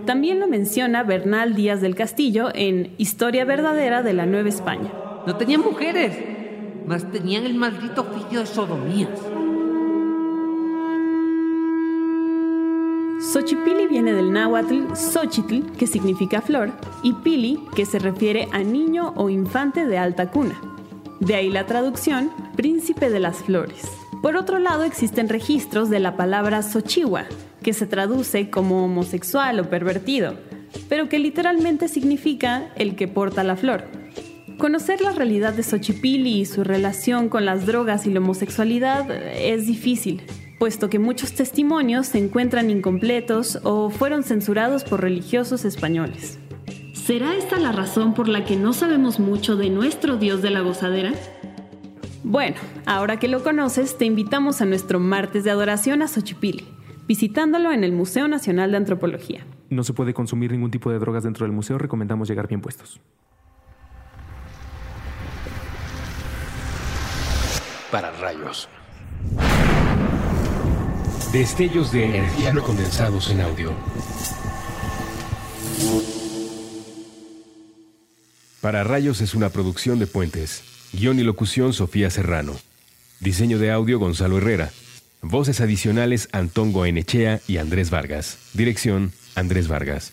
También 0.05 0.41
lo 0.41 0.49
menciona 0.49 1.05
Bernal 1.05 1.55
Díaz 1.55 1.81
del 1.81 1.95
Castillo 1.95 2.49
en 2.53 2.95
Historia 2.99 3.45
verdadera 3.45 4.03
de 4.03 4.13
la 4.13 4.27
Nueva 4.27 4.49
España. 4.49 4.93
No 5.27 5.37
tenían 5.37 5.61
mujeres, 5.61 6.19
mas 6.87 7.09
tenían 7.13 7.45
el 7.47 7.55
maldito 7.55 8.01
oficio 8.03 8.41
de 8.41 8.47
sodomías. 8.47 9.21
Xochipili 13.21 13.87
viene 13.87 14.13
del 14.13 14.33
náhuatl 14.33 14.95
Xochitl, 14.97 15.71
que 15.79 15.87
significa 15.87 16.41
flor, 16.41 16.73
y 17.05 17.13
pili, 17.13 17.61
que 17.77 17.87
se 17.87 18.01
refiere 18.01 18.49
a 18.51 18.61
niño 18.61 19.13
o 19.15 19.31
infante 19.31 19.87
de 19.87 19.99
alta 19.99 20.31
cuna. 20.31 20.61
De 21.21 21.37
ahí 21.37 21.51
la 21.51 21.67
traducción, 21.67 22.33
príncipe 22.57 23.11
de 23.11 23.21
las 23.21 23.37
flores. 23.37 24.00
Por 24.23 24.37
otro 24.37 24.59
lado, 24.59 24.85
existen 24.85 25.31
registros 25.31 25.89
de 25.89 25.99
la 25.99 26.17
palabra 26.17 26.63
Xochihua, 26.63 27.25
que 27.63 27.73
se 27.73 27.87
traduce 27.87 28.51
como 28.51 28.85
homosexual 28.85 29.61
o 29.61 29.71
pervertido, 29.71 30.35
pero 30.91 31.09
que 31.09 31.19
literalmente 31.19 31.89
significa 31.89 32.71
el 32.77 32.97
que 32.97 33.09
porta 33.09 33.45
la 33.45 33.57
flor. 33.57 33.85
Conocer 34.59 35.01
la 35.01 35.13
realidad 35.13 35.55
de 35.55 35.63
Xochipilli 35.63 36.41
y 36.41 36.45
su 36.45 36.65
relación 36.65 37.31
con 37.31 37.47
las 37.47 37.65
drogas 37.65 38.07
y 38.07 38.11
la 38.11 38.21
homosexualidad 38.21 39.11
es 39.11 39.67
difícil, 39.67 40.21
puesto 40.59 40.91
que 40.91 40.99
muchos 40.99 41.33
testimonios 41.33 42.09
se 42.09 42.19
encuentran 42.19 42.69
incompletos 42.69 43.59
o 43.63 43.89
fueron 43.89 44.23
censurados 44.23 44.85
por 44.85 45.01
religiosos 45.01 45.65
españoles. 45.65 46.39
¿Será 46.93 47.35
esta 47.35 47.59
la 47.59 47.73
razón 47.73 48.13
por 48.13 48.29
la 48.29 48.45
que 48.45 48.57
no 48.57 48.75
sabemos 48.75 49.19
mucho 49.19 49.57
de 49.57 49.71
nuestro 49.71 50.19
Dios 50.19 50.43
de 50.43 50.51
la 50.51 50.61
gozadera? 50.61 51.15
Bueno, 52.23 52.57
ahora 52.87 53.19
que 53.19 53.29
lo 53.29 53.43
conoces, 53.43 53.97
te 53.97 54.05
invitamos 54.05 54.61
a 54.61 54.67
nuestro 54.67 55.01
martes 55.01 55.45
de 55.45 55.51
adoración 55.51 56.03
a 56.03 56.09
Xochipilli, 56.09 56.69
visitándolo 57.09 57.73
en 57.73 57.83
el 57.83 57.93
Museo 57.93 58.29
Nacional 58.29 58.71
de 58.73 58.77
Antropología. 58.77 59.47
No 59.71 59.85
se 59.85 59.95
puede 59.95 60.13
consumir 60.13 60.53
ningún 60.53 60.71
tipo 60.71 60.91
de 60.91 60.99
drogas 60.99 61.25
dentro 61.25 61.47
del 61.47 61.53
museo, 61.53 61.79
recomendamos 61.79 62.29
llegar 62.29 62.49
bien 62.49 62.61
puestos. 62.61 63.01
Para 67.91 68.11
rayos. 68.13 68.69
Destellos 71.33 71.93
de 71.93 72.05
energía 72.05 72.53
condensados 72.55 73.31
en 73.31 73.41
audio. 73.41 73.73
Para 78.61 78.85
Rayos 78.85 79.23
es 79.23 79.35
una 79.35 79.49
producción 79.49 79.99
de 79.99 80.07
Puentes. 80.07 80.80
Guión 80.93 81.21
y 81.21 81.23
locución 81.23 81.73
Sofía 81.73 82.11
Serrano. 82.11 82.57
Diseño 83.21 83.59
de 83.59 83.71
audio 83.71 84.01
Gonzalo 84.01 84.39
Herrera. 84.39 84.71
Voces 85.23 85.61
adicionales 85.61 86.29
Antón 86.33 86.73
Goenechea 86.73 87.41
y 87.47 87.59
Andrés 87.59 87.91
Vargas. 87.91 88.39
Dirección 88.55 89.13
Andrés 89.37 89.69
Vargas. 89.69 90.13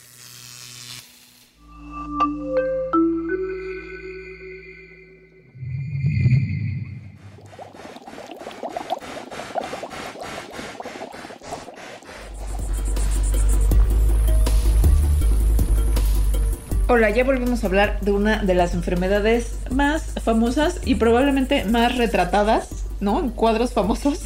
Hola, 16.89 17.10
ya 17.10 17.26
volvimos 17.26 17.62
a 17.62 17.67
hablar 17.67 18.00
de 18.00 18.12
una 18.12 18.41
de 18.43 18.56
las 18.56 18.73
enfermedades 18.73 19.58
más 19.69 20.13
famosas 20.23 20.80
y 20.86 20.95
probablemente 20.95 21.65
más 21.65 21.97
retratadas, 21.97 22.86
¿no? 23.02 23.19
En 23.19 23.30
cuadros 23.30 23.73
famosos 23.73 24.21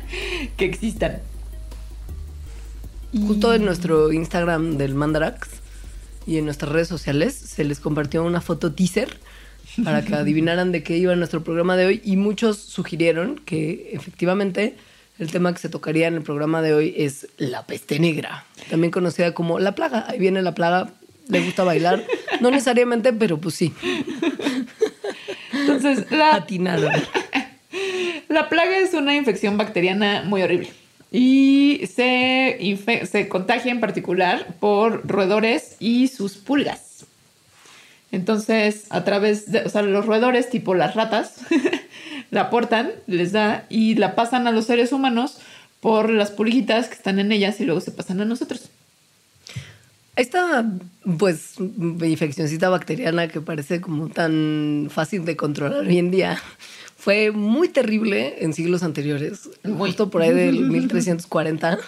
que 0.58 0.66
existan. 0.66 1.20
Justo 3.26 3.54
en 3.54 3.64
nuestro 3.64 4.12
Instagram 4.12 4.76
del 4.76 4.94
Mandarax 4.94 5.48
y 6.26 6.36
en 6.36 6.44
nuestras 6.44 6.70
redes 6.70 6.88
sociales 6.88 7.34
se 7.34 7.64
les 7.64 7.80
compartió 7.80 8.22
una 8.24 8.42
foto 8.42 8.74
teaser 8.74 9.16
para 9.82 10.04
que 10.04 10.14
adivinaran 10.14 10.70
de 10.70 10.82
qué 10.82 10.98
iba 10.98 11.16
nuestro 11.16 11.42
programa 11.42 11.78
de 11.78 11.86
hoy 11.86 12.02
y 12.04 12.18
muchos 12.18 12.58
sugirieron 12.58 13.36
que 13.36 13.88
efectivamente 13.94 14.76
el 15.18 15.30
tema 15.30 15.54
que 15.54 15.60
se 15.60 15.70
tocaría 15.70 16.08
en 16.08 16.14
el 16.16 16.22
programa 16.22 16.60
de 16.60 16.74
hoy 16.74 16.94
es 16.94 17.28
la 17.38 17.64
peste 17.66 17.98
negra, 17.98 18.44
también 18.68 18.90
conocida 18.90 19.32
como 19.32 19.58
la 19.58 19.74
plaga. 19.74 20.04
Ahí 20.08 20.18
viene 20.18 20.42
la 20.42 20.54
plaga, 20.54 20.90
le 21.28 21.40
gusta 21.40 21.64
bailar, 21.64 22.04
no 22.40 22.50
necesariamente, 22.50 23.12
pero 23.12 23.38
pues 23.38 23.54
sí. 23.54 23.72
Entonces, 25.52 26.10
la, 26.10 26.46
la 28.28 28.48
plaga 28.48 28.78
es 28.78 28.94
una 28.94 29.14
infección 29.14 29.56
bacteriana 29.56 30.22
muy 30.24 30.42
horrible 30.42 30.72
y 31.12 31.82
se, 31.94 32.58
se 33.10 33.28
contagia 33.28 33.70
en 33.70 33.80
particular 33.80 34.46
por 34.60 35.06
roedores 35.06 35.76
y 35.78 36.08
sus 36.08 36.38
pulgas. 36.38 37.04
Entonces, 38.10 38.86
a 38.90 39.04
través 39.04 39.52
de, 39.52 39.60
o 39.60 39.68
sea, 39.68 39.82
los 39.82 40.06
roedores, 40.06 40.48
tipo 40.48 40.74
las 40.74 40.94
ratas, 40.94 41.36
la 42.30 42.50
portan, 42.50 42.90
les 43.06 43.32
da 43.32 43.66
y 43.68 43.94
la 43.94 44.14
pasan 44.14 44.46
a 44.46 44.52
los 44.52 44.66
seres 44.66 44.92
humanos 44.92 45.38
por 45.80 46.10
las 46.10 46.30
pulguitas 46.30 46.88
que 46.88 46.94
están 46.94 47.18
en 47.18 47.30
ellas 47.30 47.60
y 47.60 47.64
luego 47.64 47.80
se 47.80 47.90
pasan 47.90 48.20
a 48.20 48.24
nosotros. 48.24 48.70
Esta, 50.14 50.70
pues, 51.18 51.54
infeccioncita 51.58 52.68
bacteriana 52.68 53.28
que 53.28 53.40
parece 53.40 53.80
como 53.80 54.08
tan 54.08 54.88
fácil 54.90 55.24
de 55.24 55.36
controlar 55.36 55.86
hoy 55.86 55.98
en 55.98 56.10
día, 56.10 56.38
fue 56.96 57.30
muy 57.30 57.68
terrible 57.68 58.44
en 58.44 58.52
siglos 58.52 58.82
anteriores. 58.82 59.48
Muy. 59.64 59.88
Justo 59.88 60.10
por 60.10 60.20
ahí 60.20 60.32
del 60.32 60.68
1340, 60.68 61.78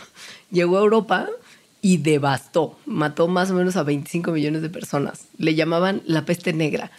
llegó 0.50 0.78
a 0.78 0.80
Europa 0.80 1.28
y 1.82 1.98
devastó, 1.98 2.78
mató 2.86 3.28
más 3.28 3.50
o 3.50 3.54
menos 3.54 3.76
a 3.76 3.82
25 3.82 4.32
millones 4.32 4.62
de 4.62 4.70
personas. 4.70 5.26
Le 5.36 5.54
llamaban 5.54 6.02
la 6.06 6.24
peste 6.24 6.54
negra. 6.54 6.90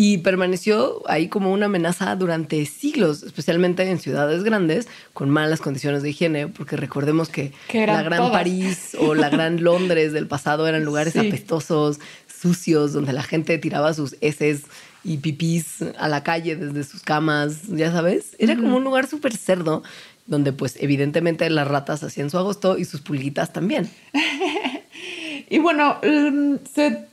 Y 0.00 0.18
permaneció 0.18 1.02
ahí 1.10 1.26
como 1.26 1.52
una 1.52 1.66
amenaza 1.66 2.14
durante 2.14 2.64
siglos, 2.66 3.24
especialmente 3.24 3.82
en 3.90 3.98
ciudades 3.98 4.44
grandes 4.44 4.86
con 5.12 5.28
malas 5.28 5.60
condiciones 5.60 6.04
de 6.04 6.10
higiene, 6.10 6.46
porque 6.46 6.76
recordemos 6.76 7.30
que, 7.30 7.52
la 7.72 8.04
gran 8.04 8.18
todas. 8.20 8.30
París 8.30 8.96
o 9.00 9.16
la 9.16 9.28
gran 9.28 9.60
Londres 9.64 10.12
del 10.12 10.28
pasado 10.28 10.68
eran 10.68 10.84
lugares 10.84 11.14
Sí. 11.14 11.18
apestosos, 11.18 11.98
sucios, 12.28 12.92
donde 12.92 13.12
la 13.12 13.24
gente 13.24 13.58
tiraba 13.58 13.92
sus 13.92 14.14
heces 14.20 14.62
y 15.02 15.16
pipís 15.16 15.82
a 15.98 16.06
la 16.06 16.22
calle 16.22 16.54
desde 16.54 16.84
sus 16.84 17.02
camas, 17.02 17.66
ya 17.66 17.90
sabes. 17.90 18.36
Era 18.38 18.54
como 18.54 18.76
un 18.76 18.84
lugar 18.84 19.08
súper 19.08 19.36
cerdo, 19.36 19.82
donde 20.28 20.52
pues 20.52 20.76
evidentemente 20.78 21.50
las 21.50 21.66
ratas 21.66 22.04
hacían 22.04 22.30
su 22.30 22.38
agosto 22.38 22.78
y 22.78 22.84
sus 22.84 23.00
pulguitas 23.00 23.52
también. 23.52 23.90
Y 25.50 25.58
bueno, 25.60 25.98
mm, 26.02 26.56
se, 26.72 27.06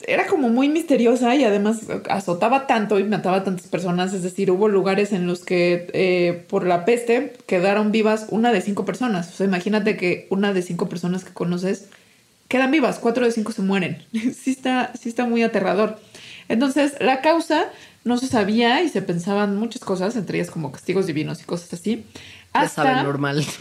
era 0.00 0.26
como 0.26 0.48
muy 0.48 0.68
misteriosa 0.68 1.34
y 1.34 1.44
además 1.44 1.80
azotaba 2.10 2.66
tanto 2.66 2.98
y 2.98 3.04
mataba 3.04 3.38
a 3.38 3.44
tantas 3.44 3.66
personas. 3.66 4.12
Es 4.12 4.22
decir, 4.22 4.50
hubo 4.50 4.68
lugares 4.68 5.12
en 5.12 5.26
los 5.26 5.44
que 5.44 5.88
eh, 5.92 6.44
por 6.48 6.66
la 6.66 6.84
peste 6.84 7.32
quedaron 7.46 7.92
vivas 7.92 8.26
una 8.30 8.52
de 8.52 8.60
cinco 8.60 8.84
personas. 8.84 9.28
O 9.32 9.32
sea, 9.32 9.46
imagínate 9.46 9.96
que 9.96 10.26
una 10.30 10.52
de 10.52 10.62
cinco 10.62 10.88
personas 10.88 11.24
que 11.24 11.32
conoces 11.32 11.88
quedan 12.48 12.70
vivas, 12.70 12.98
cuatro 12.98 13.24
de 13.24 13.32
cinco 13.32 13.52
se 13.52 13.62
mueren. 13.62 14.04
sí, 14.12 14.50
está, 14.50 14.92
sí 15.00 15.08
está 15.08 15.24
muy 15.24 15.42
aterrador. 15.42 15.98
Entonces, 16.48 16.94
la 17.00 17.22
causa 17.22 17.66
no 18.04 18.18
se 18.18 18.28
sabía 18.28 18.82
y 18.82 18.88
se 18.88 19.02
pensaban 19.02 19.56
muchas 19.56 19.82
cosas, 19.82 20.14
entre 20.16 20.38
ellas 20.38 20.50
como 20.50 20.70
castigos 20.70 21.06
divinos 21.06 21.40
y 21.40 21.44
cosas 21.44 21.72
así. 21.72 22.04
Ya 22.54 22.68
saben, 22.68 23.02
normal. 23.02 23.44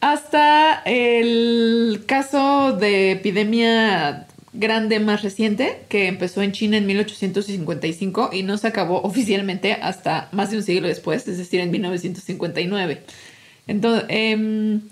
Hasta 0.00 0.82
el 0.86 2.04
caso 2.06 2.72
de 2.72 3.12
epidemia 3.12 4.26
grande 4.52 4.98
más 4.98 5.22
reciente, 5.22 5.82
que 5.88 6.08
empezó 6.08 6.42
en 6.42 6.52
China 6.52 6.78
en 6.78 6.86
1855 6.86 8.30
y 8.32 8.42
no 8.42 8.56
se 8.58 8.66
acabó 8.66 9.02
oficialmente 9.02 9.74
hasta 9.74 10.28
más 10.32 10.50
de 10.50 10.56
un 10.56 10.62
siglo 10.62 10.88
después, 10.88 11.28
es 11.28 11.38
decir, 11.38 11.60
en 11.60 11.70
1959. 11.70 13.02
Entonces, 13.66 14.04
em, 14.08 14.82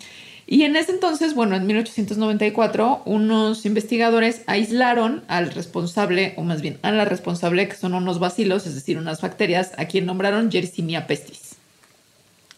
y 0.46 0.62
en 0.62 0.76
ese 0.76 0.92
entonces, 0.92 1.34
bueno, 1.34 1.56
en 1.56 1.66
1894, 1.66 3.02
unos 3.04 3.66
investigadores 3.66 4.42
aislaron 4.46 5.24
al 5.28 5.50
responsable, 5.52 6.34
o 6.36 6.42
más 6.42 6.62
bien 6.62 6.78
a 6.82 6.92
la 6.92 7.04
responsable, 7.04 7.68
que 7.68 7.76
son 7.76 7.94
unos 7.94 8.18
bacilos, 8.18 8.66
es 8.66 8.74
decir, 8.74 8.98
unas 8.98 9.20
bacterias, 9.20 9.72
a 9.78 9.86
quien 9.86 10.06
nombraron 10.06 10.50
Yersinia 10.50 11.06
pestis. 11.06 11.47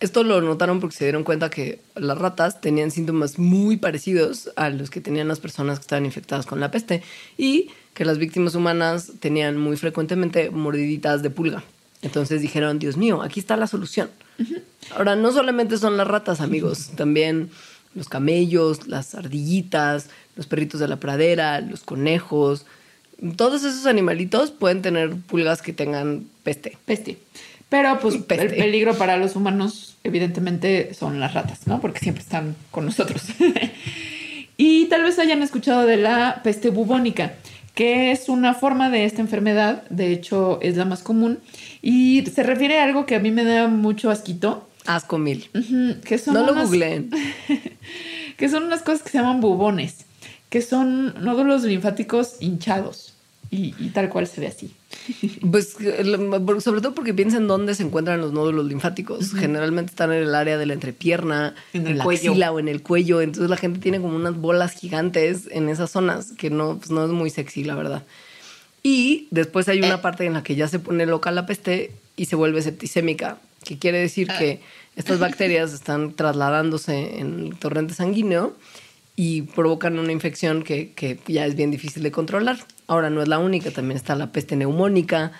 Esto 0.00 0.24
lo 0.24 0.40
notaron 0.40 0.80
porque 0.80 0.96
se 0.96 1.04
dieron 1.04 1.24
cuenta 1.24 1.50
que 1.50 1.80
las 1.94 2.16
ratas 2.16 2.60
tenían 2.62 2.90
síntomas 2.90 3.38
muy 3.38 3.76
parecidos 3.76 4.50
a 4.56 4.70
los 4.70 4.88
que 4.88 5.02
tenían 5.02 5.28
las 5.28 5.40
personas 5.40 5.78
que 5.78 5.82
estaban 5.82 6.06
infectadas 6.06 6.46
con 6.46 6.58
la 6.58 6.70
peste 6.70 7.02
y 7.36 7.68
que 7.92 8.06
las 8.06 8.16
víctimas 8.16 8.54
humanas 8.54 9.12
tenían 9.20 9.58
muy 9.58 9.76
frecuentemente 9.76 10.50
mordiditas 10.50 11.22
de 11.22 11.28
pulga. 11.28 11.62
Entonces 12.00 12.40
dijeron, 12.40 12.78
Dios 12.78 12.96
mío, 12.96 13.20
aquí 13.20 13.40
está 13.40 13.58
la 13.58 13.66
solución. 13.66 14.08
Ahora, 14.96 15.16
no 15.16 15.32
solamente 15.32 15.76
son 15.76 15.98
las 15.98 16.06
ratas, 16.06 16.40
amigos, 16.40 16.92
también 16.96 17.50
los 17.94 18.08
camellos, 18.08 18.88
las 18.88 19.14
ardillitas, 19.14 20.08
los 20.34 20.46
perritos 20.46 20.80
de 20.80 20.88
la 20.88 20.96
pradera, 20.96 21.60
los 21.60 21.82
conejos, 21.82 22.64
todos 23.36 23.64
esos 23.64 23.86
animalitos 23.86 24.50
pueden 24.50 24.80
tener 24.80 25.14
pulgas 25.14 25.60
que 25.60 25.72
tengan 25.72 26.26
peste. 26.42 26.78
Peste. 26.86 27.18
Pero 27.70 27.98
pues 28.00 28.16
Peste. 28.18 28.46
el 28.46 28.54
peligro 28.56 28.98
para 28.98 29.16
los 29.16 29.36
humanos 29.36 29.96
evidentemente 30.04 30.92
son 30.92 31.20
las 31.20 31.32
ratas, 31.34 31.66
¿no? 31.66 31.80
Porque 31.80 32.00
siempre 32.00 32.22
están 32.22 32.56
con 32.70 32.84
nosotros. 32.84 33.22
y 34.56 34.86
tal 34.86 35.04
vez 35.04 35.18
hayan 35.18 35.42
escuchado 35.42 35.86
de 35.86 35.96
la 35.96 36.40
peste 36.42 36.70
bubónica, 36.70 37.34
que 37.74 38.10
es 38.10 38.28
una 38.28 38.54
forma 38.54 38.90
de 38.90 39.04
esta 39.04 39.20
enfermedad, 39.22 39.84
de 39.88 40.12
hecho 40.12 40.58
es 40.62 40.76
la 40.76 40.84
más 40.84 41.02
común, 41.02 41.38
y 41.80 42.24
se 42.26 42.42
refiere 42.42 42.80
a 42.80 42.84
algo 42.84 43.06
que 43.06 43.14
a 43.14 43.20
mí 43.20 43.30
me 43.30 43.44
da 43.44 43.68
mucho 43.68 44.10
asquito, 44.10 44.66
Asco 44.86 45.18
mil. 45.18 45.48
ujú, 45.54 46.00
que 46.00 46.18
son 46.18 46.34
No 46.34 46.44
lo 46.44 46.54
googleen. 46.54 47.10
que 48.36 48.48
son 48.48 48.64
unas 48.64 48.82
cosas 48.82 49.02
que 49.02 49.10
se 49.10 49.18
llaman 49.18 49.40
bubones, 49.40 50.06
que 50.48 50.60
son 50.62 51.14
nódulos 51.22 51.62
linfáticos 51.62 52.36
hinchados, 52.40 53.14
y, 53.50 53.74
y 53.78 53.90
tal 53.90 54.08
cual 54.08 54.26
se 54.26 54.40
ve 54.40 54.48
así. 54.48 54.74
Pues 55.50 55.76
sobre 56.60 56.80
todo 56.80 56.94
porque 56.94 57.14
piensa 57.14 57.38
en 57.38 57.48
dónde 57.48 57.74
se 57.74 57.82
encuentran 57.82 58.20
los 58.20 58.32
nódulos 58.32 58.66
linfáticos. 58.66 59.32
Generalmente 59.34 59.90
están 59.90 60.12
en 60.12 60.22
el 60.22 60.34
área 60.34 60.58
de 60.58 60.66
la 60.66 60.74
entrepierna, 60.74 61.54
En 61.72 61.82
en, 61.82 61.92
el 61.92 61.98
la 61.98 62.04
cuello. 62.04 62.30
axila 62.30 62.52
o 62.52 62.58
en 62.58 62.68
el 62.68 62.82
cuello. 62.82 63.20
Entonces 63.20 63.50
la 63.50 63.56
gente 63.56 63.80
tiene 63.80 64.00
como 64.00 64.16
unas 64.16 64.36
bolas 64.36 64.72
gigantes 64.72 65.48
en 65.50 65.68
esas 65.68 65.90
zonas, 65.90 66.32
que 66.32 66.50
no, 66.50 66.78
pues 66.78 66.90
no 66.90 67.04
es 67.04 67.10
muy 67.10 67.30
sexy, 67.30 67.64
la 67.64 67.74
verdad. 67.74 68.04
Y 68.82 69.28
después 69.30 69.68
hay 69.68 69.80
una 69.80 70.00
parte 70.00 70.24
en 70.24 70.32
la 70.34 70.42
que 70.42 70.54
ya 70.54 70.68
se 70.68 70.78
pone 70.78 71.06
loca 71.06 71.30
la 71.30 71.46
peste 71.46 71.92
y 72.16 72.26
se 72.26 72.36
vuelve 72.36 72.62
septicémica, 72.62 73.38
que 73.64 73.78
quiere 73.78 73.98
decir 73.98 74.28
que 74.38 74.60
estas 74.96 75.18
bacterias 75.18 75.72
están 75.72 76.12
trasladándose 76.14 77.18
en 77.18 77.40
el 77.46 77.56
torrente 77.56 77.94
sanguíneo 77.94 78.54
y 79.16 79.42
provocan 79.42 79.98
una 79.98 80.12
infección 80.12 80.62
que, 80.62 80.92
que 80.92 81.18
ya 81.26 81.44
es 81.44 81.54
bien 81.56 81.70
difícil 81.70 82.02
de 82.02 82.10
controlar. 82.10 82.58
Ahora 82.90 83.08
no 83.08 83.22
es 83.22 83.28
la 83.28 83.38
única, 83.38 83.70
también 83.70 83.96
está 83.96 84.16
la 84.16 84.32
peste 84.32 84.56
neumónica, 84.56 85.30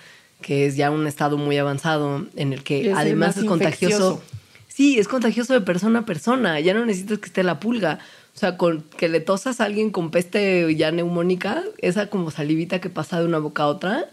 que 0.41 0.67
es 0.67 0.77
ya 0.77 0.93
un 0.93 1.09
estado 1.09 1.37
muy 1.37 1.59
avanzado 1.59 2.27
en 2.37 2.53
el 2.53 2.63
que 2.63 2.93
Es 2.93 2.97
además 2.97 3.31
más 3.31 3.37
es 3.39 3.45
contagioso. 3.45 3.95
infeccioso. 4.13 4.23
Sí, 4.69 4.99
es 5.01 5.09
contagioso 5.09 5.53
de 5.53 5.61
persona 5.61 5.99
a 5.99 6.05
persona. 6.07 6.61
Ya 6.61 6.75
no 6.75 6.87
necesitas 6.87 7.19
que 7.19 7.27
esté 7.27 7.43
la 7.43 7.59
pulga. 7.59 7.99
O 8.37 8.39
sea, 8.39 8.57
con 8.57 8.83
que 8.97 9.09
le 9.09 9.19
tosas 9.19 9.61
a 9.61 9.65
alguien 9.65 9.91
con 9.91 10.13
peste 10.13 10.73
ya 10.77 10.93
neumónica, 10.93 11.65
esa 11.79 12.07
como 12.07 12.31
salivita 12.31 12.81
que 12.81 12.89
pasa 12.89 13.19
de 13.19 13.27
una 13.27 13.39
boca 13.39 13.65
a 13.65 13.67
otra, 13.67 14.05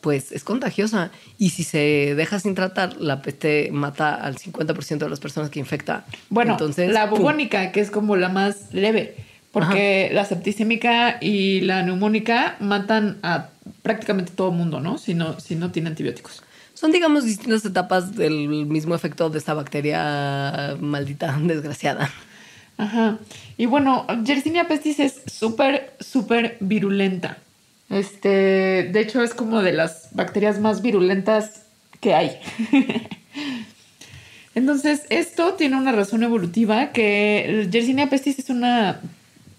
pues 0.00 0.30
es 0.30 0.44
contagiosa. 0.44 1.10
Y 1.36 1.50
si 1.50 1.64
se 1.64 2.14
deja 2.14 2.38
sin 2.38 2.54
tratar, 2.54 2.96
la 2.98 3.22
peste 3.22 3.70
mata 3.72 4.14
al 4.14 4.36
50% 4.36 4.98
de 4.98 5.10
las 5.10 5.18
personas 5.18 5.50
que 5.50 5.58
infecta. 5.58 6.06
Bueno, 6.30 6.52
Entonces, 6.52 6.92
la 6.92 7.10
¡pum! 7.10 7.18
bubónica, 7.18 7.72
que 7.72 7.80
es 7.80 7.90
como 7.90 8.14
la 8.14 8.28
más 8.28 8.72
leve, 8.72 9.16
porque 9.52 10.10
la 10.12 10.24
septicémica 10.24 11.18
y 11.20 11.60
la 11.60 11.82
neumónica 11.82 12.56
matan 12.60 13.18
a 13.22 13.48
prácticamente 13.82 14.32
todo 14.34 14.50
mundo, 14.50 14.80
¿no? 14.80 14.98
Si 14.98 15.14
no, 15.14 15.40
si 15.40 15.54
no 15.54 15.70
tiene 15.70 15.88
antibióticos. 15.88 16.42
Son, 16.74 16.92
digamos, 16.92 17.24
distintas 17.24 17.64
etapas 17.64 18.14
del 18.14 18.46
mismo 18.48 18.94
efecto 18.94 19.30
de 19.30 19.38
esta 19.38 19.54
bacteria 19.54 20.76
maldita, 20.80 21.36
desgraciada. 21.42 22.10
Ajá. 22.76 23.18
Y 23.56 23.66
bueno, 23.66 24.06
Yersinia 24.24 24.68
pestis 24.68 25.00
es 25.00 25.22
súper, 25.26 25.92
súper 25.98 26.56
virulenta. 26.60 27.38
Este, 27.90 28.28
de 28.92 29.00
hecho, 29.00 29.22
es 29.22 29.34
como 29.34 29.62
de 29.62 29.72
las 29.72 30.10
bacterias 30.12 30.60
más 30.60 30.82
virulentas 30.82 31.62
que 32.00 32.14
hay. 32.14 32.38
Entonces, 34.54 35.06
esto 35.10 35.54
tiene 35.54 35.76
una 35.76 35.92
razón 35.92 36.22
evolutiva 36.22 36.92
que 36.92 37.66
Yersinia 37.70 38.08
pestis 38.08 38.38
es 38.38 38.50
una 38.50 39.00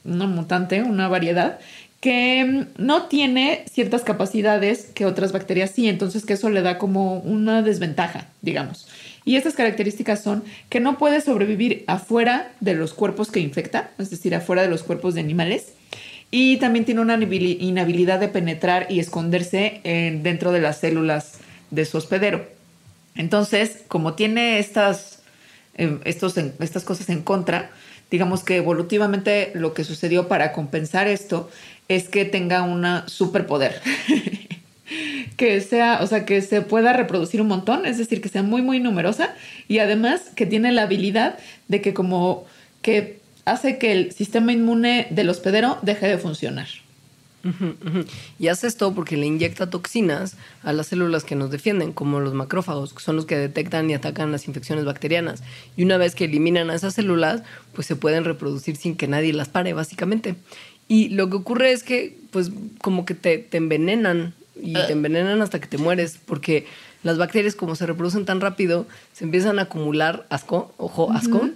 una 0.04 0.28
mutante, 0.28 0.82
una 0.82 1.08
variedad, 1.08 1.60
que 2.02 2.66
no 2.78 3.04
tiene 3.08 3.66
ciertas 3.70 4.04
capacidades 4.04 4.86
que 4.94 5.06
otras 5.06 5.32
bacterias 5.32 5.72
sí, 5.72 5.90
entonces 5.90 6.26
que 6.26 6.34
eso 6.34 6.50
le 6.50 6.62
da 6.62 6.78
como 6.78 7.20
una 7.20 7.62
desventaja, 7.62 8.28
digamos. 8.42 8.88
Y 9.26 9.36
estas 9.36 9.54
características 9.54 10.24
son 10.24 10.44
que 10.70 10.80
no 10.80 10.98
puede 10.98 11.20
sobrevivir 11.20 11.84
afuera 11.88 12.52
de 12.62 12.74
los 12.74 12.94
cuerpos 12.94 13.32
que 13.32 13.42
infecta, 13.42 13.92
es 13.98 14.10
decir, 14.10 14.34
afuera 14.34 14.62
de 14.62 14.70
los 14.70 14.84
cuerpos 14.84 15.14
de 15.14 15.20
animales, 15.20 15.74
y 16.32 16.58
también 16.58 16.86
tiene 16.86 17.02
una 17.02 17.16
inhabilidad 17.16 18.20
de 18.20 18.28
penetrar 18.28 18.88
y 18.90 19.00
esconderse 19.00 19.82
dentro 20.22 20.52
de 20.52 20.62
las 20.62 20.80
células 20.80 21.40
de 21.72 21.86
su 21.86 21.98
hospedero. 21.98 22.48
Entonces, 23.16 23.84
como 23.88 24.14
tiene 24.14 24.60
estas, 24.60 25.20
em, 25.76 26.00
estos, 26.06 26.38
estas 26.38 26.84
cosas 26.84 27.10
en 27.10 27.22
contra, 27.22 27.72
digamos 28.12 28.44
que 28.44 28.58
evolutivamente 28.58 29.52
lo 29.54 29.74
que 29.74 29.84
sucedió 29.84 30.28
para 30.28 30.52
compensar 30.52 31.08
esto 31.08 31.50
es 31.88 32.10
que 32.10 32.26
tenga 32.26 32.62
un 32.64 32.86
superpoder. 33.08 33.82
que 35.38 35.62
sea, 35.62 36.00
o 36.02 36.08
sea, 36.08 36.26
que 36.26 36.42
se 36.42 36.62
pueda 36.62 36.94
reproducir 36.94 37.42
un 37.42 37.48
montón, 37.48 37.86
es 37.86 37.98
decir, 37.98 38.22
que 38.22 38.30
sea 38.30 38.44
muy, 38.44 38.62
muy 38.62 38.80
numerosa 38.80 39.34
y 39.68 39.80
además 39.80 40.32
que 40.36 40.46
tiene 40.46 40.72
la 40.72 40.84
habilidad 40.84 41.38
de 41.68 41.82
que 41.82 41.94
como 41.94 42.46
que 42.82 43.20
hace 43.46 43.78
que 43.78 43.92
el 43.92 44.12
sistema 44.12 44.52
inmune 44.52 45.08
del 45.10 45.30
hospedero 45.30 45.78
deje 45.82 46.08
de 46.08 46.18
funcionar. 46.18 46.68
Y 48.38 48.48
hace 48.48 48.68
esto 48.68 48.94
porque 48.94 49.18
le 49.18 49.26
inyecta 49.26 49.70
toxinas 49.70 50.36
a 50.64 50.74
las 50.74 50.88
células 50.88 51.24
que 51.24 51.36
nos 51.36 51.52
defienden, 51.52 51.94
como 51.94 52.20
los 52.20 52.34
macrófagos, 52.34 52.94
que 52.94 53.02
son 53.02 53.16
los 53.16 53.26
que 53.26 53.38
detectan 53.38 53.90
y 53.90 53.94
atacan 53.94 54.32
las 54.32 54.48
infecciones 54.48 54.86
bacterianas. 54.86 55.42
Y 55.78 55.84
una 55.84 55.98
vez 55.98 56.16
que 56.16 56.26
eliminan 56.26 56.70
a 56.70 56.76
esas 56.76 56.96
células, 56.96 57.44
pues 57.74 57.88
se 57.88 57.96
pueden 57.96 58.26
reproducir 58.26 58.76
sin 58.76 58.96
que 58.96 59.08
nadie 59.08 59.34
las 59.34 59.50
pare, 59.50 59.74
básicamente. 59.74 60.36
Y 60.88 61.10
lo 61.10 61.30
que 61.30 61.38
ocurre 61.38 61.72
es 61.72 61.84
que, 61.84 62.18
pues, 62.32 62.52
como 62.82 63.06
que 63.06 63.14
te, 63.14 63.38
te 63.38 63.58
envenenan 63.58 64.34
y 64.62 64.74
te 64.74 64.92
envenenan 64.92 65.42
hasta 65.42 65.60
que 65.60 65.68
te 65.68 65.78
mueres, 65.78 66.20
porque 66.26 66.66
las 67.04 67.18
bacterias 67.18 67.56
como 67.56 67.76
se 67.76 67.86
reproducen 67.86 68.26
tan 68.26 68.42
rápido, 68.42 68.86
se 69.14 69.24
empiezan 69.24 69.60
a 69.60 69.64
acumular 69.64 70.26
asco, 70.30 70.74
ojo, 70.78 71.12
asco, 71.12 71.50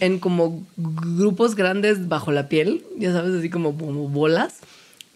en 0.00 0.18
como 0.18 0.64
grupos 0.76 1.54
grandes 1.54 2.08
bajo 2.08 2.32
la 2.32 2.48
piel, 2.48 2.84
ya 2.96 3.12
sabes, 3.12 3.34
así 3.34 3.50
como, 3.50 3.72
bolas. 3.72 4.54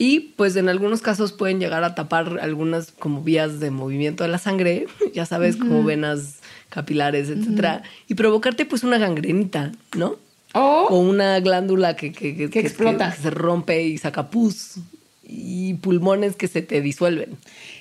Y 0.03 0.20
pues 0.20 0.57
en 0.57 0.70
algunos 0.70 1.03
casos 1.03 1.32
pueden 1.32 1.61
llegar 1.61 1.84
a 1.84 1.94
tapar 1.94 2.38
algunas 2.40 2.90
como 2.90 3.20
vías 3.20 3.61
de 3.61 3.70
movimiento 3.70 4.24
de 4.24 4.30
la 4.30 4.38
sangre, 4.38 4.86
ya 5.14 5.26
sabes, 5.26 5.57
como 5.57 5.84
venas 5.84 6.38
capilares, 6.70 7.28
etcétera, 7.28 7.82
y 8.09 8.14
provocarte 8.14 8.64
pues 8.64 8.82
una 8.82 8.96
gangrenita, 8.96 9.72
¿no? 9.94 10.16
O 10.55 10.98
una 10.98 11.38
glándula 11.40 11.96
que, 11.96 12.12
que, 12.12 12.44
explota. 12.44 13.14
Que, 13.14 13.20
se 13.24 13.30
rompe 13.30 13.82
y 13.82 13.98
saca 13.98 14.30
pus 14.30 14.76
y 15.22 15.74
pulmones 15.74 16.34
que 16.34 16.48
se 16.48 16.62
te 16.62 16.80
disuelven. 16.80 17.36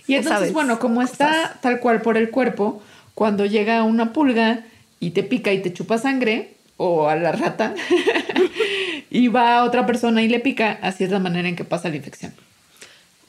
Y 0.05 0.15
entonces, 0.15 0.51
bueno, 0.51 0.77
como 0.77 1.01
está 1.01 1.57
tal 1.61 1.79
cual 1.79 2.01
por 2.01 2.17
el 2.17 2.31
cuerpo, 2.31 2.83
cuando 3.15 3.45
llega 3.45 3.83
una 3.83 4.11
pulga 4.11 4.65
y 4.99 5.11
te 5.11 5.23
pica 5.23 5.53
y 5.53 5.61
te 5.61 5.71
chupa 5.71 5.97
sangre, 5.97 6.55
o 6.75 7.07
a 7.07 7.15
la 7.15 7.31
rata, 7.31 7.75
y 9.09 9.27
va 9.27 9.57
a 9.57 9.63
otra 9.63 9.85
persona 9.85 10.21
y 10.21 10.27
le 10.27 10.39
pica, 10.39 10.79
así 10.81 11.03
es 11.03 11.11
la 11.11 11.19
manera 11.19 11.49
en 11.49 11.55
que 11.55 11.63
pasa 11.63 11.89
la 11.89 11.95
infección. 11.95 12.33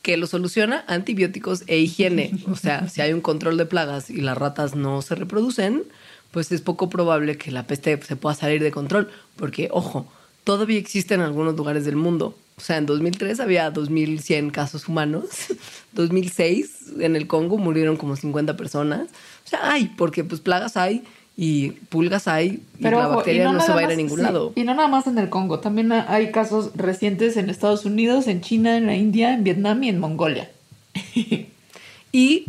Que 0.03 0.17
lo 0.17 0.27
soluciona 0.27 0.85
antibióticos 0.87 1.65
e 1.67 1.79
higiene. 1.79 2.33
O 2.51 2.57
sea, 2.57 2.89
si 2.89 3.01
hay 3.01 3.13
un 3.13 3.21
control 3.21 3.57
de 3.57 3.67
plagas 3.67 4.11
y 4.11 4.21
las 4.21 4.37
ratas 4.37 4.75
no 4.75 5.03
se 5.03 5.15
reproducen, 5.15 5.83
pues 6.31 6.53
es 6.53 6.63
poco 6.63 6.89
probable 6.89 7.37
que 7.37 7.51
la 7.51 7.67
peste 7.67 8.01
se 8.03 8.17
pueda 8.17 8.35
salir 8.35 8.63
de 8.63 8.71
control. 8.71 9.11
Porque, 9.37 9.69
ojo, 9.71 10.11
todavía 10.45 10.79
existe 10.79 11.15
en 11.15 11.21
algunos 11.21 11.57
lugares 11.57 11.85
del 11.85 11.97
mundo. 11.97 12.37
O 12.57 12.61
sea, 12.63 12.77
en 12.77 12.87
2003 12.87 13.41
había 13.41 13.73
2.100 13.73 14.51
casos 14.51 14.89
humanos. 14.89 15.25
2006 15.93 16.93
en 17.01 17.17
el 17.17 17.27
Congo 17.27 17.59
murieron 17.59 17.97
como 17.97 18.17
50 18.17 18.57
personas. 18.57 19.09
O 19.47 19.49
sea, 19.49 19.71
hay, 19.71 19.87
porque 19.97 20.25
pues 20.25 20.41
plagas 20.41 20.77
hay 20.77 21.05
y 21.37 21.71
pulgas 21.71 22.29
hay 22.29 22.63
y 22.79 22.83
la 22.83 23.07
bacteria 23.07 23.51
no, 23.51 23.61
se 23.61 23.73
va 23.73 23.81
a 23.81 23.83
ir 23.85 23.91
a 23.91 23.97
ningún 23.97 24.23
lado. 24.23 24.53
Y 24.57 24.65
no 24.65 24.75
nada 24.75 24.89
más 24.89 25.07
en 25.07 25.19
el 25.19 25.29
Congo, 25.29 25.61
también 25.61 25.91
hay 25.93 26.31
casos 26.33 26.73
recientes 26.75 27.37
en 27.37 27.49
Estados 27.49 27.85
Unidos, 27.85 28.27
en 28.27 28.41
China, 28.41 28.77
en 28.77 28.87
la 28.87 28.95
India, 28.95 29.33
en 29.33 29.45
Vietnam 29.45 29.83
y 29.83 29.89
en 29.89 29.99
Mongolia. 29.99 30.51
y, 32.13 32.47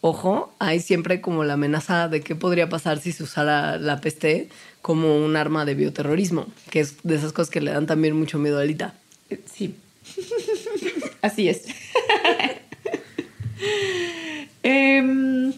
ojo, 0.00 0.52
hay 0.58 0.80
siempre 0.80 1.20
como 1.20 1.44
la 1.44 1.54
amenaza 1.54 2.08
de 2.08 2.20
qué 2.20 2.34
podría 2.34 2.68
pasar 2.68 2.98
si 2.98 3.12
se 3.12 3.22
usara 3.22 3.78
la 3.78 4.00
peste 4.00 4.48
como 4.80 5.24
un 5.24 5.36
arma 5.36 5.64
de 5.64 5.74
bioterrorismo, 5.74 6.46
que 6.70 6.80
es 6.80 6.96
de 7.04 7.14
esas 7.14 7.32
cosas 7.32 7.50
que 7.50 7.60
le 7.60 7.70
dan 7.70 7.86
también 7.86 8.16
mucho 8.16 8.38
miedo 8.38 8.58
a 8.58 8.62
Alita. 8.62 8.94
Sí. 9.46 9.76
Así 11.22 11.48
es. 11.48 11.64
Em, 14.64 15.52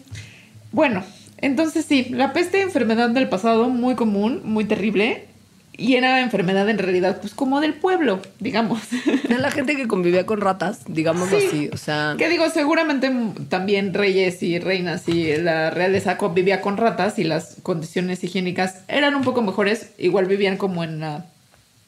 bueno, 0.71 1.03
entonces 1.37 1.85
sí, 1.85 2.07
la 2.09 2.33
peste, 2.33 2.61
enfermedad 2.61 3.09
del 3.09 3.29
pasado, 3.29 3.69
muy 3.69 3.95
común, 3.95 4.41
muy 4.43 4.65
terrible. 4.65 5.27
Y 5.77 5.95
era 5.95 6.21
enfermedad 6.21 6.69
en 6.69 6.77
realidad, 6.77 7.19
pues 7.19 7.33
como 7.33 7.59
del 7.59 7.73
pueblo, 7.73 8.21
digamos. 8.39 8.81
De 9.27 9.37
la 9.37 9.51
gente 9.51 9.75
que 9.75 9.89
convivía 9.89 10.25
con 10.25 10.39
ratas, 10.39 10.83
digamos 10.87 11.33
así. 11.33 11.69
O 11.73 11.77
sea. 11.77 12.15
Que 12.17 12.29
digo, 12.29 12.49
seguramente 12.49 13.11
también 13.49 13.93
reyes 13.93 14.41
y 14.41 14.57
reinas 14.57 15.09
y 15.09 15.35
la 15.35 15.71
realeza 15.71 16.17
convivía 16.17 16.61
con 16.61 16.77
ratas 16.77 17.19
y 17.19 17.25
las 17.25 17.57
condiciones 17.61 18.23
higiénicas 18.23 18.83
eran 18.87 19.15
un 19.15 19.23
poco 19.23 19.41
mejores. 19.41 19.89
Igual 19.97 20.27
vivían 20.27 20.55
como 20.55 20.81
en 20.85 21.01
la 21.01 21.25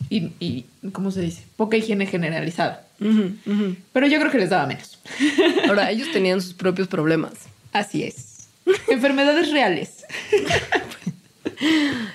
y, 0.10 0.66
¿cómo 0.94 1.12
se 1.12 1.22
dice? 1.22 1.44
Poca 1.56 1.78
higiene 1.78 2.06
generalizada. 2.06 2.86
Pero 3.00 4.08
yo 4.08 4.20
creo 4.20 4.32
que 4.32 4.38
les 4.38 4.50
daba 4.50 4.66
menos. 4.66 5.00
Ahora, 5.68 5.92
ellos 5.92 6.10
tenían 6.14 6.42
sus 6.42 6.54
propios 6.54 6.88
problemas. 6.88 7.34
Así 7.74 8.04
es. 8.04 8.27
Enfermedades 8.88 9.52
reales. 9.52 10.06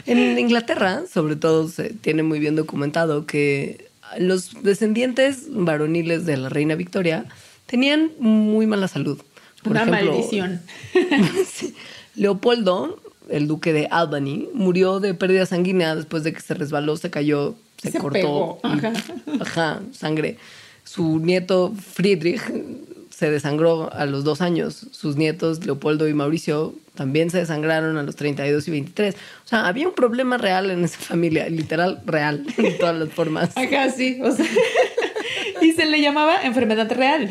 en 0.07 0.38
Inglaterra, 0.38 1.03
sobre 1.12 1.36
todo, 1.36 1.68
se 1.68 1.90
tiene 1.90 2.22
muy 2.22 2.38
bien 2.38 2.57
documentado 2.57 3.26
que 3.26 3.90
los 4.18 4.62
descendientes 4.62 5.44
varoniles 5.48 6.26
de 6.26 6.36
la 6.36 6.48
reina 6.48 6.74
Victoria 6.74 7.26
tenían 7.66 8.11
muy 8.18 8.66
mala 8.66 8.88
salud. 8.88 9.20
Una 9.64 9.84
maldición. 9.84 10.61
Leopoldo, 12.14 13.00
el 13.30 13.46
duque 13.46 13.72
de 13.72 13.86
Albany, 13.90 14.48
murió 14.53 15.00
de 15.00 15.14
pérdida 15.14 15.46
sanguínea 15.46 15.94
después 15.94 16.24
de 16.24 16.32
que 16.32 16.40
se 16.40 16.55
resbaló, 16.55 16.96
se 16.96 17.11
cayó 17.11 17.57
se, 17.90 17.98
cortó. 17.98 18.59
Ajá. 19.40 19.82
sangre. 19.92 20.38
Su 20.84 21.18
nieto 21.20 21.72
Friedrich 21.74 22.42
se 23.22 23.30
desangró 23.30 23.88
a 23.92 24.04
los 24.04 24.24
dos 24.24 24.40
años. 24.40 24.88
Sus 24.90 25.14
nietos 25.14 25.64
Leopoldo 25.64 26.08
y 26.08 26.12
Mauricio 26.12 26.74
también 26.96 27.30
se 27.30 27.38
desangraron 27.38 27.96
a 27.96 28.02
los 28.02 28.16
32 28.16 28.66
y 28.66 28.70
23. 28.72 29.14
O 29.14 29.48
sea, 29.48 29.68
había 29.68 29.86
un 29.86 29.94
problema 29.94 30.38
real 30.38 30.72
en 30.72 30.82
esa 30.82 30.98
familia, 30.98 31.48
literal 31.48 32.00
real, 32.04 32.44
en 32.58 32.78
todas 32.78 32.96
las 32.96 33.10
formas. 33.10 33.56
Acá 33.56 33.90
sí, 33.90 34.18
o 34.24 34.32
sea. 34.32 34.44
y 35.60 35.70
se 35.70 35.86
le 35.86 36.00
llamaba 36.00 36.42
enfermedad 36.42 36.90
real. 36.90 37.30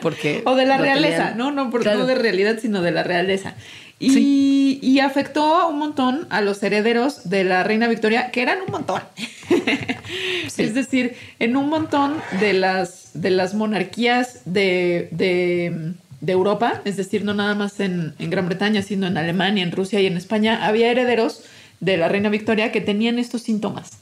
¿Por 0.00 0.14
qué? 0.14 0.40
O 0.46 0.54
de 0.54 0.64
la 0.64 0.78
realeza, 0.78 1.34
no, 1.36 1.50
no, 1.50 1.68
por, 1.68 1.84
no 1.84 2.06
de 2.06 2.14
realidad, 2.14 2.56
sino 2.58 2.80
de 2.80 2.90
la 2.90 3.02
realeza. 3.02 3.54
Y, 4.00 5.00
afectó 5.00 5.68
un 5.68 5.78
montón 5.78 6.26
a 6.28 6.40
los 6.40 6.62
herederos 6.62 7.28
de 7.28 7.44
la 7.44 7.62
reina 7.62 7.88
Victoria, 7.88 8.30
que 8.30 8.42
eran 8.42 8.58
un 8.66 8.72
montón. 8.72 9.02
Es 10.56 10.74
decir, 10.74 11.16
en 11.38 11.56
un 11.56 11.68
montón 11.68 12.16
de 12.40 12.52
las, 12.52 13.10
de 13.14 13.30
las 13.30 13.54
monarquías 13.54 14.40
de, 14.44 15.94
Europa, 16.26 16.82
es 16.84 16.96
decir, 16.96 17.24
no 17.24 17.32
nada 17.34 17.54
más 17.54 17.78
en, 17.80 18.14
Gran 18.18 18.46
Bretaña, 18.46 18.82
sino 18.82 19.06
en 19.06 19.16
Alemania, 19.16 19.62
en 19.62 19.72
Rusia 19.72 20.00
y 20.00 20.06
en 20.06 20.16
España, 20.16 20.66
había 20.66 20.90
herederos 20.90 21.44
de 21.80 21.96
la 21.96 22.08
reina 22.08 22.28
Victoria 22.28 22.72
que 22.72 22.80
tenían 22.80 23.18
estos 23.18 23.42
síntomas. 23.42 23.98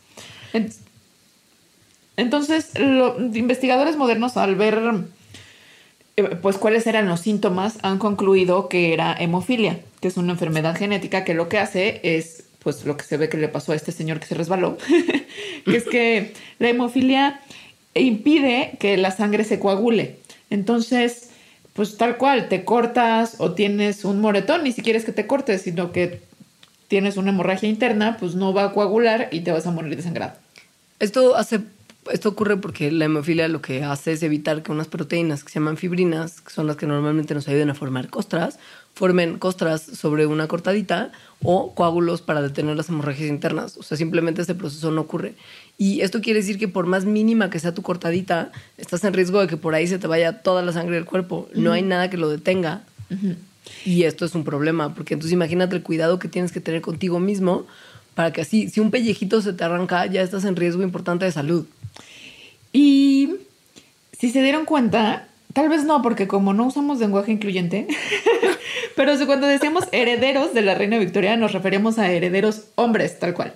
Entonces, 2.17 2.71
los 2.79 3.37
investigadores 3.37 3.97
modernos, 3.97 4.37
al 4.39 4.57
ver 4.57 4.81
pues 6.41 6.57
cuáles 6.57 6.87
eran 6.87 7.09
los 7.09 7.21
síntomas, 7.21 7.79
han 7.83 7.99
concluido 7.99 8.69
que 8.69 8.95
era 8.95 9.15
hemofilia, 9.19 9.81
que 10.01 10.09
es 10.09 10.17
una 10.17 10.33
enfermedad 10.33 10.77
genética 10.77 11.25
que 11.25 11.35
lo 11.35 11.49
que 11.49 11.59
hace 11.59 12.01
es, 12.03 12.45
pues 12.61 12.85
lo 12.85 12.97
que 12.97 13.05
se 13.05 13.17
ve 13.17 13.29
que 13.29 13.37
le 13.37 13.49
pasó 13.49 13.73
a 13.73 13.77
este 13.77 13.93
señor 13.93 14.19
que 14.19 14.27
se 14.27 14.35
resbaló, 14.35 14.79
que 15.65 15.77
es 15.77 15.85
que 15.85 16.33
la 16.59 16.71
hemofilia 16.71 17.41
impide 17.95 18.77
que 18.81 18.97
la 18.97 19.11
sangre 19.11 19.45
se 19.45 19.59
coagule. 19.59 20.17
Entonces, 20.49 21.31
pues 21.75 21.99
tal 21.99 22.17
cual, 22.17 22.49
te 22.49 22.65
cortas 22.65 23.37
o 23.39 23.53
tienes 23.53 24.05
un 24.05 24.21
moretón, 24.21 24.65
ni 24.65 24.73
siquiera 24.73 24.99
es 24.99 25.05
que 25.05 25.13
te 25.13 25.27
cortes, 25.27 25.63
sino 25.63 25.93
que 25.93 26.21
tienes 26.89 27.19
una 27.19 27.31
hemorragia 27.31 27.69
interna, 27.69 28.17
pues 28.19 28.35
no 28.35 28.55
va 28.55 28.65
a 28.65 28.73
coagular 28.73 29.29
y 29.33 29.41
te 29.41 29.53
vas 29.53 29.67
a 29.67 29.71
morir 29.71 29.95
desangrado. 29.97 30.33
Esto 30.99 31.37
hace 31.37 31.61
esto 32.13 32.29
ocurre 32.29 32.57
porque 32.57 32.91
la 32.91 33.07
hemofilia 33.07 33.49
lo 33.49 33.61
que 33.61 33.85
hace 33.85 34.13
es 34.13 34.23
evitar 34.23 34.63
que 34.63 34.73
unas 34.73 34.89
proteínas 34.89 35.45
que 35.45 35.51
se 35.51 35.59
llaman 35.59 35.77
fibrinas, 35.77 36.41
que 36.41 36.51
son 36.51 36.67
las 36.67 36.77
que 36.77 36.87
normalmente 36.87 37.35
nos 37.35 37.49
ayudan 37.49 37.71
a 37.71 37.75
formar 37.75 38.09
costras, 38.09 38.59
formen 38.95 39.39
costras 39.39 39.83
sobre 39.83 40.27
una 40.27 40.49
cortadita 40.49 41.13
o 41.43 41.75
coágulos 41.75 42.23
para 42.23 42.41
detener 42.43 42.77
las 42.77 42.89
hemorragias 42.89 43.29
internas. 43.29 43.77
O 43.77 43.83
sea, 43.83 43.97
simplemente 43.97 44.41
este 44.41 44.55
proceso 44.55 44.91
no 44.91 45.03
ocurre. 45.03 45.35
Y 45.79 46.01
esto 46.01 46.21
quiere 46.21 46.41
decir 46.41 46.59
que 46.59 46.69
por 46.69 46.87
más 46.87 47.05
mínima 47.05 47.51
que 47.51 47.59
sea 47.59 47.75
tu 47.75 47.83
cortadita, 47.83 48.53
estás 48.79 49.05
en 49.05 49.13
riesgo 49.13 49.41
de 49.41 49.47
que 49.47 49.57
por 49.57 49.75
ahí 49.75 49.87
se 49.87 49.99
te 49.99 50.07
vaya 50.07 50.43
toda 50.43 50.63
la 50.63 50.73
sangre 50.73 50.97
del 50.97 51.05
cuerpo. 51.05 51.49
No 51.55 51.73
hay 51.73 51.83
nada 51.83 52.09
que 52.09 52.17
lo 52.17 52.31
detenga. 52.31 52.85
Y 53.85 54.05
esto 54.05 54.25
es 54.25 54.35
un 54.35 54.45
problema, 54.45 54.95
porque 54.95 55.15
entonces 55.15 55.33
imagínate 55.33 55.77
el 55.77 55.83
cuidado 55.83 56.19
que 56.19 56.29
tienes 56.29 56.53
que 56.53 56.61
tener 56.61 56.81
contigo 56.81 57.21
mismo 57.21 57.67
para 58.15 58.33
que 58.33 58.41
así, 58.41 58.71
si 58.71 58.81
un 58.81 58.91
pellejito 58.91 59.43
se 59.43 59.53
te 59.53 59.63
arranca, 59.63 60.07
ya 60.07 60.23
estás 60.23 60.47
en 60.47 60.57
riesgo 60.57 60.83
importante 60.83 61.27
de 61.27 61.33
salud. 61.33 61.67
Y 62.77 63.31
si 64.19 64.29
se 64.31 64.43
dieron 64.43 64.67
cuenta, 64.67 65.29
tal 65.55 65.71
vez 65.71 65.85
no, 65.85 66.03
porque 66.03 66.29
como 66.29 66.53
no 66.53 66.67
usamos 66.67 66.99
lenguaje 66.99 67.33
incluyente, 67.33 67.87
pero 68.97 69.13
cuando 69.25 69.47
decíamos 69.47 69.85
herederos 69.93 70.53
de 70.53 70.61
la 70.61 70.75
reina 70.75 70.99
Victoria, 70.99 71.39
nos 71.39 71.53
referíamos 71.53 71.99
a 71.99 72.11
herederos 72.13 72.65
hombres, 72.75 73.19
tal 73.19 73.33
cual. 73.33 73.55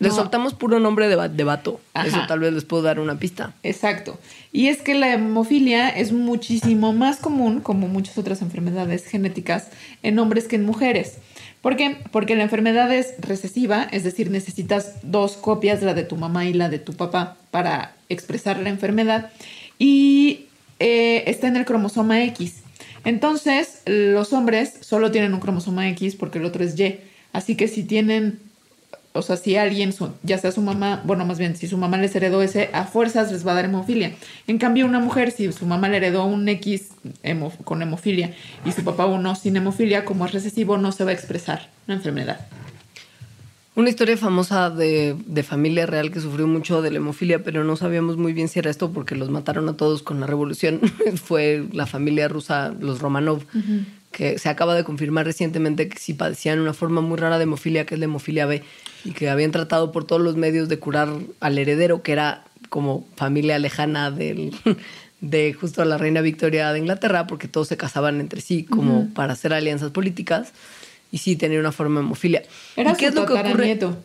Les 0.00 0.12
No. 0.12 0.16
soltamos 0.18 0.52
puro 0.54 0.78
nombre 0.80 1.08
de, 1.08 1.16
va- 1.16 1.28
de 1.30 1.42
vato. 1.44 1.80
Ajá. 1.94 2.06
Eso 2.06 2.18
tal 2.28 2.40
vez 2.40 2.52
les 2.52 2.64
puedo 2.64 2.82
dar 2.82 3.00
una 3.00 3.18
pista. 3.18 3.54
Exacto. 3.62 4.18
Y 4.52 4.68
es 4.68 4.82
que 4.82 4.94
la 4.94 5.12
hemofilia 5.14 5.88
es 5.88 6.12
muchísimo 6.12 6.92
más 6.92 7.16
común, 7.16 7.60
como 7.60 7.88
muchas 7.88 8.16
otras 8.18 8.42
enfermedades 8.42 9.06
genéticas, 9.06 9.68
en 10.02 10.18
hombres 10.18 10.46
que 10.46 10.56
en 10.56 10.66
mujeres. 10.66 11.14
¿Por 11.62 11.76
qué? 11.76 11.96
Porque 12.12 12.36
la 12.36 12.44
enfermedad 12.44 12.92
es 12.92 13.14
recesiva, 13.20 13.88
es 13.90 14.04
decir, 14.04 14.30
necesitas 14.30 14.94
dos 15.02 15.36
copias, 15.36 15.82
la 15.82 15.94
de 15.94 16.04
tu 16.04 16.16
mamá 16.16 16.44
y 16.46 16.52
la 16.52 16.68
de 16.68 16.78
tu 16.78 16.92
papá, 16.92 17.36
para 17.50 17.94
expresar 18.08 18.58
la 18.58 18.68
enfermedad. 18.68 19.30
Y 19.78 20.46
eh, 20.78 21.24
está 21.26 21.48
en 21.48 21.56
el 21.56 21.64
cromosoma 21.64 22.22
X. 22.24 22.62
Entonces, 23.04 23.82
los 23.86 24.32
hombres 24.32 24.74
solo 24.80 25.10
tienen 25.10 25.34
un 25.34 25.40
cromosoma 25.40 25.88
X 25.90 26.14
porque 26.16 26.38
el 26.38 26.44
otro 26.44 26.64
es 26.64 26.78
Y. 26.78 27.00
Así 27.32 27.56
que 27.56 27.68
si 27.68 27.82
tienen 27.82 28.38
o 29.14 29.22
sea, 29.22 29.36
si 29.36 29.56
alguien, 29.56 29.92
su- 29.92 30.10
ya 30.22 30.38
sea 30.38 30.52
su 30.52 30.60
mamá, 30.60 31.02
bueno, 31.04 31.24
más 31.26 31.38
bien, 31.38 31.56
si 31.56 31.66
su 31.66 31.76
mamá 31.78 31.96
les 31.96 32.14
heredó 32.14 32.42
ese, 32.42 32.70
a 32.72 32.84
fuerzas 32.84 33.32
les 33.32 33.46
va 33.46 33.52
a 33.52 33.54
dar 33.56 33.64
hemofilia. 33.64 34.12
En 34.46 34.58
cambio, 34.58 34.86
una 34.86 35.00
mujer, 35.00 35.30
si 35.32 35.50
su 35.52 35.66
mamá 35.66 35.88
le 35.88 35.96
heredó 35.96 36.24
un 36.24 36.48
X 36.48 36.88
hemo- 37.24 37.56
con 37.64 37.82
hemofilia 37.82 38.34
y 38.64 38.72
su 38.72 38.84
papá 38.84 39.06
uno 39.06 39.34
sin 39.34 39.56
hemofilia, 39.56 40.04
como 40.04 40.24
es 40.26 40.32
recesivo, 40.32 40.78
no 40.78 40.92
se 40.92 41.04
va 41.04 41.10
a 41.10 41.14
expresar 41.14 41.68
la 41.86 41.94
enfermedad. 41.94 42.46
Una 43.74 43.90
historia 43.90 44.16
famosa 44.16 44.70
de, 44.70 45.14
de 45.26 45.42
familia 45.44 45.86
real 45.86 46.10
que 46.10 46.20
sufrió 46.20 46.48
mucho 46.48 46.82
de 46.82 46.90
la 46.90 46.96
hemofilia, 46.96 47.44
pero 47.44 47.62
no 47.62 47.76
sabíamos 47.76 48.16
muy 48.16 48.32
bien 48.32 48.48
si 48.48 48.58
era 48.58 48.70
esto 48.72 48.90
porque 48.90 49.14
los 49.14 49.30
mataron 49.30 49.68
a 49.68 49.76
todos 49.76 50.02
con 50.02 50.18
la 50.18 50.26
revolución. 50.26 50.80
Fue 51.22 51.64
la 51.72 51.86
familia 51.86 52.26
rusa, 52.26 52.74
los 52.80 52.98
Romanov, 52.98 53.42
que 54.12 54.38
se 54.38 54.48
acaba 54.48 54.74
de 54.74 54.84
confirmar 54.84 55.26
recientemente 55.26 55.88
que 55.88 55.98
sí 55.98 56.14
padecían 56.14 56.60
una 56.60 56.72
forma 56.74 57.00
muy 57.00 57.18
rara 57.18 57.38
de 57.38 57.44
hemofilia, 57.44 57.86
que 57.86 57.94
es 57.94 57.98
la 58.00 58.06
hemofilia 58.06 58.46
B, 58.46 58.62
y 59.04 59.12
que 59.12 59.28
habían 59.28 59.50
tratado 59.50 59.92
por 59.92 60.04
todos 60.04 60.22
los 60.22 60.36
medios 60.36 60.68
de 60.68 60.78
curar 60.78 61.08
al 61.40 61.58
heredero, 61.58 62.02
que 62.02 62.12
era 62.12 62.44
como 62.68 63.06
familia 63.16 63.58
lejana 63.58 64.10
del, 64.10 64.52
de 65.20 65.52
justo 65.52 65.84
la 65.84 65.98
reina 65.98 66.20
Victoria 66.20 66.72
de 66.72 66.78
Inglaterra, 66.78 67.26
porque 67.26 67.48
todos 67.48 67.68
se 67.68 67.76
casaban 67.76 68.20
entre 68.20 68.40
sí 68.40 68.64
como 68.64 69.08
para 69.14 69.34
hacer 69.34 69.52
alianzas 69.52 69.90
políticas. 69.90 70.52
Y 71.10 71.18
sí, 71.18 71.36
tenía 71.36 71.58
una 71.58 71.72
forma 71.72 72.00
de 72.00 72.06
hemofilia. 72.06 72.42
Era 72.76 72.92
¿Y 72.92 72.94
qué 72.96 73.06
su 73.06 73.08
es 73.10 73.14
lo 73.14 73.26
que 73.26 73.32
ocurre? 73.32 73.44
tataranieto. 73.50 73.96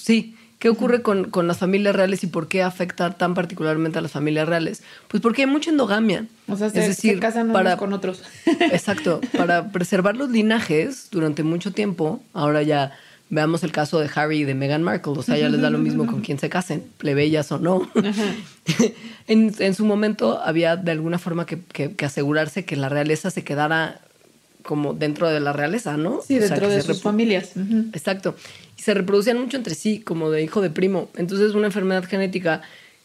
Sí. 0.00 0.36
¿Qué 0.64 0.70
ocurre 0.70 1.02
con, 1.02 1.24
con 1.28 1.46
las 1.46 1.58
familias 1.58 1.94
reales 1.94 2.24
y 2.24 2.26
por 2.26 2.48
qué 2.48 2.62
afecta 2.62 3.10
tan 3.10 3.34
particularmente 3.34 3.98
a 3.98 4.00
las 4.00 4.12
familias 4.12 4.48
reales? 4.48 4.82
Pues 5.08 5.22
porque 5.22 5.42
hay 5.42 5.46
mucha 5.46 5.68
endogamia. 5.68 6.24
O 6.48 6.56
sea, 6.56 6.70
se, 6.70 6.80
es 6.80 6.88
decir, 6.88 7.12
se 7.16 7.20
casan 7.20 7.42
unos 7.50 7.52
para, 7.54 7.76
con 7.76 7.92
otros. 7.92 8.22
Exacto. 8.72 9.20
Para 9.36 9.72
preservar 9.72 10.16
los 10.16 10.30
linajes 10.30 11.08
durante 11.10 11.42
mucho 11.42 11.72
tiempo, 11.72 12.22
ahora 12.32 12.62
ya 12.62 12.92
veamos 13.28 13.62
el 13.62 13.72
caso 13.72 14.00
de 14.00 14.08
Harry 14.14 14.38
y 14.38 14.44
de 14.44 14.54
Meghan 14.54 14.82
Markle. 14.82 15.12
O 15.18 15.22
sea, 15.22 15.36
ya 15.36 15.50
les 15.50 15.60
da 15.60 15.68
lo 15.68 15.76
mismo 15.76 16.06
con 16.06 16.22
quién 16.22 16.38
se 16.38 16.48
casen, 16.48 16.82
plebeyas 16.96 17.52
o 17.52 17.58
no. 17.58 17.86
en, 19.26 19.54
en 19.58 19.74
su 19.74 19.84
momento 19.84 20.40
había 20.42 20.76
de 20.76 20.92
alguna 20.92 21.18
forma 21.18 21.44
que, 21.44 21.60
que- 21.60 21.92
que 21.94 22.04
asegurarse 22.06 22.64
que 22.64 22.76
la 22.76 22.88
realeza 22.88 23.30
se 23.30 23.44
quedara 23.44 24.00
como 24.62 24.94
dentro 24.94 25.28
de 25.28 25.40
la 25.40 25.52
realeza, 25.52 25.98
¿no? 25.98 26.20
Sí, 26.26 26.38
O 26.38 26.40
dentro 26.40 26.70
de 26.70 26.80
sus 26.80 27.02
familias. 27.02 27.50
Exacto. 27.92 28.34
Se 28.84 28.92
reproducían 28.92 29.40
mucho 29.40 29.56
entre 29.56 29.74
sí, 29.74 30.00
como 30.00 30.30
de 30.30 30.42
hijo 30.42 30.60
de 30.60 30.68
primo. 30.68 31.08
Entonces, 31.16 31.54
una 31.54 31.68
enfermedad 31.68 32.04
genética 32.04 32.60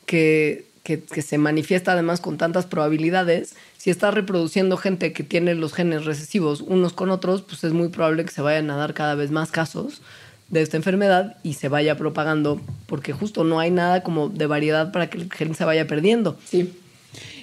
que, 0.05 0.65
que, 0.83 1.01
que 1.01 1.21
se 1.21 1.37
manifiesta 1.37 1.93
además 1.93 2.19
con 2.19 2.37
tantas 2.37 2.65
probabilidades, 2.65 3.55
si 3.77 3.89
estás 3.89 4.13
reproduciendo 4.13 4.75
gente 4.75 5.13
que 5.13 5.23
tiene 5.23 5.55
los 5.55 5.73
genes 5.73 6.03
recesivos 6.03 6.59
unos 6.59 6.91
con 6.91 7.11
otros, 7.11 7.43
pues 7.43 7.63
es 7.63 7.71
muy 7.71 7.87
probable 7.87 8.25
que 8.25 8.31
se 8.31 8.41
vayan 8.41 8.69
a 8.71 8.75
dar 8.75 8.93
cada 8.93 9.15
vez 9.15 9.31
más 9.31 9.51
casos 9.51 10.01
de 10.49 10.61
esta 10.61 10.75
enfermedad 10.75 11.37
y 11.43 11.53
se 11.53 11.69
vaya 11.69 11.95
propagando, 11.95 12.59
porque 12.85 13.13
justo 13.13 13.45
no 13.45 13.61
hay 13.61 13.71
nada 13.71 14.03
como 14.03 14.27
de 14.27 14.47
variedad 14.47 14.91
para 14.91 15.09
que 15.09 15.19
el 15.19 15.31
gen 15.31 15.55
se 15.55 15.63
vaya 15.63 15.87
perdiendo. 15.87 16.37
Sí. 16.43 16.73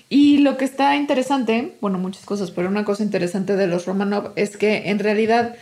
Y 0.09 0.39
lo 0.39 0.57
que 0.57 0.66
está 0.66 0.95
interesante, 0.97 1.76
bueno, 1.80 1.99
muchas 1.99 2.26
cosas, 2.26 2.51
pero 2.51 2.68
una 2.68 2.84
cosa 2.84 3.03
interesante 3.03 3.57
de 3.57 3.66
los 3.66 3.87
Romanov 3.87 4.32
es 4.37 4.57
que 4.57 4.91
en 4.91 4.99
realidad, 4.99 5.57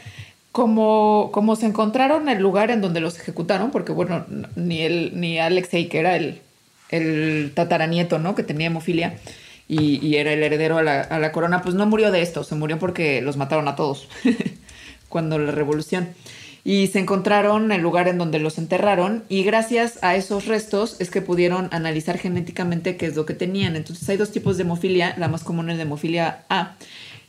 como, 0.54 1.30
como 1.32 1.56
se 1.56 1.66
encontraron 1.66 2.28
el 2.28 2.40
lugar 2.40 2.70
en 2.70 2.80
donde 2.80 3.00
los 3.00 3.18
ejecutaron, 3.18 3.72
porque 3.72 3.90
bueno, 3.90 4.24
ni 4.54 4.82
él, 4.82 5.10
ni 5.16 5.36
Alexei, 5.36 5.88
que 5.88 5.98
era 5.98 6.14
el, 6.14 6.42
el 6.90 7.50
tataranieto, 7.56 8.20
¿no? 8.20 8.36
Que 8.36 8.44
tenía 8.44 8.68
hemofilia 8.68 9.18
y, 9.66 9.98
y 10.06 10.14
era 10.14 10.32
el 10.32 10.44
heredero 10.44 10.78
a 10.78 10.84
la, 10.84 11.00
a 11.00 11.18
la 11.18 11.32
corona, 11.32 11.60
pues 11.60 11.74
no 11.74 11.86
murió 11.86 12.12
de 12.12 12.22
esto, 12.22 12.44
se 12.44 12.54
murió 12.54 12.78
porque 12.78 13.20
los 13.20 13.36
mataron 13.36 13.66
a 13.66 13.74
todos 13.74 14.06
cuando 15.08 15.40
la 15.40 15.50
revolución. 15.50 16.10
Y 16.62 16.86
se 16.86 17.00
encontraron 17.00 17.72
el 17.72 17.80
lugar 17.82 18.06
en 18.06 18.18
donde 18.18 18.38
los 18.38 18.56
enterraron 18.56 19.24
y 19.28 19.42
gracias 19.42 19.98
a 20.02 20.14
esos 20.14 20.46
restos 20.46 21.00
es 21.00 21.10
que 21.10 21.20
pudieron 21.20 21.68
analizar 21.72 22.16
genéticamente 22.16 22.96
qué 22.96 23.06
es 23.06 23.16
lo 23.16 23.26
que 23.26 23.34
tenían. 23.34 23.74
Entonces 23.74 24.08
hay 24.08 24.18
dos 24.18 24.30
tipos 24.30 24.56
de 24.56 24.62
hemofilia, 24.62 25.16
la 25.18 25.26
más 25.26 25.42
común 25.42 25.68
es 25.70 25.78
la 25.78 25.82
hemofilia 25.82 26.44
A 26.48 26.76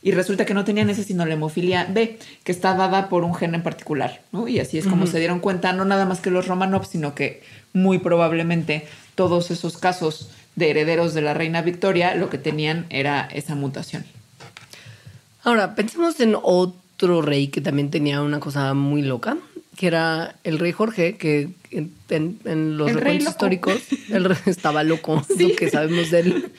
y 0.06 0.12
resulta 0.12 0.44
que 0.44 0.54
no 0.54 0.64
tenían 0.64 0.88
ese 0.88 1.02
sino 1.02 1.26
la 1.26 1.34
hemofilia 1.34 1.84
B, 1.90 2.18
que 2.44 2.52
está 2.52 2.74
dada 2.74 3.08
por 3.08 3.24
un 3.24 3.34
gen 3.34 3.56
en 3.56 3.62
particular, 3.64 4.22
¿no? 4.30 4.46
Y 4.46 4.60
así 4.60 4.78
es 4.78 4.86
como 4.86 5.06
se 5.08 5.18
dieron 5.18 5.40
cuenta, 5.40 5.72
no 5.72 5.84
nada 5.84 6.04
más 6.06 6.20
que 6.20 6.30
los 6.30 6.46
Romanov, 6.46 6.86
sino 6.86 7.14
que 7.14 7.42
muy 7.72 7.98
probablemente 7.98 8.86
todos 9.16 9.50
esos 9.50 9.78
casos 9.78 10.30
de 10.54 10.70
herederos 10.70 11.12
de 11.12 11.22
la 11.22 11.34
reina 11.34 11.60
Victoria 11.60 12.14
lo 12.14 12.30
que 12.30 12.38
tenían 12.38 12.86
era 12.88 13.28
esa 13.32 13.56
mutación. 13.56 14.04
Ahora, 15.42 15.74
pensemos 15.74 16.20
en 16.20 16.36
otro 16.40 17.20
rey 17.22 17.48
que 17.48 17.60
también 17.60 17.90
tenía 17.90 18.22
una 18.22 18.38
cosa 18.38 18.74
muy 18.74 19.02
loca, 19.02 19.36
que 19.76 19.88
era 19.88 20.36
el 20.44 20.58
rey 20.60 20.70
Jorge, 20.72 21.16
que 21.16 21.50
en, 21.72 21.92
en- 22.10 22.38
en 22.44 22.78
los 22.78 22.88
recuentos 22.94 23.28
históricos 23.32 23.74
rey 24.10 24.38
estaba 24.46 24.84
loco, 24.84 25.24
lo 25.36 25.56
que 25.56 25.68
sabemos 25.70 26.10
de 26.10 26.20
él. 26.20 26.52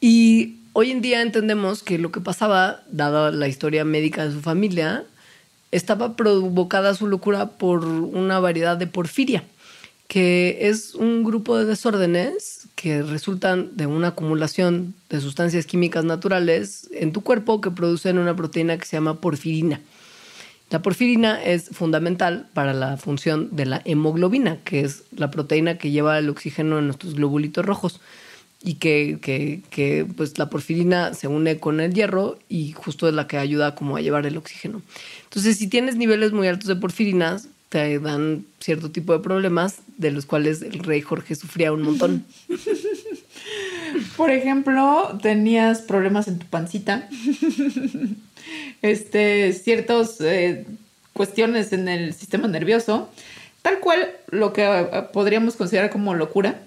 Y 0.00 0.56
hoy 0.78 0.90
en 0.90 1.00
día 1.00 1.22
entendemos 1.22 1.82
que 1.82 1.96
lo 1.96 2.12
que 2.12 2.20
pasaba, 2.20 2.82
dada 2.90 3.30
la 3.30 3.48
historia 3.48 3.82
médica 3.86 4.26
de 4.26 4.32
su 4.32 4.42
familia, 4.42 5.04
estaba 5.72 6.16
provocada 6.16 6.92
su 6.92 7.06
locura 7.06 7.52
por 7.52 7.86
una 7.86 8.40
variedad 8.40 8.76
de 8.76 8.86
porfiria, 8.86 9.42
que 10.06 10.68
es 10.68 10.94
un 10.94 11.24
grupo 11.24 11.56
de 11.56 11.64
desórdenes 11.64 12.68
que 12.74 13.02
resultan 13.02 13.74
de 13.74 13.86
una 13.86 14.08
acumulación 14.08 14.94
de 15.08 15.22
sustancias 15.22 15.64
químicas 15.64 16.04
naturales 16.04 16.90
en 16.92 17.10
tu 17.10 17.22
cuerpo 17.22 17.62
que 17.62 17.70
producen 17.70 18.18
una 18.18 18.36
proteína 18.36 18.76
que 18.76 18.84
se 18.84 18.98
llama 18.98 19.18
porfirina. 19.18 19.80
La 20.68 20.82
porfirina 20.82 21.42
es 21.42 21.70
fundamental 21.70 22.50
para 22.52 22.74
la 22.74 22.98
función 22.98 23.48
de 23.56 23.64
la 23.64 23.80
hemoglobina, 23.86 24.58
que 24.62 24.80
es 24.80 25.04
la 25.16 25.30
proteína 25.30 25.78
que 25.78 25.90
lleva 25.90 26.18
el 26.18 26.28
oxígeno 26.28 26.78
en 26.78 26.84
nuestros 26.84 27.14
globulitos 27.14 27.64
rojos 27.64 27.98
y 28.62 28.74
que, 28.74 29.18
que- 29.70 30.06
pues 30.16 30.38
la 30.38 30.48
porfirina 30.50 31.14
se 31.14 31.28
une 31.28 31.58
con 31.58 31.80
el 31.80 31.92
hierro 31.94 32.38
y 32.48 32.72
justo 32.72 33.06
es 33.08 33.14
la 33.14 33.26
que 33.26 33.36
ayuda 33.38 33.74
como 33.74 33.96
a 33.96 34.00
llevar 34.00 34.26
el 34.26 34.36
oxígeno. 34.36 34.82
Entonces, 35.24 35.56
si 35.58 35.68
tienes 35.68 35.96
niveles 35.96 36.32
muy 36.32 36.48
altos 36.48 36.68
de 36.68 36.76
porfirinas, 36.76 37.48
te 37.68 37.98
dan 37.98 38.44
cierto 38.60 38.90
tipo 38.90 39.12
de 39.12 39.18
problemas 39.18 39.78
de 39.98 40.10
los 40.12 40.24
cuales 40.24 40.62
el 40.62 40.78
rey 40.80 41.00
Jorge 41.00 41.34
sufría 41.34 41.72
un 41.72 41.82
montón. 41.82 42.24
Por 44.16 44.30
ejemplo, 44.30 45.18
tenías 45.22 45.80
problemas 45.82 46.28
en 46.28 46.38
tu 46.38 46.46
pancita, 46.46 47.08
este, 48.82 49.52
ciertas 49.52 50.18
cuestiones 51.12 51.72
en 51.72 51.88
el 51.88 52.14
sistema 52.14 52.46
nervioso, 52.48 53.10
tal 53.62 53.80
cual 53.80 54.10
lo 54.30 54.52
que 54.52 54.62
eh, 54.64 54.88
podríamos 55.12 55.56
considerar 55.56 55.90
como 55.90 56.14
locura, 56.14 56.62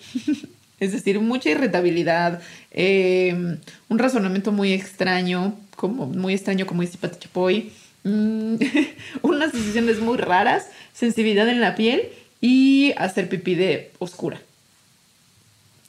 es 0.80 0.92
decir, 0.92 1.20
mucha 1.20 1.50
irritabilidad, 1.50 2.42
eh, 2.72 3.58
un 3.90 4.00
razonamiento 4.00 4.52
muy 4.52 4.74
extraño, 4.74 5.56
como 5.76 6.08
muy 6.08 6.34
extraño 6.34 6.66
como 6.66 6.82
dice 6.82 6.98
Pati 6.98 7.20
Chapoy, 7.20 7.72
mm, 8.04 8.56
unas 9.22 9.52
decisiones 9.54 10.00
muy 10.00 10.18
raras, 10.18 10.68
sensibilidad 10.94 11.48
en 11.48 11.62
la 11.62 11.76
piel 11.76 12.10
y 12.42 12.94
hacer 12.98 13.30
pipí 13.30 13.56
de 13.56 13.92
oscura. 14.00 14.42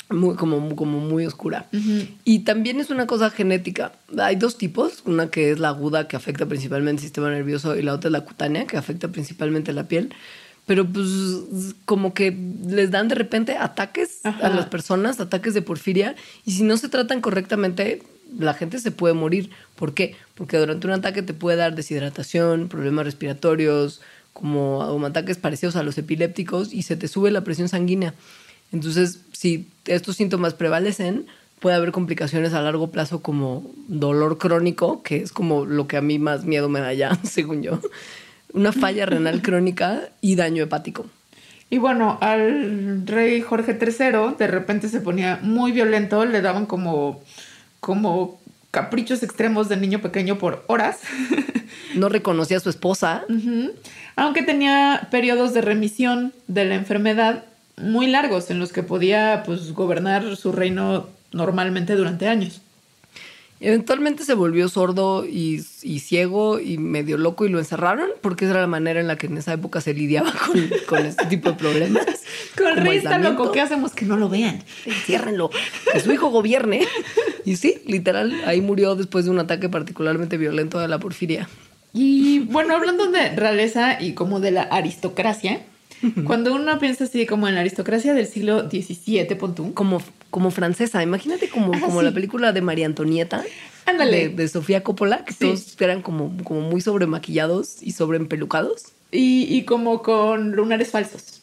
muy, 0.09 0.34
como, 0.34 0.74
como 0.74 0.99
muy 0.99 1.24
oscura. 1.24 1.66
Y 2.24 2.41
también 2.41 2.80
es 2.80 2.91
una 2.91 3.07
cosa 3.07 3.30
genética. 3.30 3.93
Hay 4.18 4.34
dos 4.34 4.59
tipos, 4.59 5.03
una 5.05 5.30
que 5.30 5.53
es 5.53 5.61
la 5.61 5.68
aguda, 5.68 6.09
que 6.09 6.16
afecta 6.16 6.47
principalmente 6.47 7.01
el 7.01 7.05
sistema 7.05 7.30
nervioso, 7.30 7.76
y 7.76 7.82
la 7.82 7.95
otra 7.95 8.09
es 8.09 8.12
la 8.12 8.24
cutánea, 8.24 8.66
que 8.66 8.76
afecta 8.76 9.07
principalmente 9.07 9.72
la 9.72 9.86
piel. 9.86 10.12
Pero 10.70 10.86
pues 10.86 11.08
como 11.84 12.14
que 12.14 12.30
les 12.64 12.92
dan 12.92 13.08
de 13.08 13.16
repente 13.16 13.56
ataques 13.56 14.20
Ajá. 14.22 14.46
a 14.46 14.50
las 14.50 14.66
personas, 14.66 15.18
ataques 15.18 15.52
de 15.52 15.62
porfiria, 15.62 16.14
y 16.46 16.52
si 16.52 16.62
no 16.62 16.76
se 16.76 16.88
tratan 16.88 17.20
correctamente, 17.20 18.04
la 18.38 18.54
gente 18.54 18.78
se 18.78 18.92
puede 18.92 19.14
morir. 19.14 19.50
¿Por 19.74 19.94
qué? 19.94 20.14
Porque 20.36 20.58
durante 20.58 20.86
un 20.86 20.92
ataque 20.92 21.22
te 21.22 21.34
puede 21.34 21.56
dar 21.56 21.74
deshidratación, 21.74 22.68
problemas 22.68 23.04
respiratorios, 23.04 24.00
como, 24.32 24.86
como 24.86 25.06
ataques 25.06 25.38
parecidos 25.38 25.74
a 25.74 25.82
los 25.82 25.98
epilépticos, 25.98 26.72
y 26.72 26.82
se 26.82 26.94
te 26.94 27.08
sube 27.08 27.32
la 27.32 27.42
presión 27.42 27.68
sanguínea. 27.68 28.14
Entonces, 28.70 29.22
si 29.32 29.66
estos 29.86 30.14
síntomas 30.14 30.54
prevalecen, 30.54 31.26
puede 31.58 31.74
haber 31.74 31.90
complicaciones 31.90 32.54
a 32.54 32.62
largo 32.62 32.92
plazo 32.92 33.22
como 33.22 33.68
dolor 33.88 34.38
crónico, 34.38 35.02
que 35.02 35.16
es 35.16 35.32
como 35.32 35.66
lo 35.66 35.88
que 35.88 35.96
a 35.96 36.00
mí 36.00 36.20
más 36.20 36.44
miedo 36.44 36.68
me 36.68 36.78
da 36.78 36.94
ya, 36.94 37.18
según 37.24 37.64
yo, 37.64 37.80
una 38.53 38.72
falla 38.72 39.07
renal 39.07 39.42
crónica 39.42 40.09
y 40.20 40.36
daño 40.36 40.62
hepático. 40.62 41.07
Y 41.70 41.78
bueno, 41.78 42.18
al 42.20 43.07
rey 43.07 43.40
Jorge 43.40 43.78
III 43.80 44.34
de 44.38 44.46
repente 44.48 44.88
se 44.88 45.01
ponía 45.01 45.38
muy 45.42 45.70
violento, 45.70 46.24
le 46.24 46.42
daban 46.42 46.66
como, 46.66 47.22
como 47.78 48.40
caprichos 48.72 49.22
extremos 49.22 49.68
de 49.68 49.76
niño 49.76 50.01
pequeño 50.01 50.38
por 50.38 50.64
horas. 50.66 51.01
No 51.94 52.09
reconocía 52.09 52.57
a 52.57 52.61
su 52.61 52.70
esposa. 52.70 53.24
Aunque 54.14 54.42
tenía 54.42 55.09
periodos 55.11 55.55
de 55.55 55.61
remisión 55.61 56.32
de 56.46 56.64
la 56.64 56.76
enfermedad 56.76 57.44
muy 57.76 58.07
largos 58.07 58.51
en 58.51 58.59
los 58.61 58.72
que 58.72 58.82
podía 58.82 59.42
pues 59.44 59.72
gobernar 59.72 60.36
su 60.36 60.53
reino 60.53 61.09
normalmente 61.32 61.96
durante 61.96 62.28
años. 62.28 62.61
Eventualmente 63.62 64.24
se 64.24 64.32
volvió 64.32 64.70
sordo 64.70 65.26
y, 65.26 65.62
y 65.82 65.98
ciego 66.00 66.58
y 66.58 66.78
medio 66.78 67.18
loco 67.18 67.44
y 67.44 67.50
lo 67.50 67.58
encerraron 67.58 68.08
porque 68.22 68.46
esa 68.46 68.52
era 68.52 68.62
la 68.62 68.66
manera 68.66 69.00
en 69.00 69.06
la 69.06 69.16
que 69.16 69.26
en 69.26 69.36
esa 69.36 69.52
época 69.52 69.82
se 69.82 69.92
lidiaba 69.92 70.32
con, 70.32 70.70
con 70.88 71.04
este 71.04 71.26
tipo 71.26 71.50
de 71.50 71.56
problemas. 71.56 72.06
Con 72.56 72.78
aislamiento. 72.78 73.30
loco, 73.30 73.52
¿qué 73.52 73.61
hacemos 73.61 73.92
que 73.92 74.06
no 74.06 74.16
lo 74.16 74.30
vean? 74.30 74.64
Enciérrenlo, 74.86 75.50
que 75.92 76.00
su 76.00 76.11
hijo 76.11 76.30
gobierne. 76.30 76.86
Y 77.44 77.56
sí, 77.56 77.82
literal, 77.86 78.34
ahí 78.46 78.61
murió 78.62 78.96
después 78.96 79.26
de 79.26 79.30
un 79.30 79.38
ataque 79.38 79.68
particularmente 79.68 80.38
violento 80.38 80.78
de 80.78 80.88
la 80.88 80.98
porfiria. 80.98 81.48
Y 81.92 82.40
bueno, 82.40 82.74
hablando 82.74 83.11
de 83.11 83.34
realeza 83.36 84.00
y 84.00 84.14
como 84.14 84.40
de 84.40 84.52
la 84.52 84.62
aristocracia, 84.62 85.62
cuando 86.24 86.54
uno 86.54 86.78
piensa 86.78 87.04
así 87.04 87.26
como 87.26 87.48
en 87.48 87.54
la 87.54 87.61
aristocracia 87.61 88.14
del 88.14 88.26
siglo 88.26 88.70
XVII, 88.70 89.34
pon 89.34 89.54
tú, 89.54 89.74
Como, 89.74 90.00
como 90.30 90.50
francesa, 90.50 91.02
imagínate 91.02 91.48
como, 91.48 91.72
Ah, 91.74 91.80
como 91.80 92.00
sí. 92.00 92.04
la 92.06 92.12
película 92.12 92.52
de 92.52 92.60
María 92.62 92.86
Antonieta. 92.86 93.44
Ándale. 93.86 94.28
De, 94.28 94.34
de 94.36 94.48
Sofía 94.48 94.82
Coppola, 94.82 95.24
que 95.24 95.32
Sí. 95.32 95.38
todos 95.40 95.76
eran 95.80 96.02
como, 96.02 96.32
como 96.44 96.60
muy 96.60 96.80
sobremaquillados 96.80 97.82
y 97.82 97.92
sobreempelucados. 97.92 98.84
y, 99.12 99.42
y 99.52 99.64
como 99.64 100.02
con 100.02 100.52
lunares 100.52 100.90
falsos, 100.90 101.42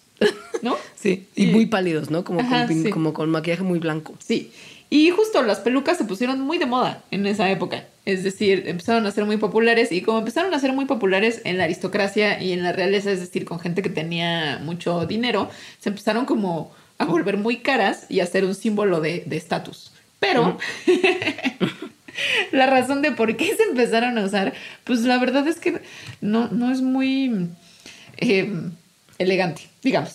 ¿no? 0.61 0.75
Sí. 0.95 1.27
Y 1.35 1.43
Y- 1.45 1.47
muy 1.51 1.65
pálidos, 1.65 2.09
¿no? 2.09 2.23
Como, 2.23 2.39
Ajá, 2.39 2.65
con, 2.67 2.83
sí. 2.83 2.89
como 2.89 3.13
con 3.13 3.29
maquillaje 3.29 3.63
muy 3.63 3.79
blanco. 3.79 4.15
Sí. 4.19 4.51
Y 4.89 5.09
justo 5.09 5.43
las 5.43 5.59
pelucas 5.59 5.97
se 5.97 6.05
pusieron 6.05 6.39
muy 6.39 6.57
de 6.57 6.65
moda 6.65 7.03
en 7.11 7.25
esa 7.27 7.51
época. 7.51 7.85
Es 8.05 8.23
decir, 8.23 8.63
empezaron 8.67 9.05
a 9.05 9.11
ser 9.11 9.25
muy 9.25 9.35
populares 9.35 9.91
y 9.91 10.01
como 10.01 10.19
empezaron 10.19 10.53
a 10.53 10.59
ser 10.59 10.71
muy 10.71 10.85
populares 10.85 11.41
en 11.43 11.57
la 11.57 11.65
aristocracia 11.65 12.41
y 12.41 12.53
en 12.53 12.63
la 12.63 12.71
realeza, 12.71 13.11
es 13.11 13.19
decir, 13.19 13.43
con 13.43 13.59
gente 13.59 13.81
que 13.81 13.89
tenía 13.89 14.61
mucho 14.63 15.05
dinero, 15.05 15.49
se 15.79 15.89
empezaron 15.89 16.25
como 16.25 16.71
a 16.97 17.05
volver 17.05 17.37
muy 17.37 17.57
caras 17.57 18.05
y 18.09 18.19
a 18.21 18.25
ser 18.25 18.45
un 18.45 18.55
símbolo 18.55 18.99
de 19.01 19.23
de 19.25 19.37
estatus. 19.37 19.91
Pero 20.19 20.57
la 22.51 22.65
razón 22.67 23.01
de 23.01 23.11
por 23.11 23.35
qué 23.37 23.55
se 23.55 23.63
empezaron 23.63 24.17
a 24.17 24.25
usar, 24.25 24.53
pues 24.83 25.01
la 25.01 25.17
verdad 25.19 25.47
es 25.47 25.57
que 25.59 25.81
no, 26.21 26.47
no 26.49 26.71
es 26.71 26.81
muy 26.81 27.49
eh, 28.17 28.51
elegante, 29.19 29.61
digamos. 29.83 30.13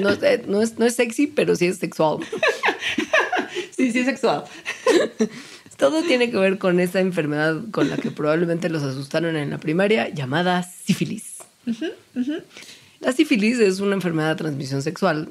No, 0.00 0.10
es- 0.10 0.22
eh, 0.22 0.42
no 0.46 0.60
es, 0.62 0.78
no 0.78 0.84
es 0.86 0.94
sexy, 0.96 1.26
pero 1.26 1.56
sí 1.56 1.66
es 1.66 1.78
sexual. 1.78 2.18
Sí, 3.76 3.92
sí 3.92 4.00
es 4.00 4.06
sexual. 4.06 4.42
Todo 5.76 6.02
tiene 6.02 6.32
que 6.32 6.36
ver 6.36 6.58
con 6.58 6.80
esa 6.80 6.98
enfermedad 6.98 7.60
con 7.70 7.88
la 7.88 7.96
que 7.96 8.10
probablemente 8.10 8.68
los 8.68 8.82
asustaron 8.82 9.36
en 9.36 9.50
la 9.50 9.58
primaria, 9.58 10.08
llamada 10.08 10.64
sífilis. 10.64 11.36
La 12.98 13.12
sífilis 13.12 13.60
es 13.60 13.78
una 13.78 13.94
enfermedad 13.94 14.30
de 14.30 14.34
transmisión 14.36 14.82
sexual 14.82 15.28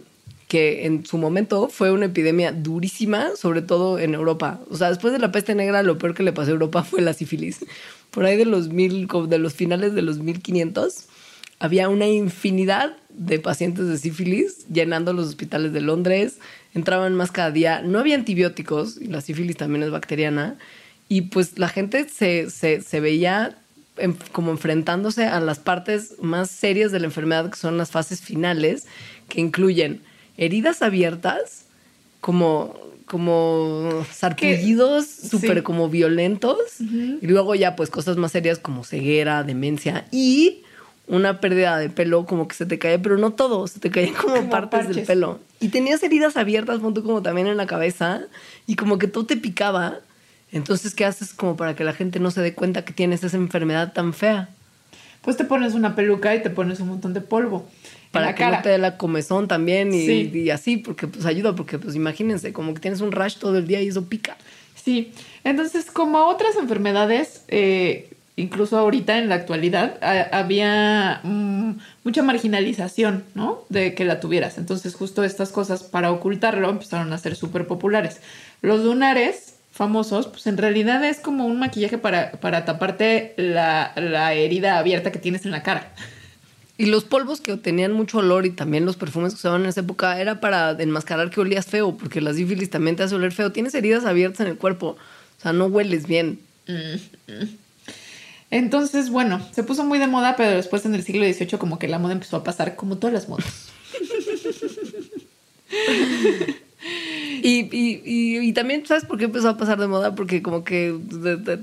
que 0.48 0.86
en 0.86 1.06
su 1.06 1.18
momento 1.18 1.68
fue 1.70 1.92
una 1.92 2.06
epidemia 2.06 2.52
durísima, 2.52 3.36
sobre 3.36 3.62
todo 3.62 4.00
en 4.00 4.14
Europa. 4.14 4.62
O 4.70 4.78
sea, 4.78 4.90
después 4.90 5.12
de 5.14 5.20
la 5.20 5.32
peste 5.32 5.56
negra, 5.56 5.84
lo 5.84 5.98
peor 5.98 6.14
que 6.14 6.24
le 6.24 6.32
pasó 6.32 6.50
a 6.52 6.54
Europa 6.54 6.84
fue 6.84 7.02
la 7.02 7.14
sífilis. 7.14 7.66
Por 8.12 8.24
ahí 8.26 8.38
de 8.38 8.46
los, 8.46 8.70
mil, 8.70 9.08
de 9.28 9.38
los 9.40 9.54
finales 9.54 9.94
de 9.94 10.02
los 10.02 10.20
1500, 10.20 11.06
había 11.60 11.90
una 11.90 12.08
infinidad 12.08 12.96
de 13.10 13.40
pacientes 13.40 13.88
de 13.88 13.98
sífilis 13.98 14.66
llenando 14.72 15.12
los 15.12 15.28
hospitales 15.28 15.74
de 15.74 15.82
Londres. 15.82 16.38
Entraban 16.74 17.14
más 17.16 17.32
cada 17.32 17.52
día. 17.52 17.82
No 17.82 18.00
había 18.00 18.16
antibióticos, 18.16 19.02
y 19.02 19.08
la 19.08 19.22
sífilis 19.22 19.58
también 19.58 19.84
es 19.84 19.92
bacteriana. 19.92 20.56
Y 21.10 21.22
pues 21.24 21.58
la 21.60 21.68
gente 21.68 22.08
se, 22.08 22.50
se, 22.50 22.82
se 22.82 23.00
veía 23.02 23.58
en- 23.98 24.16
como 24.32 24.52
enfrentándose 24.52 25.26
a 25.26 25.40
las 25.42 25.60
partes 25.60 26.14
más 26.22 26.50
serias 26.52 26.92
de 26.92 27.00
la 27.00 27.08
enfermedad, 27.08 27.50
que 27.50 27.58
son 27.58 27.78
las 27.78 27.92
fases 27.92 28.22
finales, 28.22 28.86
que 29.28 29.42
incluyen 29.42 30.02
heridas 30.38 30.82
abiertas, 30.82 31.66
como, 32.22 32.76
como 33.06 34.06
sarpullidos 34.12 35.06
sí. 35.06 35.30
súper 35.30 35.64
como 35.64 35.90
violentos, 35.90 36.58
y 36.80 37.26
luego 37.28 37.56
ya 37.56 37.76
pues 37.76 37.90
cosas 37.90 38.18
más 38.18 38.32
serias 38.32 38.60
como 38.60 38.84
ceguera, 38.84 39.44
demencia 39.44 40.06
y 40.12 40.64
una 41.08 41.40
pérdida 41.40 41.78
de 41.78 41.90
pelo, 41.90 42.26
como 42.26 42.48
que 42.48 42.56
se 42.56 42.66
te 42.66 42.78
caía, 42.78 43.02
pero 43.02 43.18
no 43.18 43.32
todo, 43.32 43.66
se 43.68 43.80
te 43.80 43.90
caían 43.90 44.14
como, 44.14 44.36
Como 44.36 44.50
partes 44.50 44.90
del 44.90 45.06
pelo. 45.06 45.40
Y 45.60 45.70
tenías 45.70 46.04
heridas 46.04 46.36
abiertas, 46.36 46.80
punto 46.80 47.02
como 47.02 47.22
también 47.22 47.48
en 47.48 47.58
la 47.58 47.66
cabeza, 47.66 48.24
y 48.68 48.76
como 48.76 48.98
que 48.98 49.08
todo 49.08 49.26
te 49.26 49.38
picaba. 49.38 50.00
Entonces, 50.52 50.94
¿qué 50.94 51.06
haces 51.06 51.34
como 51.34 51.56
para 51.56 51.76
que 51.76 51.86
la 51.86 51.94
gente 51.94 52.20
no 52.20 52.30
se 52.30 52.42
dé 52.42 52.54
cuenta 52.54 52.84
que 52.84 52.94
tienes 52.94 53.24
esa 53.24 53.38
enfermedad 53.38 53.94
tan 53.94 54.14
fea? 54.14 54.50
Pues 55.22 55.38
te 55.38 55.46
pones 55.46 55.74
una 55.74 55.96
peluca 55.96 56.36
y 56.36 56.44
te 56.44 56.50
pones 56.50 56.80
un 56.82 56.90
montón 56.90 57.14
de 57.14 57.22
polvo 57.22 57.66
Para 58.12 58.28
la 58.28 58.36
que 58.36 58.44
cara. 58.44 58.58
no 58.58 58.64
te 58.64 58.70
dé 58.70 58.78
la 58.78 58.98
comezón 58.98 59.48
también 59.48 59.94
y, 59.94 60.06
Sí. 60.06 60.32
y 60.34 60.50
así, 60.50 60.78
porque 60.78 61.08
pues 61.08 61.26
ayuda, 61.26 61.56
porque 61.56 61.78
pues 61.80 61.96
imagínense, 61.96 62.54
como 62.54 62.74
que 62.74 62.80
tienes 62.80 63.02
un 63.02 63.12
rash 63.12 63.38
todo 63.38 63.58
el 63.58 63.68
día 63.68 63.82
y 63.82 63.88
eso 63.88 64.06
pica. 64.06 64.38
Sí, 64.76 65.12
entonces 65.44 65.86
como 65.92 66.26
otras 66.28 66.56
enfermedades, 66.56 67.44
eh, 67.50 68.10
incluso 68.38 68.78
ahorita 68.78 69.18
en 69.18 69.28
la 69.30 69.36
actualidad, 69.36 69.98
ha- 70.02 70.38
había 70.40 71.20
mm, 71.24 71.72
mucha 72.06 72.24
marginalización, 72.24 73.24
¿no? 73.36 73.64
De 73.70 73.94
que 73.94 74.06
la 74.06 74.20
tuvieras. 74.20 74.58
Entonces 74.58 74.96
justo 74.96 75.24
estas 75.24 75.50
cosas 75.52 75.84
para 75.84 76.12
ocultarlo 76.12 76.70
empezaron 76.70 77.12
a 77.14 77.18
ser 77.18 77.36
súper 77.36 77.68
populares. 77.68 78.22
Los 78.62 78.82
lunares 78.86 79.56
famosos, 79.72 80.28
pues 80.28 80.48
en 80.48 80.58
realidad 80.58 81.04
es 81.04 81.20
como 81.20 81.46
un 81.46 81.60
maquillaje 81.60 81.98
para, 81.98 82.32
para 82.32 82.64
taparte 82.66 83.34
la, 83.38 83.92
la 83.96 84.34
herida 84.34 84.78
abierta 84.80 85.12
que 85.12 85.20
tienes 85.20 85.46
en 85.46 85.52
la 85.52 85.62
cara. 85.64 85.92
Y 86.78 86.86
los 86.86 87.06
polvos 87.06 87.42
que 87.42 87.58
tenían 87.58 87.92
mucho 87.94 88.20
olor 88.20 88.46
y 88.46 88.52
también 88.52 88.86
los 88.86 88.98
perfumes 88.98 89.34
que 89.34 89.38
usaban 89.38 89.64
en 89.64 89.70
esa 89.70 89.82
época 89.82 90.22
era 90.22 90.40
para 90.40 90.72
enmascarar 90.72 91.32
que 91.32 91.42
olías 91.42 91.66
feo, 91.66 91.98
porque 91.98 92.22
la 92.22 92.34
sífilis 92.34 92.70
también 92.70 92.96
te 92.96 93.04
hace 93.04 93.16
oler 93.16 93.32
feo. 93.32 93.52
Tienes 93.52 93.74
heridas 93.74 94.06
abiertas 94.06 94.42
en 94.42 94.48
el 94.48 94.58
cuerpo, 94.58 94.90
o 94.90 95.42
sea, 95.42 95.54
no 95.54 95.66
hueles 95.66 96.08
bien. 96.08 96.40
Entonces, 98.52 99.10
bueno, 99.10 99.42
se 99.52 99.64
puso 99.64 99.84
muy 99.84 99.98
de 99.98 100.08
moda, 100.08 100.36
pero 100.36 100.52
después 100.52 100.86
en 100.86 100.94
el 100.94 101.04
siglo 101.04 101.26
XVIII 101.26 101.58
como 101.58 101.80
que 101.80 101.88
la 101.88 102.00
moda 102.00 102.14
empezó 102.14 102.38
a 102.38 102.44
pasar 102.44 102.76
como 102.76 102.98
todas 102.98 103.14
las 103.14 103.28
modas. 103.28 103.70
Y, 107.44 107.70
y, 107.76 108.02
y, 108.06 108.40
y 108.40 108.54
también, 108.54 108.86
¿sabes 108.86 109.06
por 109.06 109.18
qué 109.18 109.26
empezó 109.26 109.50
a 109.50 109.58
pasar 109.58 109.80
de 109.80 109.88
moda? 109.88 110.16
Porque 110.16 110.42
como 110.42 110.64
que 110.64 110.98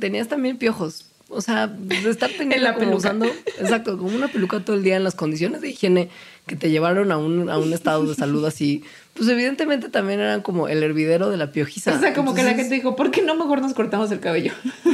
tenías 0.00 0.28
también 0.28 0.56
piojos. 0.58 1.06
O 1.35 1.41
sea, 1.41 1.66
de 1.66 2.09
estar 2.09 2.30
teniendo 2.30 2.57
En 2.57 2.62
la 2.62 2.74
como 2.74 2.97
usando, 2.97 3.26
exacto, 3.59 3.99
como 3.99 4.14
una 4.14 4.28
peluca 4.28 4.61
todo 4.61 4.76
el 4.76 4.82
día 4.82 4.97
en 4.97 5.05
las 5.05 5.14
condiciones 5.14 5.61
de 5.61 5.70
higiene 5.70 6.09
que 6.47 6.57
te 6.57 6.70
llevaron 6.70 7.11
a 7.11 7.16
un, 7.16 7.51
a 7.51 7.59
un 7.59 7.72
estado 7.72 8.07
de 8.07 8.14
salud 8.14 8.45
así, 8.45 8.85
pues 9.14 9.28
evidentemente 9.28 9.89
también 9.89 10.20
eran 10.20 10.43
como 10.43 10.68
el 10.68 10.82
hervidero 10.82 11.30
de 11.30 11.37
la 11.37 11.53
piojiza. 11.53 11.95
o 11.95 12.01
sea, 12.01 12.14
como 12.14 12.35
que 12.35 12.43
la 12.43 12.55
gente 12.55 12.74
dijo, 12.74 12.97
¿por 12.97 13.11
qué 13.11 13.22
no 13.22 13.35
mejor 13.35 13.61
nos 13.61 13.74
cortamos 13.74 14.11
el 14.11 14.20
cabello? 14.20 14.53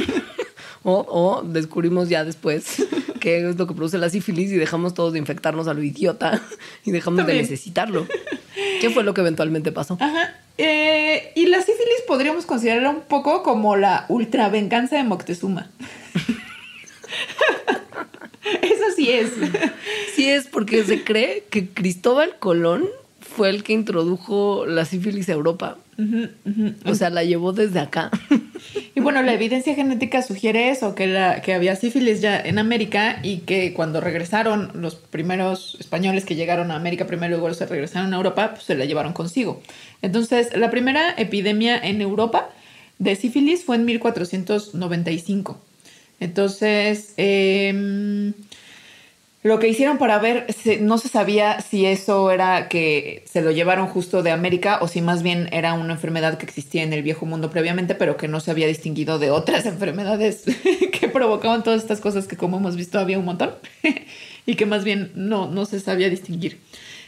O, 0.83 1.05
o 1.07 1.43
descubrimos 1.43 2.09
ya 2.09 2.25
después 2.25 2.83
qué 3.21 3.49
es 3.49 3.55
lo 3.55 3.67
que 3.67 3.73
produce 3.73 3.97
la 3.97 4.09
sífilis 4.09 4.51
y 4.51 4.57
dejamos 4.57 4.93
todos 4.93 5.13
de 5.13 5.19
infectarnos 5.19 5.69
a 5.69 5.73
lo 5.73 5.81
idiota 5.81 6.41
y 6.85 6.91
dejamos 6.91 7.19
También. 7.19 7.37
de 7.37 7.43
necesitarlo. 7.43 8.05
¿Qué 8.81 8.89
fue 8.89 9.05
lo 9.05 9.13
que 9.13 9.21
eventualmente 9.21 9.71
pasó? 9.71 9.95
Ajá. 10.01 10.35
Eh, 10.57 11.31
y 11.35 11.45
la 11.45 11.61
sífilis 11.61 12.01
podríamos 12.05 12.45
considerarla 12.45 12.89
un 12.89 13.01
poco 13.01 13.43
como 13.43 13.77
la 13.77 14.05
ultravenganza 14.09 14.97
de 14.97 15.03
Moctezuma. 15.03 15.69
Eso 18.61 18.83
sí 18.95 19.09
es. 19.09 19.31
Sí 20.15 20.29
es 20.29 20.47
porque 20.47 20.83
se 20.83 21.03
cree 21.03 21.45
que 21.49 21.69
Cristóbal 21.69 22.37
Colón 22.39 22.85
fue 23.21 23.49
el 23.49 23.63
que 23.63 23.73
introdujo 23.73 24.65
la 24.65 24.85
sífilis 24.85 25.29
a 25.29 25.33
Europa. 25.33 25.77
O 26.85 26.95
sea, 26.95 27.11
la 27.11 27.23
llevó 27.23 27.53
desde 27.53 27.79
acá. 27.79 28.09
Y 28.95 28.99
bueno, 28.99 29.21
la 29.21 29.33
evidencia 29.33 29.75
genética 29.75 30.21
sugiere 30.21 30.69
eso, 30.69 30.95
que, 30.95 31.07
la, 31.07 31.41
que 31.41 31.53
había 31.53 31.75
sífilis 31.75 32.21
ya 32.21 32.39
en 32.39 32.59
América 32.59 33.19
y 33.23 33.39
que 33.39 33.73
cuando 33.73 34.01
regresaron 34.01 34.71
los 34.75 34.95
primeros 34.95 35.77
españoles 35.79 36.25
que 36.25 36.35
llegaron 36.35 36.71
a 36.71 36.75
América 36.75 37.07
primero 37.07 37.35
y 37.35 37.39
luego 37.39 37.53
se 37.53 37.65
regresaron 37.65 38.13
a 38.13 38.17
Europa, 38.17 38.51
pues 38.51 38.63
se 38.63 38.75
la 38.75 38.85
llevaron 38.85 39.13
consigo. 39.13 39.61
Entonces, 40.01 40.55
la 40.55 40.69
primera 40.69 41.13
epidemia 41.17 41.77
en 41.77 42.01
Europa 42.01 42.49
de 42.99 43.15
sífilis 43.15 43.63
fue 43.63 43.77
en 43.77 43.85
1495. 43.85 45.59
Entonces, 46.19 47.13
eh, 47.17 48.33
lo 49.43 49.57
que 49.57 49.67
hicieron 49.67 49.97
para 49.97 50.19
ver, 50.19 50.45
no 50.81 50.99
se 50.99 51.09
sabía 51.09 51.61
si 51.61 51.87
eso 51.87 52.29
era 52.29 52.67
que 52.67 53.23
se 53.25 53.41
lo 53.41 53.49
llevaron 53.49 53.87
justo 53.87 54.21
de 54.21 54.29
América 54.29 54.77
o 54.81 54.87
si 54.87 55.01
más 55.01 55.23
bien 55.23 55.49
era 55.51 55.73
una 55.73 55.93
enfermedad 55.93 56.37
que 56.37 56.45
existía 56.45 56.83
en 56.83 56.93
el 56.93 57.01
viejo 57.01 57.25
mundo 57.25 57.49
previamente, 57.49 57.95
pero 57.95 58.17
que 58.17 58.27
no 58.27 58.39
se 58.39 58.51
había 58.51 58.67
distinguido 58.67 59.17
de 59.17 59.31
otras 59.31 59.65
enfermedades 59.67 60.43
que 60.99 61.07
provocaban 61.07 61.63
todas 61.63 61.81
estas 61.81 62.01
cosas 62.01 62.27
que 62.27 62.37
como 62.37 62.57
hemos 62.57 62.75
visto 62.75 62.99
había 62.99 63.17
un 63.17 63.25
montón 63.25 63.51
y 64.45 64.55
que 64.55 64.67
más 64.67 64.83
bien 64.83 65.11
no, 65.15 65.47
no 65.47 65.65
se 65.65 65.79
sabía 65.79 66.09
distinguir. 66.09 66.59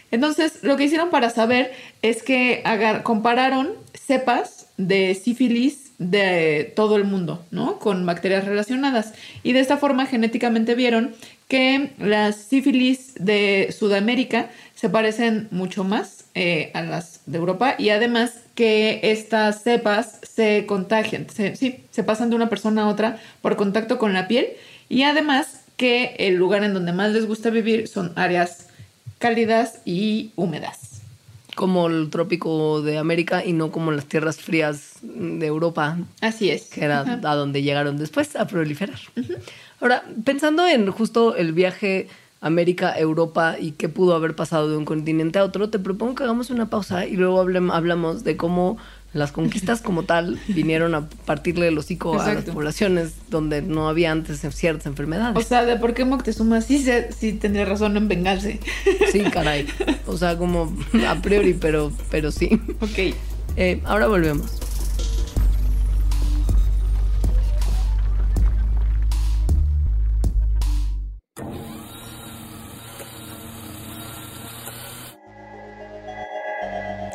Entonces, 0.10 0.60
lo 0.64 0.78
que 0.78 0.84
hicieron 0.84 1.10
para 1.10 1.32
saber 1.32 1.72
es 2.04 2.22
que 2.22 2.64
compararon 3.02 3.72
cepas 3.94 4.68
de 4.78 5.16
sífilis 5.16 5.92
de 5.98 6.72
todo 6.76 6.98
el 6.98 7.04
mundo, 7.04 7.44
¿no? 7.52 7.80
Con 7.80 8.06
bacterias 8.06 8.46
relacionadas. 8.46 9.14
Y 9.42 9.54
de 9.54 9.60
esta 9.60 9.78
forma 9.78 10.06
genéticamente 10.06 10.76
vieron 10.76 11.16
que 11.48 11.91
las 12.00 12.36
sífilis 12.36 13.14
de 13.16 13.74
Sudamérica 13.78 14.50
se 14.76 14.89
parecen 14.89 15.48
mucho 15.52 15.84
más 15.84 16.26
eh, 16.36 16.72
a 16.74 16.82
las 16.82 17.22
de 17.26 17.38
Europa 17.38 17.76
y 17.78 17.89
además 17.89 18.34
que 18.56 19.00
estas 19.04 19.64
cepas 19.64 20.20
se 20.24 20.66
contagian, 20.66 21.30
se, 21.30 21.56
sí, 21.56 21.84
se 21.91 22.04
pasan 22.04 22.30
de 22.30 22.36
una 22.36 22.50
persona 22.50 22.84
a 22.84 22.88
otra 22.88 23.20
por 23.41 23.56
contacto 23.56 23.98
con 23.98 24.14
la 24.14 24.28
piel 24.28 24.48
y 24.89 25.04
además 25.04 25.62
que 25.78 26.16
el 26.20 26.36
lugar 26.36 26.64
en 26.64 26.74
donde 26.74 26.94
más 26.94 27.12
les 27.12 27.26
gusta 27.26 27.50
vivir 27.50 27.88
son 27.88 28.14
áreas 28.16 28.68
cálidas 29.18 29.80
y 29.86 30.32
húmedas. 30.36 31.02
Como 31.56 31.88
el 31.88 32.10
trópico 32.10 32.82
de 32.82 32.98
América 32.98 33.46
y 33.46 33.54
no 33.54 33.72
como 33.72 33.91
las 33.91 34.06
tierras 34.06 34.38
frías 34.38 34.96
de 35.02 35.46
Europa. 35.46 35.98
Así 36.20 36.50
es. 36.50 36.64
Que 36.64 36.84
era 36.84 37.02
a 37.02 37.36
donde 37.36 37.62
llegaron 37.62 37.98
después 37.98 38.36
a 38.36 38.48
proliferar. 38.48 39.00
Ahora, 39.84 40.06
pensando 40.24 40.66
en 40.66 40.90
justo 40.92 41.36
el 41.36 41.52
viaje 41.52 42.08
América-Europa 42.40 43.58
y 43.60 43.72
qué 43.72 43.90
pudo 43.90 44.16
haber 44.16 44.34
pasado 44.34 44.70
de 44.70 44.78
un 44.78 44.86
continente 44.86 45.40
a 45.40 45.44
otro, 45.44 45.70
te 45.70 45.78
propongo 45.78 46.16
que 46.16 46.24
hagamos 46.24 46.50
una 46.52 46.70
pausa 46.70 47.06
y 47.06 47.18
luego 47.18 47.42
hablamos 47.42 48.24
de 48.24 48.38
cómo 48.38 48.78
las 49.12 49.34
conquistas 49.34 49.82
como 49.82 50.04
tal 50.04 50.40
vinieron 50.48 50.96
a 50.96 51.10
partirle 51.26 51.68
el 51.68 51.78
hocico 51.78 52.18
a 52.18 52.34
las 52.34 52.46
poblaciones 52.46 53.12
donde 53.30 53.62
no 53.62 53.90
había 53.90 54.14
antes 54.14 54.40
ciertas 54.56 54.86
enfermedades. 54.86 55.36
O 55.36 55.46
sea, 55.46 55.66
de 55.66 55.76
por 55.76 55.94
qué 55.94 56.06
Moctezuma 56.06 56.62
sí, 56.62 56.82
se, 56.82 57.12
sí 57.12 57.34
tendría 57.34 57.66
razón 57.66 57.98
en 57.98 58.08
vengarse. 58.08 58.62
Sí, 59.12 59.20
caray. 59.20 59.68
O 60.08 60.16
sea, 60.16 60.38
como 60.38 60.74
a 61.06 61.16
priori, 61.16 61.56
pero, 61.56 61.92
pero 62.10 62.32
sí. 62.32 62.58
Ok. 62.80 63.14
Eh, 63.58 63.82
ahora 63.84 64.08
volvemos. 64.08 64.62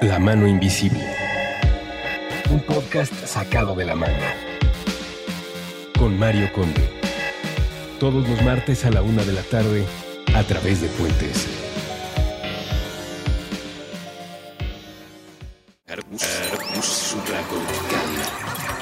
La 0.09 0.19
mano 0.19 0.47
invisible. 0.47 1.05
Un 2.49 2.61
podcast 2.61 3.13
sacado 3.27 3.75
de 3.75 3.85
la 3.85 3.95
manga. 3.95 4.35
Con 5.99 6.19
Mario 6.19 6.51
Conde. 6.55 6.89
Todos 8.01 8.27
los 8.27 8.41
martes 8.41 8.87
a 8.87 8.91
la 8.91 9.03
una 9.03 9.23
de 9.23 9.35
la 9.35 9.43
tarde 9.43 9.85
a 10.35 10.43
través 10.45 10.81
de 10.81 10.89
Puentes. 10.89 11.47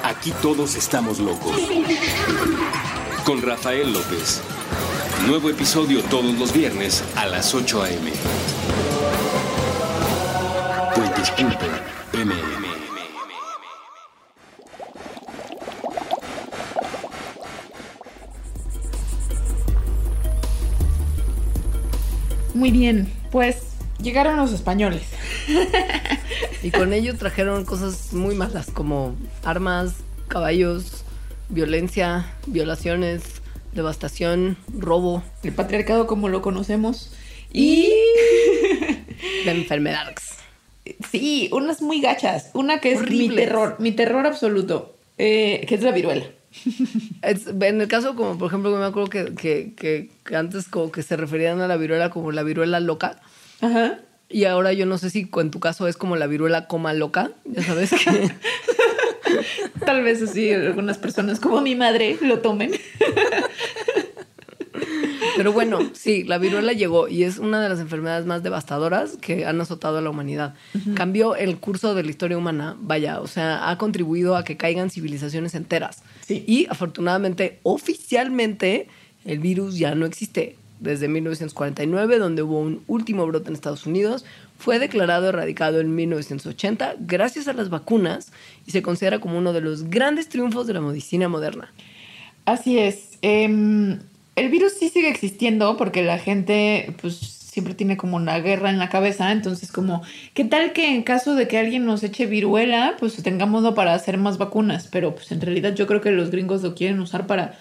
Aquí 0.05 0.31
todos 0.41 0.77
estamos 0.77 1.19
locos. 1.19 1.57
Con 3.25 3.43
Rafael 3.43 3.93
López. 3.93 4.43
Nuevo 5.27 5.51
episodio 5.51 6.03
todos 6.05 6.39
los 6.39 6.53
viernes 6.53 7.03
a 7.17 7.27
las 7.27 7.53
8 7.53 7.83
a.m. 7.83 8.13
pues 23.37 23.59
llegaron 24.01 24.39
los 24.39 24.51
españoles. 24.51 25.03
y 26.63 26.71
con 26.71 26.95
ellos 26.95 27.19
trajeron 27.19 27.67
cosas 27.67 28.15
muy 28.15 28.35
malas 28.35 28.71
como 28.71 29.15
armas, 29.45 29.97
caballos, 30.27 31.05
violencia, 31.51 32.33
violaciones, 32.47 33.25
devastación, 33.75 34.57
robo. 34.73 35.23
El 35.43 35.53
patriarcado 35.53 36.07
como 36.07 36.31
lo 36.31 36.41
conocemos. 36.41 37.13
Y... 37.53 37.93
la 39.45 39.53
enfermedad. 39.53 40.15
Sí, 41.11 41.51
unas 41.53 41.83
muy 41.83 42.01
gachas. 42.01 42.49
Una 42.55 42.81
que 42.81 42.93
es 42.93 43.03
mi 43.03 43.29
terror, 43.29 43.77
mi 43.79 43.93
terror 43.93 44.25
absoluto, 44.25 44.97
eh, 45.19 45.67
que 45.69 45.75
es 45.75 45.83
la 45.83 45.93
viruela. 45.93 46.25
En 47.23 47.81
el 47.81 47.89
caso, 47.89 48.15
como 48.17 48.39
por 48.39 48.49
ejemplo, 48.49 48.75
me 48.77 48.85
acuerdo 48.85 49.09
que, 49.09 49.35
que, 49.35 49.75
que, 50.25 50.37
antes 50.37 50.69
como 50.69 50.91
que 50.91 51.03
se 51.03 51.17
referían 51.17 51.61
a 51.61 51.69
la 51.69 51.77
viruela 51.77 52.11
como 52.11 52.33
la 52.33 52.43
viruela 52.43 52.81
loca. 52.81 53.21
Ajá. 53.61 53.99
Y 54.29 54.45
ahora 54.45 54.73
yo 54.73 54.87
no 54.87 54.99
sé 54.99 55.11
si 55.11 55.29
en 55.37 55.51
tu 55.51 55.61
caso 55.61 55.87
es 55.87 55.97
como 55.97 56.17
la 56.17 56.27
viruela 56.27 56.67
coma 56.67 56.93
loca, 56.93 57.31
ya 57.45 57.63
sabes 57.63 57.91
que... 57.91 58.31
Tal 59.85 60.03
vez 60.03 60.23
así 60.23 60.53
algunas 60.53 60.99
personas 60.99 61.41
como 61.41 61.61
mi 61.61 61.75
madre 61.75 62.17
lo 62.21 62.41
tomen. 62.41 62.73
Pero 65.37 65.53
bueno, 65.53 65.79
sí, 65.93 66.25
la 66.25 66.39
viruela 66.39 66.73
llegó 66.73 67.09
y 67.09 67.25
es 67.25 67.39
una 67.39 67.61
de 67.61 67.69
las 67.69 67.79
enfermedades 67.79 68.27
más 68.27 68.43
devastadoras 68.43 69.17
que 69.19 69.45
han 69.45 69.61
azotado 69.61 69.99
a 69.99 70.01
la 70.01 70.11
humanidad. 70.11 70.55
Cambió 70.95 71.37
el 71.37 71.59
curso 71.59 71.95
de 71.95 72.03
la 72.03 72.11
historia 72.11 72.39
humana, 72.39 72.77
vaya, 72.81 73.21
o 73.21 73.27
sea, 73.27 73.69
ha 73.71 73.79
contribuido 73.79 74.37
a 74.37 74.45
que 74.45 74.57
caigan 74.57 74.91
civilizaciones 74.91 75.55
enteras. 75.55 76.03
Y 76.29 76.67
afortunadamente, 76.71 77.61
oficialmente, 77.63 78.89
el 79.25 79.39
virus 79.39 79.79
ya 79.79 79.95
no 79.95 80.07
existe. 80.07 80.57
Desde 80.79 81.09
1949, 81.09 82.19
donde 82.19 82.43
hubo 82.43 82.61
un 82.61 82.83
último 82.87 83.27
brote 83.27 83.49
en 83.49 83.55
Estados 83.55 83.87
Unidos, 83.87 84.27
fue 84.59 84.79
declarado 84.79 85.31
erradicado 85.31 85.81
en 85.81 85.95
1980 85.95 86.97
gracias 87.01 87.49
a 87.49 87.55
las 87.55 87.71
vacunas 87.71 88.31
y 88.67 88.73
se 88.73 88.83
considera 88.83 89.19
como 89.19 89.39
uno 89.39 89.55
de 89.55 89.63
los 89.63 89.85
grandes 89.85 90.29
triunfos 90.29 90.67
de 90.67 90.75
la 90.75 90.83
medicina 90.83 91.31
moderna. 91.31 91.73
Así 92.45 92.79
es. 92.79 93.19
Eh, 93.23 93.99
el 94.37 94.51
virus 94.51 94.75
sí 94.79 94.89
sigue 94.91 95.09
existiendo 95.09 95.77
porque 95.77 96.03
la 96.03 96.19
gente 96.19 96.95
pues 97.01 97.17
siempre 97.17 97.73
tiene 97.73 97.97
como 97.97 98.17
una 98.17 98.39
guerra 98.39 98.69
en 98.69 98.79
la 98.79 98.91
cabeza, 98.91 99.33
entonces 99.33 99.73
como, 99.73 100.03
¿qué 100.35 100.45
tal 100.45 100.75
que 100.75 100.95
en 100.95 101.03
caso 101.03 101.35
de 101.35 101.49
que 101.49 101.57
alguien 101.57 101.87
nos 101.87 102.03
eche 102.03 102.27
viruela, 102.27 102.97
pues 103.01 103.17
tengámoslo 103.23 103.75
para 103.75 103.95
hacer 103.95 104.19
más 104.19 104.37
vacunas? 104.37 104.89
Pero 104.93 105.15
pues 105.15 105.33
en 105.33 105.41
realidad 105.41 105.75
yo 105.75 105.87
creo 105.87 106.03
que 106.03 106.11
los 106.11 106.31
gringos 106.31 106.63
lo 106.63 106.75
quieren 106.75 107.01
usar 107.01 107.27
para, 107.27 107.59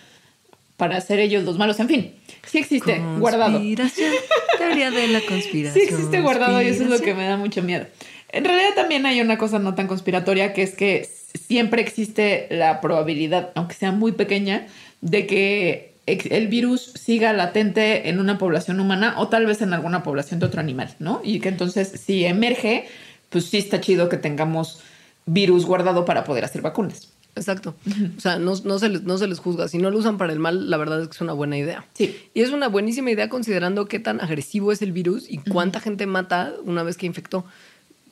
para 0.75 0.97
hacer 0.97 1.19
ellos 1.19 1.45
los 1.45 1.57
malos. 1.57 1.79
En 1.79 1.87
fin, 1.87 2.11
sí 2.45 2.57
existe, 2.57 3.01
guardado. 3.19 3.57
Teoría 3.57 4.91
de 4.91 5.07
la 5.07 5.21
conspiración. 5.21 5.73
Sí 5.73 5.93
existe 5.93 6.19
guardado 6.19 6.61
y 6.61 6.67
eso 6.67 6.83
es 6.83 6.89
lo 6.89 6.99
que 6.99 7.13
me 7.13 7.25
da 7.25 7.37
mucho 7.37 7.63
miedo. 7.63 7.85
En 8.33 8.43
realidad 8.43 8.71
también 8.75 9.05
hay 9.05 9.21
una 9.21 9.37
cosa 9.37 9.59
no 9.59 9.75
tan 9.75 9.87
conspiratoria 9.87 10.51
que 10.51 10.63
es 10.63 10.75
que 10.75 11.07
siempre 11.47 11.81
existe 11.81 12.47
la 12.51 12.81
probabilidad, 12.81 13.51
aunque 13.55 13.75
sea 13.75 13.93
muy 13.93 14.11
pequeña, 14.11 14.67
de 14.99 15.25
que 15.25 15.94
el 16.05 16.47
virus 16.47 16.91
siga 16.95 17.33
latente 17.33 18.09
en 18.09 18.19
una 18.19 18.37
población 18.37 18.79
humana 18.79 19.15
o 19.17 19.27
tal 19.27 19.45
vez 19.45 19.61
en 19.61 19.73
alguna 19.73 20.03
población 20.03 20.39
de 20.39 20.45
otro 20.45 20.59
animal, 20.59 20.95
¿no? 20.99 21.21
Y 21.23 21.39
que 21.39 21.49
entonces 21.49 21.87
si 22.03 22.25
emerge, 22.25 22.87
pues 23.29 23.45
sí 23.45 23.57
está 23.57 23.81
chido 23.81 24.07
que 24.09 24.17
tengamos 24.17 24.81
virus 25.25 25.65
guardado 25.65 26.05
para 26.05 26.23
poder 26.23 26.45
hacer 26.45 26.61
vacunas. 26.61 27.09
Exacto. 27.35 27.75
O 28.17 28.21
sea, 28.21 28.39
no, 28.39 28.55
se 28.55 28.89
les, 28.89 29.03
no 29.03 29.17
se 29.17 29.27
les 29.27 29.39
juzga. 29.39 29.67
Si 29.67 29.77
no 29.77 29.91
lo 29.91 29.97
usan 29.97 30.17
para 30.17 30.31
el 30.31 30.39
mal, 30.39 30.69
la 30.69 30.77
verdad 30.77 31.01
es 31.01 31.09
que 31.09 31.15
es 31.15 31.21
una 31.21 31.33
buena 31.33 31.57
idea. 31.57 31.85
Sí. 31.93 32.15
Y 32.33 32.41
es 32.41 32.51
una 32.51 32.69
buenísima 32.69 33.11
idea 33.11 33.27
considerando 33.27 33.87
qué 33.87 33.99
tan 33.99 34.21
agresivo 34.21 34.71
es 34.71 34.81
el 34.81 34.93
virus 34.93 35.29
y 35.29 35.39
cuánta 35.39 35.81
gente 35.81 36.05
mata 36.05 36.53
una 36.63 36.83
vez 36.83 36.95
que 36.95 37.05
infectó. 37.05 37.45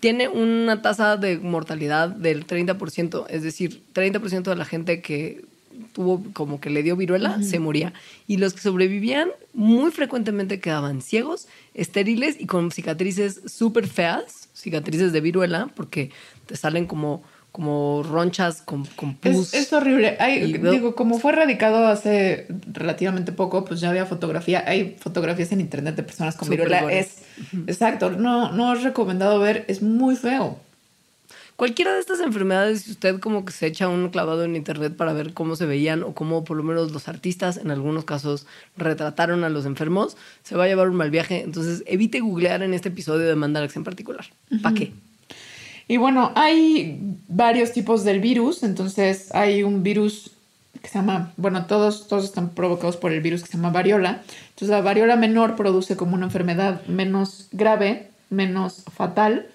Tiene 0.02 0.28
una 0.28 0.82
tasa 0.82 1.16
de 1.16 1.38
mortalidad 1.38 2.10
del 2.10 2.46
30%, 2.46 3.26
es 3.30 3.44
decir, 3.44 3.82
30% 3.94 4.44
de 4.44 4.56
la 4.58 4.66
gente 4.66 5.02
que 5.02 5.46
tuvo 5.94 6.24
como 6.34 6.60
que 6.60 6.70
le 6.70 6.84
dio 6.84 6.98
viruela, 6.98 7.42
se 7.42 7.60
moría. 7.60 7.94
Y 8.28 8.38
los 8.38 8.54
que 8.54 8.62
sobrevivían 8.62 9.30
muy 9.54 9.92
frecuentemente 9.92 10.60
quedaban 10.60 11.02
ciegos, 11.02 11.48
estériles 11.74 12.36
y 12.40 12.48
con 12.48 12.72
cicatrices 12.72 13.42
súper 13.46 13.88
feas. 13.88 14.50
cicatrices 14.54 15.14
de 15.14 15.22
viruela 15.22 15.70
porque 15.76 16.12
te 16.46 16.56
salen 16.56 16.86
como, 16.86 17.24
como 17.52 18.04
ronchas 18.04 18.62
con, 18.62 18.86
con 18.96 19.16
pus. 19.16 19.54
Es, 19.54 19.68
es 19.68 19.74
horrible. 19.74 20.18
Hay, 20.20 20.54
digo, 20.54 20.96
como 20.96 21.20
fue 21.20 21.32
radicado 21.32 21.86
hace 21.88 22.48
relativamente 22.72 23.32
poco, 23.32 23.64
pues 23.64 23.80
ya 23.80 23.90
había 23.90 24.06
fotografía. 24.06 24.64
Hay 24.68 24.96
fotografías 25.00 25.52
en 25.52 25.62
internet 25.62 25.96
de 25.96 26.04
personas 26.04 26.36
con 26.36 26.48
Súper 26.48 26.62
viruela. 26.62 26.82
gore. 26.82 27.00
Es 27.00 27.18
exacto. 27.68 28.10
No, 28.10 28.52
no 28.52 28.74
es 28.74 28.84
recomendado 28.84 29.40
ver. 29.40 29.66
Es 29.68 29.82
muy 29.82 30.16
feo. 30.16 30.60
Cualquiera 31.56 31.94
de 31.94 32.00
estas 32.00 32.20
enfermedades, 32.20 32.82
si 32.82 32.92
usted 32.92 33.20
como 33.20 33.46
que 33.46 33.54
se 33.54 33.68
echa 33.68 33.88
un 33.88 34.10
clavado 34.10 34.44
en 34.44 34.56
internet 34.56 34.96
para 34.96 35.14
ver 35.14 35.34
cómo 35.34 35.56
se 35.56 35.66
veían 35.66 36.04
o 36.04 36.14
cómo 36.14 36.44
por 36.44 36.58
lo 36.58 36.64
menos 36.64 36.92
los 36.92 37.08
artistas 37.08 37.58
en 37.58 37.70
algunos 37.70 38.06
casos 38.06 38.48
retrataron 38.76 39.44
a 39.44 39.50
los 39.50 39.66
enfermos, 39.66 40.18
se 40.44 40.56
va 40.56 40.64
a 40.64 40.68
llevar 40.68 40.90
un 40.90 40.96
mal 40.96 41.12
viaje. 41.12 41.42
Entonces 41.42 41.84
evite 41.86 42.20
googlear 42.22 42.64
en 42.64 42.74
este 42.74 42.90
episodio 42.90 43.28
de 43.28 43.36
Mandarax 43.36 43.76
en 43.76 43.84
particular. 43.84 44.26
¿Para 44.62 44.76
qué? 44.76 44.94
Y 45.88 45.98
bueno, 45.98 46.32
hay 46.36 47.00
varios 47.28 47.72
tipos 47.72 48.04
del 48.04 48.20
virus. 48.20 48.64
Entonces, 48.64 49.34
hay 49.34 49.64
un 49.64 49.84
virus 49.84 50.32
que 50.82 50.88
se 50.88 50.96
llama, 50.96 51.34
bueno, 51.38 51.66
todos, 51.66 52.08
todos 52.08 52.26
están 52.26 52.50
provocados 52.50 52.98
por 52.98 53.12
el 53.12 53.22
virus 53.22 53.42
que 53.44 53.48
se 53.48 53.58
llama 53.58 53.70
variola. 53.70 54.24
Entonces, 54.50 54.70
la 54.70 54.82
variola 54.82 55.16
menor 55.16 55.56
produce 55.56 55.96
como 55.96 56.16
una 56.16 56.26
enfermedad 56.26 56.86
menos 56.88 57.48
grave, 57.52 58.10
menos 58.30 58.84
fatal. 58.96 59.48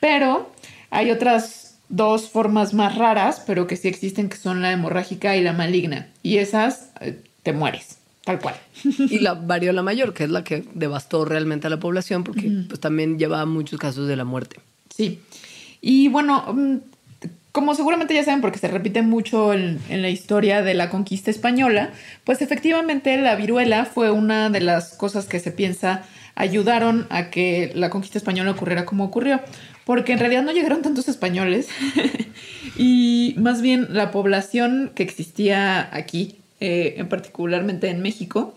Pero 0.00 0.50
hay 0.90 1.10
otras 1.10 1.68
dos 1.88 2.28
formas 2.28 2.74
más 2.74 2.96
raras, 2.96 3.42
pero 3.46 3.66
que 3.66 3.76
sí 3.76 3.88
existen, 3.88 4.28
que 4.28 4.36
son 4.36 4.62
la 4.62 4.72
hemorrágica 4.72 5.36
y 5.36 5.42
la 5.42 5.52
maligna. 5.52 6.08
Y 6.22 6.38
esas 6.38 6.90
eh, 7.00 7.20
te 7.42 7.52
mueres, 7.52 7.98
tal 8.24 8.38
cual. 8.40 8.56
Y 8.98 9.20
la 9.20 9.34
variola 9.34 9.82
mayor, 9.82 10.14
que 10.14 10.24
es 10.24 10.30
la 10.30 10.44
que 10.44 10.64
devastó 10.74 11.24
realmente 11.24 11.66
a 11.66 11.70
la 11.70 11.80
población 11.80 12.24
porque 12.24 12.50
pues, 12.68 12.80
también 12.80 13.18
lleva 13.18 13.44
muchos 13.46 13.78
casos 13.78 14.08
de 14.08 14.16
la 14.16 14.24
muerte. 14.24 14.56
Sí. 14.94 15.20
Y 15.80 16.08
bueno, 16.08 16.44
mm, 16.52 16.76
como 17.52 17.74
seguramente 17.74 18.14
ya 18.14 18.24
saben, 18.24 18.40
porque 18.40 18.58
se 18.58 18.68
repite 18.68 19.02
mucho 19.02 19.54
en, 19.54 19.80
en 19.88 20.02
la 20.02 20.10
historia 20.10 20.62
de 20.62 20.74
la 20.74 20.90
conquista 20.90 21.30
española, 21.30 21.90
pues 22.24 22.42
efectivamente 22.42 23.16
la 23.16 23.34
viruela 23.36 23.84
fue 23.86 24.10
una 24.10 24.50
de 24.50 24.60
las 24.60 24.94
cosas 24.94 25.26
que 25.26 25.40
se 25.40 25.52
piensa 25.52 26.04
ayudaron 26.38 27.06
a 27.10 27.30
que 27.30 27.72
la 27.74 27.90
conquista 27.90 28.16
española 28.16 28.52
ocurriera 28.52 28.86
como 28.86 29.04
ocurrió. 29.04 29.40
Porque 29.88 30.12
en 30.12 30.18
realidad 30.18 30.42
no 30.42 30.52
llegaron 30.52 30.82
tantos 30.82 31.08
españoles 31.08 31.70
y 32.76 33.34
más 33.38 33.62
bien 33.62 33.86
la 33.88 34.10
población 34.10 34.92
que 34.94 35.02
existía 35.02 35.88
aquí, 35.96 36.36
eh, 36.60 36.96
en 36.98 37.08
particularmente 37.08 37.88
en 37.88 38.02
México, 38.02 38.54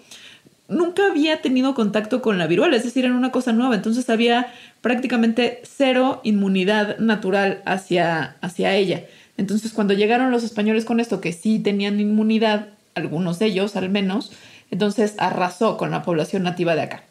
nunca 0.67 1.07
había 1.09 1.41
tenido 1.41 1.73
contacto 1.73 2.21
con 2.21 2.37
la 2.37 2.47
viruela, 2.47 2.75
es 2.75 2.83
decir, 2.83 3.05
era 3.05 3.15
una 3.15 3.31
cosa 3.31 3.53
nueva, 3.53 3.75
entonces 3.75 4.09
había 4.09 4.53
prácticamente 4.81 5.61
cero 5.63 6.19
inmunidad 6.25 6.97
natural 6.97 7.61
hacia, 7.63 8.35
hacia 8.41 8.75
ella. 8.75 9.05
Entonces, 9.37 9.71
cuando 9.71 9.93
llegaron 9.93 10.31
los 10.31 10.43
españoles 10.43 10.83
con 10.83 10.99
esto, 10.99 11.21
que 11.21 11.31
sí 11.31 11.59
tenían 11.59 12.01
inmunidad, 12.01 12.67
algunos 12.93 13.39
de 13.39 13.45
ellos 13.45 13.77
al 13.77 13.89
menos, 13.89 14.33
entonces 14.69 15.15
arrasó 15.17 15.77
con 15.77 15.91
la 15.91 16.03
población 16.03 16.43
nativa 16.43 16.75
de 16.75 16.81
acá. 16.81 17.03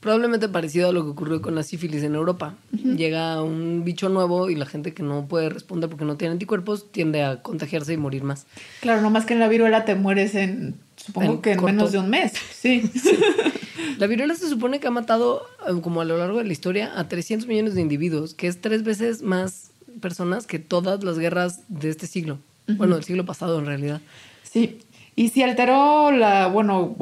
Probablemente 0.00 0.48
parecido 0.48 0.88
a 0.88 0.92
lo 0.92 1.04
que 1.04 1.10
ocurrió 1.10 1.42
con 1.42 1.54
la 1.54 1.62
sífilis 1.62 2.02
en 2.02 2.14
Europa. 2.14 2.54
Llega 2.72 3.42
un 3.42 3.82
bicho 3.84 4.08
nuevo 4.08 4.48
y 4.50 4.54
la 4.54 4.66
gente 4.66 4.94
que 4.94 5.02
no 5.02 5.26
puede 5.26 5.48
responder 5.48 5.88
porque 5.90 6.04
no 6.04 6.16
tiene 6.16 6.32
anticuerpos 6.32 6.90
tiende 6.92 7.22
a 7.24 7.42
contagiarse 7.42 7.92
y 7.92 7.96
morir 7.96 8.22
más. 8.22 8.46
Claro, 8.80 9.02
no 9.02 9.10
más 9.10 9.26
que 9.26 9.34
en 9.34 9.40
la 9.40 9.48
viruela 9.48 9.84
te 9.84 9.94
mueres 9.94 10.34
en, 10.34 10.74
supongo 10.96 11.32
En 11.34 11.42
que 11.42 11.52
en 11.52 11.58
corto. 11.58 11.72
menos 11.74 11.92
de 11.92 11.98
un 11.98 12.10
mes. 12.10 12.32
Sí. 12.52 12.90
La 13.98 14.06
viruela 14.06 14.34
se 14.34 14.48
supone 14.48 14.80
que 14.80 14.86
ha 14.88 14.90
matado, 14.90 15.42
eh, 15.68 15.80
como 15.82 16.00
a 16.00 16.04
lo 16.04 16.18
largo 16.18 16.38
de 16.38 16.44
la 16.44 16.52
historia, 16.52 16.92
a 16.98 17.08
300 17.08 17.46
millones 17.46 17.74
de 17.74 17.80
individuos, 17.80 18.34
que 18.34 18.46
es 18.48 18.60
tres 18.60 18.82
veces 18.82 19.22
más 19.22 19.70
personas 20.00 20.46
que 20.46 20.58
todas 20.58 21.02
las 21.04 21.18
guerras 21.18 21.60
de 21.68 21.90
este 21.90 22.06
siglo. 22.06 22.38
Bueno, 22.66 22.96
del 22.96 23.04
siglo 23.04 23.24
pasado 23.24 23.58
en 23.60 23.66
realidad. 23.66 24.00
Sí, 24.42 24.80
y 25.14 25.28
si 25.28 25.42
alteró 25.42 26.10
la, 26.10 26.48
bueno, 26.48 26.94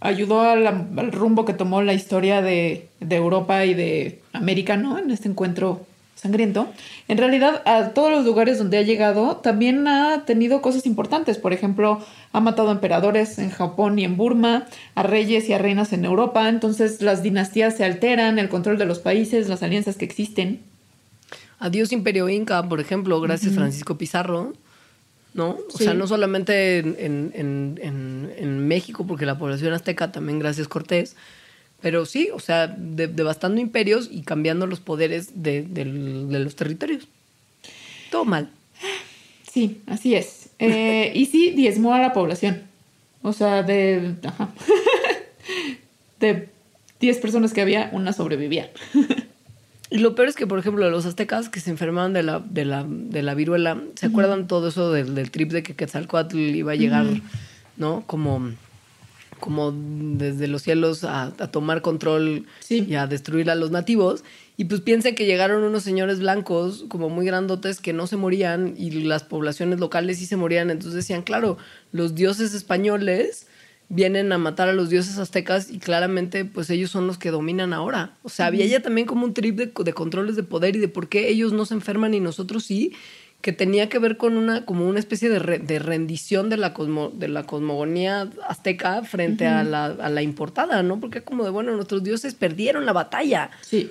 ayudó 0.00 0.40
al 0.42 1.12
rumbo 1.12 1.44
que 1.44 1.52
tomó 1.52 1.82
la 1.82 1.94
historia 1.94 2.42
de, 2.42 2.88
de 3.00 3.16
Europa 3.16 3.64
y 3.66 3.74
de 3.74 4.20
América, 4.32 4.76
¿no? 4.76 4.98
En 4.98 5.10
este 5.10 5.28
encuentro 5.28 5.86
sangriento. 6.20 6.68
En 7.08 7.18
realidad, 7.18 7.62
a 7.64 7.90
todos 7.90 8.10
los 8.10 8.24
lugares 8.24 8.58
donde 8.58 8.78
ha 8.78 8.82
llegado, 8.82 9.36
también 9.36 9.88
ha 9.88 10.24
tenido 10.26 10.60
cosas 10.60 10.84
importantes. 10.84 11.38
Por 11.38 11.52
ejemplo, 11.52 12.00
ha 12.32 12.40
matado 12.40 12.68
a 12.68 12.72
emperadores 12.72 13.38
en 13.38 13.50
Japón 13.50 13.98
y 13.98 14.04
en 14.04 14.16
Burma, 14.16 14.66
a 14.94 15.02
reyes 15.02 15.48
y 15.48 15.54
a 15.54 15.58
reinas 15.58 15.92
en 15.92 16.04
Europa. 16.04 16.48
Entonces, 16.48 17.00
las 17.00 17.22
dinastías 17.22 17.76
se 17.76 17.84
alteran, 17.84 18.38
el 18.38 18.48
control 18.48 18.76
de 18.78 18.86
los 18.86 18.98
países, 18.98 19.48
las 19.48 19.62
alianzas 19.62 19.96
que 19.96 20.04
existen. 20.04 20.60
Adiós 21.58 21.92
Imperio 21.92 22.28
Inca, 22.28 22.66
por 22.68 22.80
ejemplo, 22.80 23.20
gracias 23.20 23.54
Francisco 23.54 23.98
Pizarro, 23.98 24.54
¿no? 25.34 25.50
O 25.72 25.78
Sí. 25.78 25.84
sea, 25.84 25.94
no 25.94 26.06
solamente 26.06 26.78
en, 26.78 26.96
en- 26.98 27.78
en- 27.82 28.66
México, 28.68 29.06
porque 29.06 29.26
la 29.26 29.36
población 29.38 29.72
azteca 29.72 30.12
también 30.12 30.38
gracias 30.38 30.68
Cortés, 30.68 31.16
pero 31.80 32.06
sí, 32.06 32.28
o 32.32 32.38
sea, 32.38 32.68
de- 32.68 33.08
devastando 33.08 33.60
imperios 33.60 34.08
y 34.12 34.22
cambiando 34.22 34.66
los 34.66 34.80
poderes 34.80 35.42
de, 35.42 35.62
de 35.62 35.84
los 36.38 36.54
territorios. 36.56 37.08
Todo 38.10 38.24
mal. 38.24 38.50
Sí, 39.52 39.80
así 39.86 40.14
es. 40.14 40.50
Eh, 40.60 41.10
y 41.14 41.26
sí, 41.26 41.50
diezmó 41.50 41.94
a 41.94 41.98
la 41.98 42.12
población. 42.12 42.62
O 43.22 43.32
sea, 43.32 43.62
de. 43.64 44.14
Ajá. 44.24 44.50
de 46.20 46.48
10 47.00 47.18
personas 47.18 47.52
que 47.52 47.60
había, 47.60 47.90
una 47.92 48.12
sobrevivía. 48.12 48.70
Y 49.90 49.98
lo 49.98 50.14
peor 50.14 50.28
es 50.28 50.36
que, 50.36 50.46
por 50.46 50.58
ejemplo, 50.58 50.88
los 50.88 51.04
aztecas 51.04 51.48
que 51.48 51.58
se 51.60 51.70
enfermaban 51.70 52.12
de 52.12 52.22
la, 52.22 52.38
de 52.38 52.64
la, 52.64 52.86
de 52.88 53.22
la 53.22 53.34
viruela, 53.34 53.82
¿se 53.96 54.06
acuerdan 54.06 54.46
todo 54.46 54.68
eso 54.68 54.92
del, 54.92 55.14
del 55.16 55.30
trip 55.32 55.50
de 55.50 55.62
que 55.64 55.74
Quetzalcoatl 55.74 56.38
iba 56.38 56.72
a 56.72 56.76
llegar, 56.76 57.06
¿no? 57.76 58.04
Como, 58.06 58.52
como 59.40 59.72
desde 59.72 60.46
los 60.46 60.62
cielos 60.62 61.02
a, 61.02 61.24
a 61.24 61.50
tomar 61.50 61.82
control 61.82 62.46
Sí. 62.60 62.86
y 62.88 62.94
a 62.94 63.08
destruir 63.08 63.50
a 63.50 63.56
los 63.56 63.72
nativos. 63.72 64.22
Y 64.56 64.66
pues 64.66 64.80
piensen 64.80 65.14
que 65.14 65.26
llegaron 65.26 65.64
unos 65.64 65.82
señores 65.82 66.20
blancos 66.20 66.84
como 66.88 67.08
muy 67.08 67.26
grandotes 67.26 67.80
que 67.80 67.92
no 67.92 68.06
se 68.06 68.16
morían 68.16 68.74
y 68.76 68.90
las 68.90 69.24
poblaciones 69.24 69.80
locales 69.80 70.18
sí 70.18 70.26
se 70.26 70.36
morían. 70.36 70.70
Entonces 70.70 70.94
decían, 70.94 71.22
claro, 71.22 71.56
los 71.92 72.14
dioses 72.14 72.54
españoles 72.54 73.46
vienen 73.92 74.32
a 74.32 74.38
matar 74.38 74.68
a 74.68 74.72
los 74.72 74.88
dioses 74.88 75.18
aztecas 75.18 75.70
y 75.70 75.78
claramente 75.80 76.44
pues 76.46 76.70
ellos 76.70 76.90
son 76.90 77.06
los 77.06 77.18
que 77.18 77.30
dominan 77.30 77.72
ahora. 77.72 78.16
O 78.22 78.28
sea, 78.28 78.46
había 78.46 78.64
ya 78.64 78.80
también 78.80 79.06
como 79.06 79.26
un 79.26 79.34
trip 79.34 79.56
de, 79.56 79.72
de 79.84 79.92
controles 79.92 80.36
de 80.36 80.42
poder 80.44 80.76
y 80.76 80.78
de 80.78 80.88
por 80.88 81.08
qué 81.08 81.28
ellos 81.28 81.52
no 81.52 81.66
se 81.66 81.74
enferman 81.74 82.14
y 82.14 82.20
nosotros 82.20 82.64
sí, 82.64 82.92
que 83.40 83.52
tenía 83.52 83.88
que 83.88 83.98
ver 83.98 84.16
con 84.16 84.36
una 84.36 84.64
como 84.64 84.86
una 84.86 84.98
especie 85.00 85.28
de, 85.28 85.38
re- 85.38 85.58
de 85.58 85.78
rendición 85.80 86.48
de 86.50 86.56
la, 86.56 86.72
cosmo, 86.72 87.10
de 87.12 87.26
la 87.28 87.44
cosmogonía 87.44 88.30
azteca 88.46 89.02
frente 89.02 89.46
a, 89.46 89.64
la, 89.64 89.86
a 89.86 90.08
la 90.08 90.22
importada, 90.22 90.82
¿no? 90.82 91.00
Porque 91.00 91.22
como 91.22 91.44
de, 91.44 91.50
bueno, 91.50 91.74
nuestros 91.74 92.02
dioses 92.04 92.34
perdieron 92.34 92.86
la 92.86 92.92
batalla. 92.92 93.50
Sí. 93.62 93.90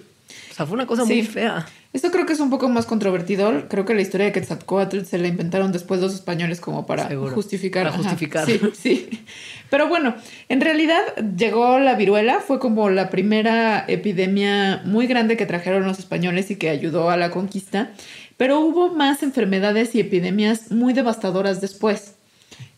O 0.51 0.53
sea, 0.53 0.65
fue 0.65 0.75
una 0.75 0.86
cosa 0.88 1.05
Sí. 1.05 1.13
muy 1.15 1.23
fea. 1.23 1.65
Esto 1.91 2.11
creo 2.11 2.25
que 2.27 2.34
es 2.34 2.39
un 2.39 2.51
poco 2.51 2.69
más 2.69 2.86
controvertido. 2.86 3.67
Creo 3.67 3.84
que 3.84 3.95
la 3.95 4.01
historia 4.01 4.27
de 4.27 4.32
Quetzalcoatl 4.32 5.05
se 5.05 5.17
la 5.17 5.27
inventaron 5.27 5.71
después 5.71 5.99
los 6.01 6.13
españoles 6.13 6.59
como 6.61 6.86
para 6.86 7.07
Seguro. 7.07 7.34
justificar. 7.34 7.84
Para 7.86 7.95
ajá. 7.95 8.03
justificar. 8.03 8.45
Sí, 8.45 8.59
sí. 8.80 9.23
Pero 9.71 9.88
bueno, 9.88 10.15
en 10.49 10.61
realidad 10.61 10.99
llegó 11.38 11.80
la 11.80 11.95
viruela, 11.95 12.41
fue 12.41 12.59
como 12.59 12.89
la 12.91 13.09
primera 13.09 13.86
epidemia 13.88 14.82
muy 14.86 15.07
grande 15.07 15.36
que 15.36 15.47
trajeron 15.47 15.86
los 15.88 15.97
españoles 15.97 16.51
y 16.51 16.57
que 16.57 16.69
ayudó 16.69 17.09
a 17.09 17.17
la 17.17 17.32
conquista. 17.32 17.91
Pero 18.38 18.59
hubo 18.59 18.93
más 18.93 19.23
enfermedades 19.23 19.95
y 19.95 19.99
epidemias 19.99 20.71
muy 20.71 20.93
devastadoras 20.93 21.59
después. 21.59 22.13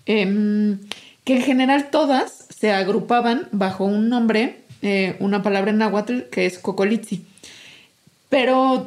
Em, 0.06 0.80
que 1.26 1.36
en 1.36 1.42
general 1.44 1.90
todas 1.92 2.48
se 2.50 2.72
agrupaban 2.72 3.48
bajo 3.52 3.84
un 3.86 4.10
nombre, 4.10 4.62
eh, 4.82 5.16
una 5.20 5.44
palabra 5.44 5.70
en 5.72 5.78
náhuatl 5.78 6.22
que 6.32 6.46
es 6.46 6.58
cocolitzi. 6.60 7.26
Pero, 8.32 8.86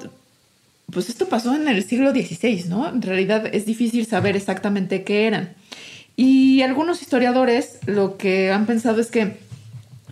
pues 0.91 1.11
esto 1.11 1.29
pasó 1.29 1.55
en 1.55 1.69
el 1.69 1.85
siglo 1.85 2.13
XVI, 2.13 2.65
¿no? 2.67 2.89
En 2.89 3.03
realidad 3.03 3.47
es 3.55 3.67
difícil 3.67 4.07
saber 4.07 4.37
exactamente 4.37 5.05
qué 5.05 5.27
eran. 5.27 5.55
Y 6.17 6.63
algunos 6.63 7.03
historiadores 7.03 7.79
lo 7.85 8.17
que 8.17 8.51
han 8.51 8.65
pensado 8.65 9.03
es 9.03 9.11
que 9.11 9.37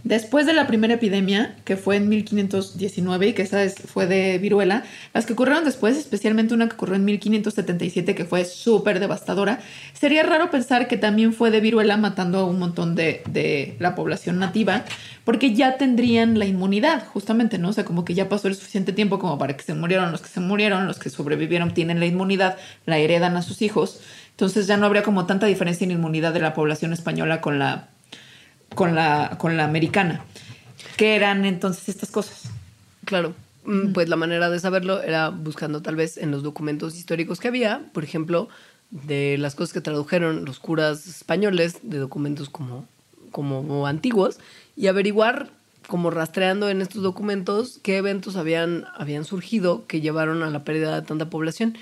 después 0.04 0.46
de 0.46 0.52
la 0.52 0.66
primera 0.66 0.94
epidemia, 0.94 1.56
que 1.64 1.76
fue 1.76 1.96
en 1.96 2.08
1519 2.08 3.28
y 3.28 3.32
que 3.34 3.42
esa 3.42 3.62
es- 3.62 3.74
fue 3.74 4.06
de 4.06 4.38
viruela, 4.38 4.84
las 5.14 5.26
que 5.26 5.32
ocurrieron 5.34 5.64
después, 5.64 5.96
especialmente 5.96 6.54
una 6.54 6.68
que 6.68 6.74
ocurrió 6.74 6.96
en 6.96 7.04
1577 7.04 8.14
que 8.14 8.24
fue 8.24 8.44
súper 8.44 9.00
devastadora, 9.00 9.60
sería 9.92 10.22
raro 10.22 10.50
pensar 10.50 10.88
que 10.88 10.96
también 10.96 11.32
fue 11.32 11.50
de 11.50 11.60
viruela 11.60 11.96
matando 11.96 12.38
a 12.40 12.44
un 12.44 12.58
montón 12.58 12.94
de, 12.94 13.22
de 13.28 13.76
la 13.78 13.94
población 13.94 14.38
nativa, 14.38 14.84
porque 15.24 15.54
ya 15.54 15.76
tendrían 15.78 16.38
la 16.38 16.46
inmunidad, 16.46 17.04
justamente, 17.06 17.58
¿no? 17.58 17.68
O 17.68 17.72
sea, 17.72 17.84
como 17.84 18.04
que 18.04 18.14
ya 18.14 18.28
pasó 18.28 18.48
el 18.48 18.54
suficiente 18.56 18.92
tiempo 18.92 19.18
como 19.18 19.38
para 19.38 19.56
que 19.56 19.62
se 19.62 19.74
murieron 19.74 20.10
los 20.10 20.20
que 20.20 20.28
se 20.28 20.40
murieron, 20.40 20.86
los 20.86 20.98
que 20.98 21.10
sobrevivieron 21.10 21.74
tienen 21.74 22.00
la 22.00 22.06
inmunidad, 22.06 22.56
la 22.86 22.98
heredan 22.98 23.36
a 23.36 23.42
sus 23.42 23.62
hijos. 23.62 24.00
Entonces 24.30 24.66
ya 24.66 24.76
no 24.76 24.86
habría 24.86 25.02
como 25.04 25.26
tanta 25.26 25.46
diferencia 25.46 25.84
en 25.84 25.90
inmunidad 25.92 26.32
de 26.32 26.40
la 26.40 26.54
población 26.54 26.92
española 26.92 27.40
con 27.40 27.58
la, 27.58 27.90
con 28.74 28.94
la, 28.94 29.36
con 29.38 29.56
la 29.56 29.64
americana. 29.64 30.24
¿Qué 30.96 31.14
eran 31.16 31.44
entonces 31.44 31.88
estas 31.88 32.10
cosas? 32.10 32.50
Claro. 33.04 33.34
Mm, 33.64 33.92
Pues 33.92 34.08
la 34.08 34.16
manera 34.16 34.50
de 34.50 34.58
saberlo 34.58 35.02
era 35.02 35.30
buscando 35.30 35.82
tal 35.82 35.96
vez 35.96 36.16
en 36.16 36.30
los 36.30 36.42
documentos 36.42 36.96
históricos 36.96 37.40
que 37.40 37.48
había, 37.48 37.82
por 37.92 38.04
ejemplo, 38.04 38.48
de 38.90 39.38
las 39.38 39.54
cosas 39.54 39.72
que 39.72 39.80
tradujeron 39.80 40.44
los 40.44 40.58
curas 40.58 41.06
españoles 41.06 41.78
de 41.82 41.98
documentos 41.98 42.50
como, 42.50 42.86
como 43.30 43.86
antiguos 43.86 44.38
y 44.76 44.88
averiguar, 44.88 45.50
como 45.86 46.10
rastreando 46.10 46.68
en 46.68 46.82
estos 46.82 47.02
documentos, 47.02 47.80
qué 47.82 47.96
eventos 47.96 48.36
habían, 48.36 48.84
habían 48.94 49.24
surgido 49.24 49.86
que 49.86 50.00
llevaron 50.00 50.42
a 50.42 50.50
la 50.50 50.64
pérdida 50.64 51.00
de 51.00 51.06
tanta 51.06 51.30
población. 51.30 51.76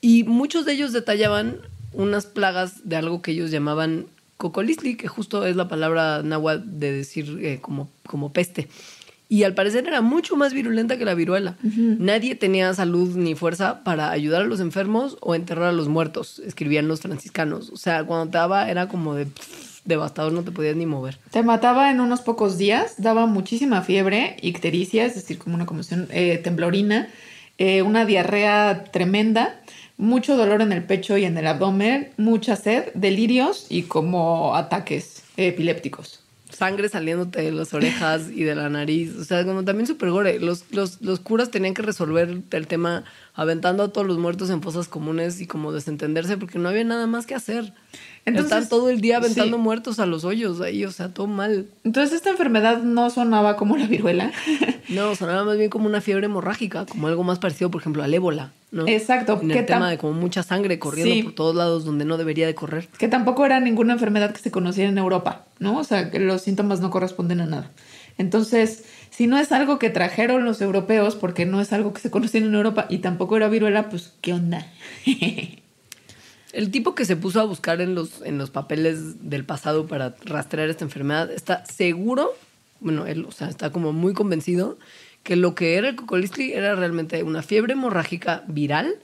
Y 0.00 0.24
muchos 0.24 0.64
de 0.64 0.72
ellos 0.72 0.92
detallaban 0.92 1.56
unas 1.92 2.26
plagas 2.26 2.88
de 2.88 2.96
algo 2.96 3.22
que 3.22 3.32
ellos 3.32 3.50
llamaban 3.50 4.06
cocolistli, 4.40 4.96
que 4.96 5.06
justo 5.06 5.46
es 5.46 5.54
la 5.54 5.68
palabra 5.68 6.22
náhuatl 6.24 6.80
de 6.80 6.92
decir 6.92 7.38
eh, 7.42 7.58
como, 7.60 7.88
como 8.06 8.32
peste. 8.32 8.68
Y 9.28 9.44
al 9.44 9.54
parecer 9.54 9.86
era 9.86 10.00
mucho 10.00 10.34
más 10.34 10.52
virulenta 10.52 10.98
que 10.98 11.04
la 11.04 11.14
viruela. 11.14 11.56
Nadie 11.62 12.34
tenía 12.34 12.74
salud 12.74 13.14
ni 13.14 13.36
fuerza 13.36 13.84
para 13.84 14.10
ayudar 14.10 14.42
a 14.42 14.44
los 14.44 14.58
enfermos 14.58 15.18
o 15.20 15.36
enterrar 15.36 15.68
a 15.68 15.72
los 15.72 15.86
muertos, 15.86 16.42
escribían 16.44 16.88
los 16.88 17.02
franciscanos. 17.02 17.70
O 17.70 17.76
sea, 17.76 18.02
cuando 18.02 18.32
te 18.32 18.38
daba 18.38 18.68
era 18.68 18.88
como 18.88 19.14
de 19.14 19.26
pff, 19.26 19.82
devastador, 19.84 20.32
no 20.32 20.42
te 20.42 20.50
podías 20.50 20.74
ni 20.74 20.84
mover. 20.84 21.18
Te 21.30 21.44
mataba 21.44 21.92
en 21.92 22.00
unos 22.00 22.22
pocos 22.22 22.58
días, 22.58 22.94
daba 22.98 23.26
muchísima 23.26 23.82
fiebre, 23.82 24.36
ictericia, 24.42 25.04
es 25.04 25.14
decir, 25.14 25.38
como 25.38 25.54
una 25.54 25.66
conmoción 25.66 26.08
eh, 26.10 26.38
temblorina, 26.38 27.08
eh, 27.58 27.82
una 27.82 28.04
diarrea 28.06 28.84
tremenda, 28.90 29.60
mucho 30.00 30.36
dolor 30.36 30.62
en 30.62 30.72
el 30.72 30.82
pecho 30.82 31.16
y 31.16 31.24
en 31.24 31.36
el 31.36 31.46
abdomen, 31.46 32.10
mucha 32.16 32.56
sed, 32.56 32.86
delirios 32.94 33.66
y 33.68 33.82
como 33.82 34.56
ataques 34.56 35.22
epilépticos. 35.36 36.20
Sangre 36.50 36.88
saliéndote 36.88 37.42
de 37.42 37.52
las 37.52 37.72
orejas 37.74 38.28
y 38.34 38.42
de 38.42 38.54
la 38.54 38.68
nariz. 38.68 39.14
O 39.16 39.24
sea, 39.24 39.44
como 39.44 39.64
también 39.64 39.86
súper 39.86 40.10
gore. 40.10 40.40
Los, 40.40 40.64
los, 40.72 41.00
los 41.00 41.20
curas 41.20 41.50
tenían 41.50 41.74
que 41.74 41.82
resolver 41.82 42.42
el 42.50 42.66
tema 42.66 43.04
aventando 43.40 43.82
a 43.84 43.88
todos 43.88 44.06
los 44.06 44.18
muertos 44.18 44.50
en 44.50 44.60
fosas 44.60 44.86
comunes 44.86 45.40
y 45.40 45.46
como 45.46 45.72
desentenderse 45.72 46.36
porque 46.36 46.58
no 46.58 46.68
había 46.68 46.84
nada 46.84 47.06
más 47.06 47.24
que 47.24 47.34
hacer. 47.34 47.72
Entonces, 48.26 48.52
Están 48.52 48.68
todo 48.68 48.90
el 48.90 49.00
día 49.00 49.16
aventando 49.16 49.56
sí. 49.56 49.62
muertos 49.62 49.98
a 49.98 50.04
los 50.04 50.24
hoyos 50.24 50.60
ahí, 50.60 50.84
o 50.84 50.90
sea, 50.90 51.08
todo 51.14 51.26
mal. 51.26 51.64
Entonces 51.84 52.14
esta 52.14 52.28
enfermedad 52.28 52.82
no 52.82 53.08
sonaba 53.08 53.56
como 53.56 53.76
la 53.78 53.86
viruela. 53.86 54.30
No, 54.90 55.14
sonaba 55.14 55.44
más 55.44 55.56
bien 55.56 55.70
como 55.70 55.86
una 55.86 56.00
fiebre 56.00 56.26
hemorrágica, 56.26 56.84
como 56.84 57.06
algo 57.06 57.22
más 57.22 57.38
parecido, 57.38 57.70
por 57.70 57.80
ejemplo, 57.80 58.02
al 58.02 58.12
ébola, 58.12 58.50
¿no? 58.72 58.88
Exacto, 58.88 59.38
En 59.40 59.46
que 59.48 59.60
el 59.60 59.66
tema 59.66 59.88
de 59.88 59.98
como 59.98 60.14
mucha 60.14 60.42
sangre 60.42 60.80
corriendo 60.80 61.14
Sí. 61.14 61.22
por 61.22 61.32
todos 61.34 61.54
lados 61.54 61.84
donde 61.84 62.04
no 62.04 62.16
debería 62.18 62.44
de 62.48 62.56
correr. 62.56 62.88
que 62.98 63.06
tampoco 63.06 63.46
era 63.46 63.60
ninguna 63.60 63.92
enfermedad 63.92 64.32
que 64.32 64.40
se 64.40 64.50
conociera 64.50 64.90
en 64.90 64.98
Europa, 64.98 65.44
¿no? 65.60 65.78
O 65.78 65.84
sea, 65.84 66.10
que 66.10 66.18
los 66.18 66.42
síntomas 66.42 66.80
no 66.80 66.90
corresponden 66.90 67.40
a 67.40 67.46
nada. 67.46 67.70
Entonces, 68.18 68.82
si 69.10 69.26
no 69.26 69.38
es 69.38 69.52
algo 69.52 69.78
que 69.78 69.90
trajeron 69.90 70.44
los 70.44 70.60
europeos, 70.60 71.16
porque 71.16 71.46
no 71.46 71.60
es 71.60 71.72
algo 71.72 71.92
que 71.92 72.00
se 72.00 72.10
conocía 72.10 72.40
en 72.40 72.54
Europa 72.54 72.86
y 72.88 72.98
tampoco 72.98 73.36
era 73.36 73.48
viruela, 73.48 73.88
pues, 73.90 74.14
¿qué 74.20 74.32
onda? 74.32 74.66
El 76.52 76.70
tipo 76.70 76.94
que 76.94 77.04
se 77.04 77.16
puso 77.16 77.40
a 77.40 77.44
buscar 77.44 77.80
en 77.80 77.94
los, 77.94 78.22
en 78.22 78.38
los 78.38 78.50
papeles 78.50 79.28
del 79.28 79.44
pasado 79.44 79.86
para 79.86 80.16
rastrear 80.24 80.68
esta 80.68 80.84
enfermedad 80.84 81.30
está 81.30 81.64
seguro, 81.64 82.32
bueno, 82.80 83.06
él, 83.06 83.24
o 83.24 83.30
sea, 83.30 83.48
está 83.48 83.70
como 83.70 83.92
muy 83.92 84.14
convencido 84.14 84.78
que 85.22 85.36
lo 85.36 85.54
que 85.54 85.76
era 85.76 85.90
el 85.90 85.96
cocolistli 85.96 86.52
era 86.52 86.74
realmente 86.74 87.22
una 87.22 87.42
fiebre 87.42 87.74
hemorrágica 87.74 88.42
viral 88.48 88.96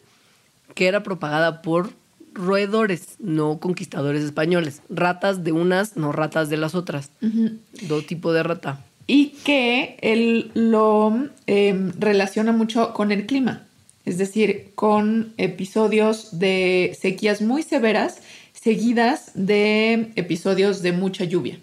que 0.74 0.88
era 0.88 1.02
propagada 1.02 1.62
por 1.62 1.90
roedores, 2.32 3.16
no 3.18 3.58
conquistadores 3.58 4.22
españoles. 4.22 4.82
Ratas 4.88 5.44
de 5.44 5.52
unas, 5.52 5.96
no 5.96 6.12
ratas 6.12 6.48
de 6.48 6.56
las 6.56 6.74
otras. 6.74 7.10
Dos 7.82 8.06
tipos 8.06 8.34
de 8.34 8.42
rata. 8.42 8.84
Y 9.06 9.28
que 9.44 9.96
él 10.00 10.50
lo 10.54 11.28
eh, 11.46 11.92
relaciona 11.98 12.52
mucho 12.52 12.92
con 12.92 13.12
el 13.12 13.26
clima, 13.26 13.66
es 14.04 14.18
decir, 14.18 14.72
con 14.74 15.32
episodios 15.36 16.38
de 16.38 16.96
sequías 16.98 17.40
muy 17.40 17.62
severas 17.62 18.20
seguidas 18.52 19.30
de 19.34 20.12
episodios 20.16 20.82
de 20.82 20.92
mucha 20.92 21.24
lluvia. 21.24 21.58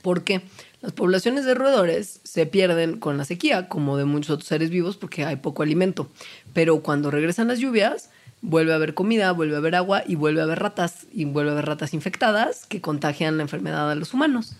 Porque 0.00 0.40
las 0.80 0.92
poblaciones 0.92 1.44
de 1.44 1.54
roedores 1.54 2.20
se 2.22 2.46
pierden 2.46 2.98
con 2.98 3.18
la 3.18 3.24
sequía, 3.24 3.68
como 3.68 3.96
de 3.96 4.04
muchos 4.04 4.30
otros 4.30 4.48
seres 4.48 4.70
vivos, 4.70 4.96
porque 4.96 5.24
hay 5.24 5.36
poco 5.36 5.62
alimento. 5.62 6.08
Pero 6.54 6.80
cuando 6.80 7.10
regresan 7.10 7.48
las 7.48 7.58
lluvias, 7.58 8.10
vuelve 8.40 8.72
a 8.72 8.76
haber 8.76 8.94
comida, 8.94 9.32
vuelve 9.32 9.56
a 9.56 9.58
haber 9.58 9.74
agua 9.74 10.02
y 10.06 10.14
vuelve 10.14 10.40
a 10.40 10.44
haber 10.44 10.60
ratas, 10.60 11.06
y 11.12 11.24
vuelve 11.24 11.50
a 11.50 11.52
haber 11.54 11.66
ratas 11.66 11.92
infectadas 11.92 12.64
que 12.66 12.80
contagian 12.80 13.36
la 13.36 13.42
enfermedad 13.42 13.90
a 13.90 13.94
los 13.94 14.14
humanos. 14.14 14.54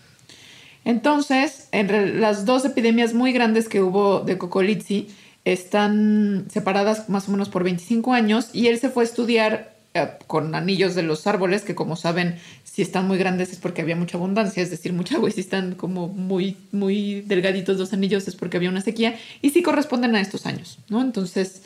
Entonces, 0.85 1.67
en 1.71 1.89
re- 1.89 2.13
las 2.13 2.45
dos 2.45 2.65
epidemias 2.65 3.13
muy 3.13 3.31
grandes 3.31 3.67
que 3.69 3.81
hubo 3.81 4.21
de 4.21 4.37
Cocolizzi 4.37 5.07
están 5.45 6.45
separadas 6.51 7.09
más 7.09 7.27
o 7.27 7.31
menos 7.31 7.49
por 7.49 7.63
25 7.63 8.13
años 8.13 8.49
y 8.53 8.67
él 8.67 8.79
se 8.79 8.89
fue 8.89 9.03
a 9.03 9.07
estudiar 9.07 9.73
eh, 9.93 10.07
con 10.27 10.53
anillos 10.55 10.95
de 10.95 11.03
los 11.03 11.25
árboles, 11.27 11.63
que 11.63 11.75
como 11.75 11.95
saben, 11.95 12.37
si 12.63 12.81
están 12.81 13.07
muy 13.07 13.17
grandes 13.17 13.51
es 13.51 13.57
porque 13.57 13.81
había 13.81 13.95
mucha 13.95 14.17
abundancia, 14.17 14.61
es 14.61 14.69
decir, 14.69 14.93
mucha 14.93 15.15
agua, 15.15 15.29
y 15.29 15.31
si 15.33 15.41
están 15.41 15.75
como 15.75 16.07
muy, 16.07 16.55
muy 16.71 17.21
delgaditos 17.21 17.77
los 17.77 17.93
anillos 17.93 18.27
es 18.27 18.35
porque 18.35 18.57
había 18.57 18.69
una 18.69 18.81
sequía, 18.81 19.17
y 19.41 19.49
sí 19.49 19.63
corresponden 19.63 20.15
a 20.15 20.21
estos 20.21 20.45
años, 20.45 20.77
¿no? 20.89 21.01
Entonces, 21.01 21.63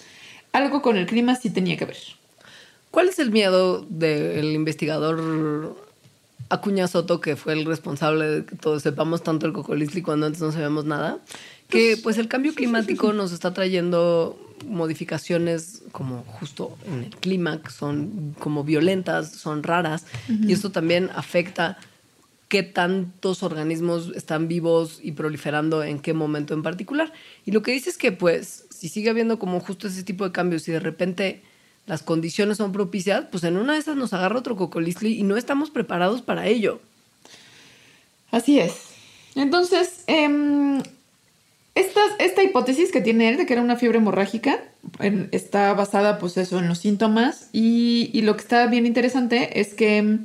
algo 0.53 0.81
con 0.81 0.95
el 0.97 1.05
clima 1.05 1.35
sí 1.35 1.49
tenía 1.49 1.75
que 1.77 1.85
ver. 1.85 1.97
¿Cuál 2.91 3.09
es 3.09 3.19
el 3.19 3.31
miedo 3.31 3.85
del 3.89 4.53
investigador 4.53 5.75
Acuña 6.53 6.87
Soto, 6.87 7.19
que 7.19 7.35
fue 7.35 7.53
el 7.53 7.65
responsable 7.65 8.25
de 8.25 8.45
que 8.45 8.55
todos 8.55 8.83
sepamos 8.83 9.23
tanto 9.23 9.47
el 9.47 9.53
cocolistli 9.53 10.03
cuando 10.03 10.27
antes 10.27 10.41
no 10.41 10.51
sabíamos 10.51 10.85
nada? 10.85 11.19
Que 11.67 11.97
pues 11.97 12.19
el 12.19 12.27
cambio 12.27 12.53
climático 12.53 13.11
nos 13.11 13.31
está 13.31 13.53
trayendo 13.53 14.39
modificaciones 14.67 15.81
como 15.91 16.23
justo 16.23 16.77
en 16.85 17.05
el 17.05 17.15
clima, 17.15 17.61
que 17.63 17.71
son 17.71 18.35
como 18.37 18.63
violentas, 18.63 19.31
son 19.31 19.63
raras, 19.63 20.05
y 20.29 20.53
esto 20.53 20.71
también 20.71 21.09
afecta 21.15 21.79
qué 22.49 22.61
tantos 22.61 23.41
organismos 23.41 24.11
están 24.15 24.47
vivos 24.47 24.99
y 25.01 25.13
proliferando 25.13 25.83
en 25.83 25.97
qué 25.97 26.13
momento 26.13 26.53
en 26.53 26.61
particular. 26.61 27.11
Y 27.45 27.51
lo 27.51 27.63
que 27.63 27.71
dice 27.71 27.89
es 27.89 27.97
que, 27.97 28.11
pues, 28.11 28.67
si 28.69 28.89
sigue 28.89 29.09
habiendo 29.09 29.39
como 29.39 29.59
justo 29.59 29.87
ese 29.87 30.03
tipo 30.03 30.23
de 30.23 30.31
cambios 30.31 30.67
y 30.67 30.71
de 30.71 30.79
repente 30.79 31.41
las 31.85 32.01
condiciones 32.01 32.57
son 32.57 32.71
propicias, 32.71 33.25
pues 33.29 33.43
en 33.43 33.57
una 33.57 33.73
de 33.73 33.79
esas 33.79 33.97
nos 33.97 34.13
agarra 34.13 34.39
otro 34.39 34.55
cocolistli 34.55 35.19
y 35.19 35.23
no 35.23 35.37
estamos 35.37 35.69
preparados 35.69 36.21
para 36.21 36.47
ello. 36.47 36.79
Así 38.31 38.59
es. 38.59 38.73
Entonces, 39.35 40.03
em, 40.07 40.81
esta, 41.75 42.01
esta 42.19 42.43
hipótesis 42.43 42.91
que 42.91 43.01
tiene 43.01 43.29
él 43.29 43.37
de 43.37 43.45
que 43.45 43.53
era 43.53 43.61
una 43.61 43.75
fiebre 43.75 43.97
hemorrágica 43.97 44.59
está 45.31 45.73
basada, 45.73 46.19
pues 46.19 46.37
eso, 46.37 46.59
en 46.59 46.67
los 46.67 46.79
síntomas 46.79 47.49
y, 47.51 48.21
lo 48.21 48.35
que 48.35 48.41
está 48.41 48.67
bien 48.67 48.85
interesante 48.85 49.59
es 49.59 49.73
que 49.73 50.19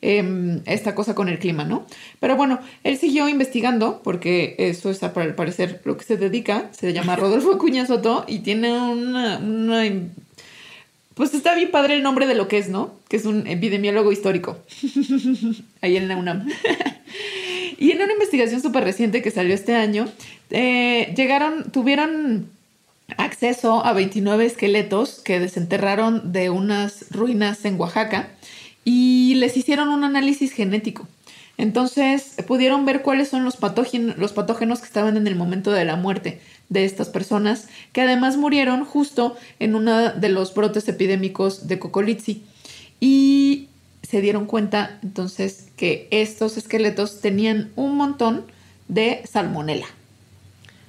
em, 0.00 0.60
esta 0.66 0.94
cosa 0.94 1.14
con 1.14 1.28
el 1.28 1.38
clima, 1.38 1.64
¿no? 1.64 1.86
Pero 2.20 2.36
bueno, 2.36 2.60
él 2.84 2.98
siguió 2.98 3.28
investigando 3.28 4.02
porque 4.02 4.56
eso 4.58 4.90
es 4.90 5.02
al 5.02 5.34
parecer 5.34 5.80
lo 5.84 5.96
que 5.96 6.04
se 6.04 6.16
dedica, 6.16 6.68
se 6.72 6.92
llama 6.92 7.16
Rodolfo 7.16 7.54
Acuña 7.54 7.86
Soto 7.86 8.24
y 8.26 8.40
tiene 8.40 8.72
una, 8.72 9.38
una 9.38 9.86
pues 11.18 11.34
está 11.34 11.56
bien 11.56 11.72
padre 11.72 11.94
el 11.94 12.04
nombre 12.04 12.28
de 12.28 12.36
lo 12.36 12.46
que 12.46 12.58
es, 12.58 12.68
¿no? 12.68 12.94
Que 13.08 13.16
es 13.16 13.24
un 13.24 13.48
epidemiólogo 13.48 14.12
histórico. 14.12 14.56
Ahí 15.82 15.96
en 15.96 16.06
la 16.06 16.16
UNAM. 16.16 16.48
y 17.78 17.90
en 17.90 18.00
una 18.00 18.12
investigación 18.12 18.62
súper 18.62 18.84
reciente 18.84 19.20
que 19.20 19.32
salió 19.32 19.52
este 19.52 19.74
año, 19.74 20.08
eh, 20.50 21.12
llegaron, 21.16 21.72
tuvieron 21.72 22.48
acceso 23.16 23.84
a 23.84 23.94
29 23.94 24.46
esqueletos 24.46 25.20
que 25.24 25.40
desenterraron 25.40 26.32
de 26.32 26.50
unas 26.50 27.10
ruinas 27.10 27.64
en 27.64 27.80
Oaxaca 27.80 28.28
y 28.84 29.34
les 29.38 29.56
hicieron 29.56 29.88
un 29.88 30.04
análisis 30.04 30.52
genético. 30.52 31.08
Entonces 31.56 32.36
pudieron 32.46 32.86
ver 32.86 33.02
cuáles 33.02 33.28
son 33.28 33.44
los, 33.44 33.58
patógen- 33.60 34.14
los 34.18 34.32
patógenos 34.32 34.78
que 34.78 34.86
estaban 34.86 35.16
en 35.16 35.26
el 35.26 35.34
momento 35.34 35.72
de 35.72 35.84
la 35.84 35.96
muerte 35.96 36.40
de 36.68 36.84
estas 36.84 37.08
personas, 37.08 37.68
que 37.92 38.02
además 38.02 38.36
murieron 38.36 38.84
justo 38.84 39.36
en 39.58 39.74
uno 39.74 40.12
de 40.12 40.28
los 40.28 40.54
brotes 40.54 40.88
epidémicos 40.88 41.66
de 41.66 41.78
Cocolizzi. 41.78 42.42
Y 43.00 43.68
se 44.02 44.20
dieron 44.20 44.46
cuenta 44.46 44.98
entonces 45.02 45.68
que 45.76 46.08
estos 46.10 46.56
esqueletos 46.56 47.20
tenían 47.20 47.70
un 47.76 47.96
montón 47.96 48.44
de 48.88 49.22
salmonela. 49.30 49.86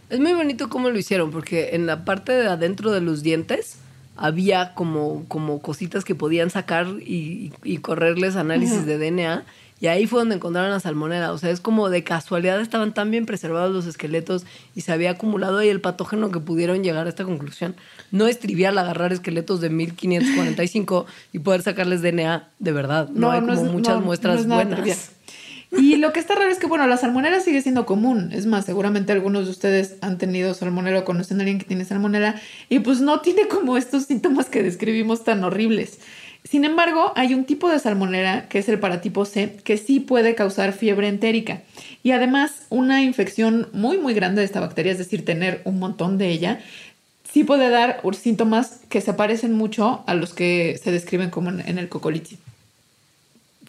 Es 0.10 0.20
muy 0.20 0.34
bonito 0.34 0.70
cómo 0.70 0.90
lo 0.90 0.98
hicieron, 0.98 1.30
porque 1.32 1.72
en 1.74 1.86
la 1.86 2.04
parte 2.04 2.32
de 2.32 2.48
adentro 2.48 2.92
de 2.92 3.02
los 3.02 3.22
dientes 3.22 3.78
había 4.16 4.74
como, 4.74 5.26
como 5.28 5.62
cositas 5.62 6.04
que 6.04 6.16
podían 6.16 6.50
sacar 6.50 6.88
y, 7.00 7.54
y 7.64 7.78
correrles 7.78 8.36
análisis 8.36 8.86
de 8.86 8.98
DNA. 8.98 9.46
Y 9.82 9.88
ahí 9.88 10.08
fue 10.08 10.20
donde 10.20 10.36
encontraron 10.36 10.72
la 10.72 10.80
salmonela. 10.80 11.32
O 11.32 11.38
sea, 11.38 11.52
es 11.52 11.62
como 11.62 11.90
de 11.90 12.04
casualidad 12.04 12.60
estaban 12.60 12.94
tan 12.94 13.12
bien 13.12 13.26
preservados 13.26 13.74
los 13.74 13.86
esqueletos 13.86 14.46
y 14.76 14.82
se 14.82 14.92
había 14.92 15.12
acumulado 15.12 15.60
ahí 15.60 15.70
el 15.70 15.80
patógeno 15.82 16.32
que 16.32 16.40
pudieron 16.40 16.84
llegar 16.84 17.06
a 17.06 17.10
esta 17.10 17.24
conclusión. 17.24 17.76
No 18.12 18.28
es 18.28 18.40
trivial 18.40 18.78
agarrar 18.78 19.14
esqueletos 19.14 19.62
de 19.62 19.70
1545 19.70 21.06
y 21.34 21.40
poder 21.40 21.62
sacarles 21.62 22.02
DNA 22.02 22.50
de 22.60 22.72
verdad. 22.72 23.10
No, 23.10 23.32
hay 23.32 23.40
como 23.42 23.54
es- 23.54 23.62
muchas 23.62 23.96
no, 23.96 24.02
muestras 24.02 24.46
buenas. 24.48 25.12
Y 25.72 25.98
lo 25.98 26.12
que 26.14 26.20
está 26.20 26.34
raro 26.34 26.50
es 26.50 26.58
que, 26.58 26.66
bueno, 26.66 26.88
la 26.88 26.98
salmonela 26.98 27.40
sigue 27.42 27.62
siendo 27.62 27.86
común. 27.86 28.32
Es 28.34 28.48
más, 28.48 28.66
seguramente 28.66 29.12
algunos 29.12 29.46
de 29.46 29.52
ustedes 29.52 29.98
han 30.02 30.18
tenido 30.18 30.56
salmonela 30.56 31.00
o 31.00 31.06
conocen 31.06 31.38
a 31.38 31.42
alguien 31.42 31.60
que 31.60 31.66
tiene 31.66 31.86
salmonela 31.86 32.42
y 32.70 32.80
pues 32.80 33.02
no 33.02 33.22
tiene 33.22 33.48
como 33.48 33.78
estos 33.78 34.06
síntomas 34.06 34.48
que 34.48 34.64
describimos 34.64 35.24
tan 35.24 35.44
horribles. 35.44 36.00
Sin 36.44 36.66
embargo, 36.66 37.12
hay 37.16 37.34
un 37.34 37.46
tipo 37.46 37.70
de 37.70 37.80
salmonela, 37.80 38.48
que 38.48 38.60
es 38.60 38.70
el 38.70 38.80
paratipo 38.80 39.26
C, 39.26 39.58
que 39.64 39.78
sí 39.78 40.00
puede 40.00 40.36
causar 40.36 40.74
fiebre 40.74 41.08
entérica. 41.08 41.62
Y 42.02 42.12
además, 42.12 42.64
una 42.70 43.04
infección 43.04 43.68
muy, 43.74 43.98
muy 43.98 44.14
grande 44.14 44.42
de 44.42 44.46
esta 44.46 44.60
bacteria, 44.60 44.92
es 44.92 44.98
decir, 44.98 45.26
tener 45.26 45.62
un 45.66 45.80
montón 45.80 46.18
de 46.18 46.30
ella, 46.30 46.62
sí 47.32 47.44
puede 47.44 47.70
dar 47.70 48.02
síntomas 48.14 48.80
que 48.90 49.02
se 49.02 49.14
parecen 49.14 49.54
mucho 49.54 50.04
a 50.08 50.16
los 50.16 50.34
que 50.34 50.80
se 50.82 50.92
describen 50.92 51.30
como 51.30 51.50
en, 51.50 51.78
el 51.78 51.90
cocolitis. 51.90 52.40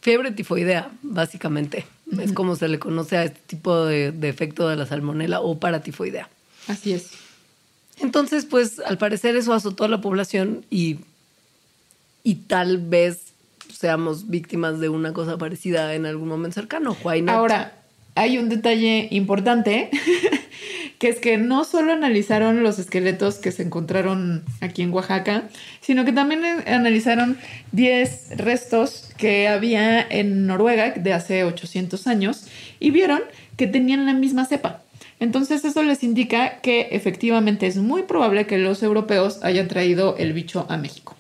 Fiebre 0.01 0.31
tifoidea, 0.31 0.91
básicamente. 1.03 1.85
Es 2.19 2.33
como 2.33 2.57
se 2.57 2.69
le 2.69 2.79
conoce 2.79 3.17
a 3.19 3.25
este 3.25 3.41
tipo 3.47 3.85
de, 3.85 4.13
de 4.13 4.29
efecto 4.29 4.69
de 4.69 4.77
la 4.77 4.87
salmonela 4.87 5.41
o 5.41 5.59
paratifoidea. 5.59 6.29
Así 6.67 6.93
es. 6.93 7.11
Entonces, 7.99 8.47
pues 8.47 8.81
al 8.81 8.97
parecer 8.97 9.37
eso 9.37 9.53
azotó 9.53 9.85
a 9.85 9.89
la 9.89 10.01
población 10.01 10.65
y, 10.71 11.01
y 12.23 12.35
tal 12.47 12.79
vez 12.79 13.33
seamos 13.73 14.29
víctimas 14.29 14.81
de 14.81 14.89
una 14.89 15.13
cosa 15.13 15.39
parecida 15.39 15.95
en 15.95 16.07
algún 16.07 16.29
momento 16.29 16.55
cercano. 16.55 16.97
Ahora, 17.29 17.73
hay 18.15 18.39
un 18.39 18.49
detalle 18.49 19.09
importante 19.11 19.91
que 20.99 21.09
es 21.09 21.19
que 21.19 21.39
no 21.39 21.65
solo 21.65 21.93
analizaron 21.93 22.63
los 22.63 22.79
esqueletos 22.79 23.37
que 23.37 23.53
se 23.53 23.63
encontraron 23.63 24.45
aquí 24.61 24.83
en 24.83 24.93
Oaxaca, 24.93 25.45
sino 25.81 26.05
que 26.05 26.13
también 26.13 26.45
analizaron 26.67 27.39
10 27.73 28.37
restos 28.37 29.11
que 29.17 29.49
había 29.49 30.03
en 30.03 30.47
Noruega 30.47 30.91
de 30.91 31.13
hace 31.15 31.45
800 31.45 32.07
años 32.07 32.45
y 32.81 32.91
vieron 32.91 33.23
que 33.57 33.67
tenían 33.67 34.05
la 34.05 34.13
misma 34.13 34.45
cepa. 34.45 34.83
Entonces 35.21 35.65
eso 35.65 35.83
les 35.83 36.03
indica 36.03 36.61
que 36.61 36.89
efectivamente 36.93 37.67
es 37.67 37.77
muy 37.77 38.03
probable 38.03 38.47
que 38.47 38.59
los 38.59 38.83
europeos 38.83 39.39
hayan 39.43 39.69
traído 39.69 40.17
el 40.19 40.33
bicho 40.33 40.67
a 40.69 40.77
México. 40.77 41.17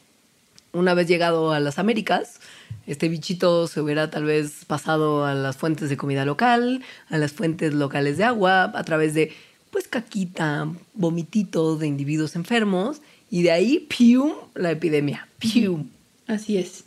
Una 0.72 0.94
vez 0.94 1.08
llegado 1.08 1.52
a 1.52 1.60
las 1.60 1.78
Américas, 1.78 2.40
este 2.86 3.08
bichito 3.08 3.66
se 3.66 3.80
hubiera 3.80 4.10
tal 4.10 4.24
vez 4.24 4.64
pasado 4.66 5.24
a 5.24 5.34
las 5.34 5.56
fuentes 5.56 5.88
de 5.88 5.96
comida 5.96 6.24
local, 6.24 6.82
a 7.08 7.18
las 7.18 7.32
fuentes 7.32 7.74
locales 7.74 8.18
de 8.18 8.24
agua, 8.24 8.70
a 8.74 8.84
través 8.84 9.14
de 9.14 9.32
pues 9.70 9.88
caquita, 9.88 10.68
vomitito 10.94 11.76
de 11.76 11.86
individuos 11.86 12.36
enfermos 12.36 13.00
y 13.30 13.42
de 13.42 13.52
ahí, 13.52 13.86
¡pium!, 13.88 14.32
la 14.54 14.70
epidemia. 14.70 15.28
¡Pium! 15.38 15.88
Así 16.26 16.58
es. 16.58 16.84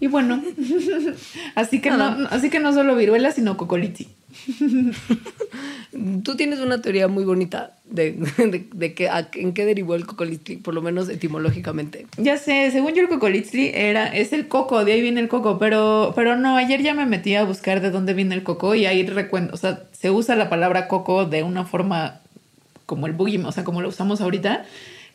Y 0.00 0.06
bueno, 0.06 0.42
así, 1.54 1.80
que 1.80 1.90
no, 1.90 2.04
así 2.30 2.48
que 2.48 2.60
no 2.60 2.72
solo 2.72 2.96
viruela, 2.96 3.32
sino 3.32 3.56
cocolitis. 3.56 4.08
Tú 6.24 6.36
tienes 6.36 6.60
una 6.60 6.80
teoría 6.80 7.08
muy 7.08 7.24
bonita 7.24 7.72
de, 7.84 8.12
de, 8.74 8.94
que, 8.94 9.10
en 9.34 9.52
qué 9.52 9.64
derivó 9.64 9.94
el 9.94 10.06
cocolitzli, 10.06 10.56
por 10.56 10.74
lo 10.74 10.82
menos 10.82 11.08
etimológicamente. 11.08 12.06
Ya 12.16 12.36
sé, 12.36 12.70
según 12.70 12.94
yo 12.94 13.02
el 13.02 13.08
cocolitzli 13.08 13.70
era, 13.74 14.06
es 14.06 14.32
el 14.32 14.48
coco, 14.48 14.84
de 14.84 14.92
ahí 14.92 15.00
viene 15.00 15.20
el 15.20 15.28
coco, 15.28 15.58
pero, 15.58 16.12
pero 16.14 16.36
no, 16.36 16.56
ayer 16.56 16.82
ya 16.82 16.94
me 16.94 17.06
metí 17.06 17.34
a 17.34 17.44
buscar 17.44 17.80
de 17.80 17.90
dónde 17.90 18.14
viene 18.14 18.34
el 18.34 18.42
coco 18.42 18.74
y 18.74 18.86
ahí 18.86 19.04
recuento, 19.06 19.54
o 19.54 19.56
sea, 19.56 19.84
se 19.92 20.10
usa 20.10 20.36
la 20.36 20.48
palabra 20.48 20.88
coco 20.88 21.24
de 21.24 21.42
una 21.42 21.64
forma 21.64 22.20
como 22.86 23.06
el 23.06 23.12
buggy, 23.12 23.38
o 23.38 23.52
sea, 23.52 23.64
como 23.64 23.82
lo 23.82 23.88
usamos 23.88 24.20
ahorita, 24.20 24.64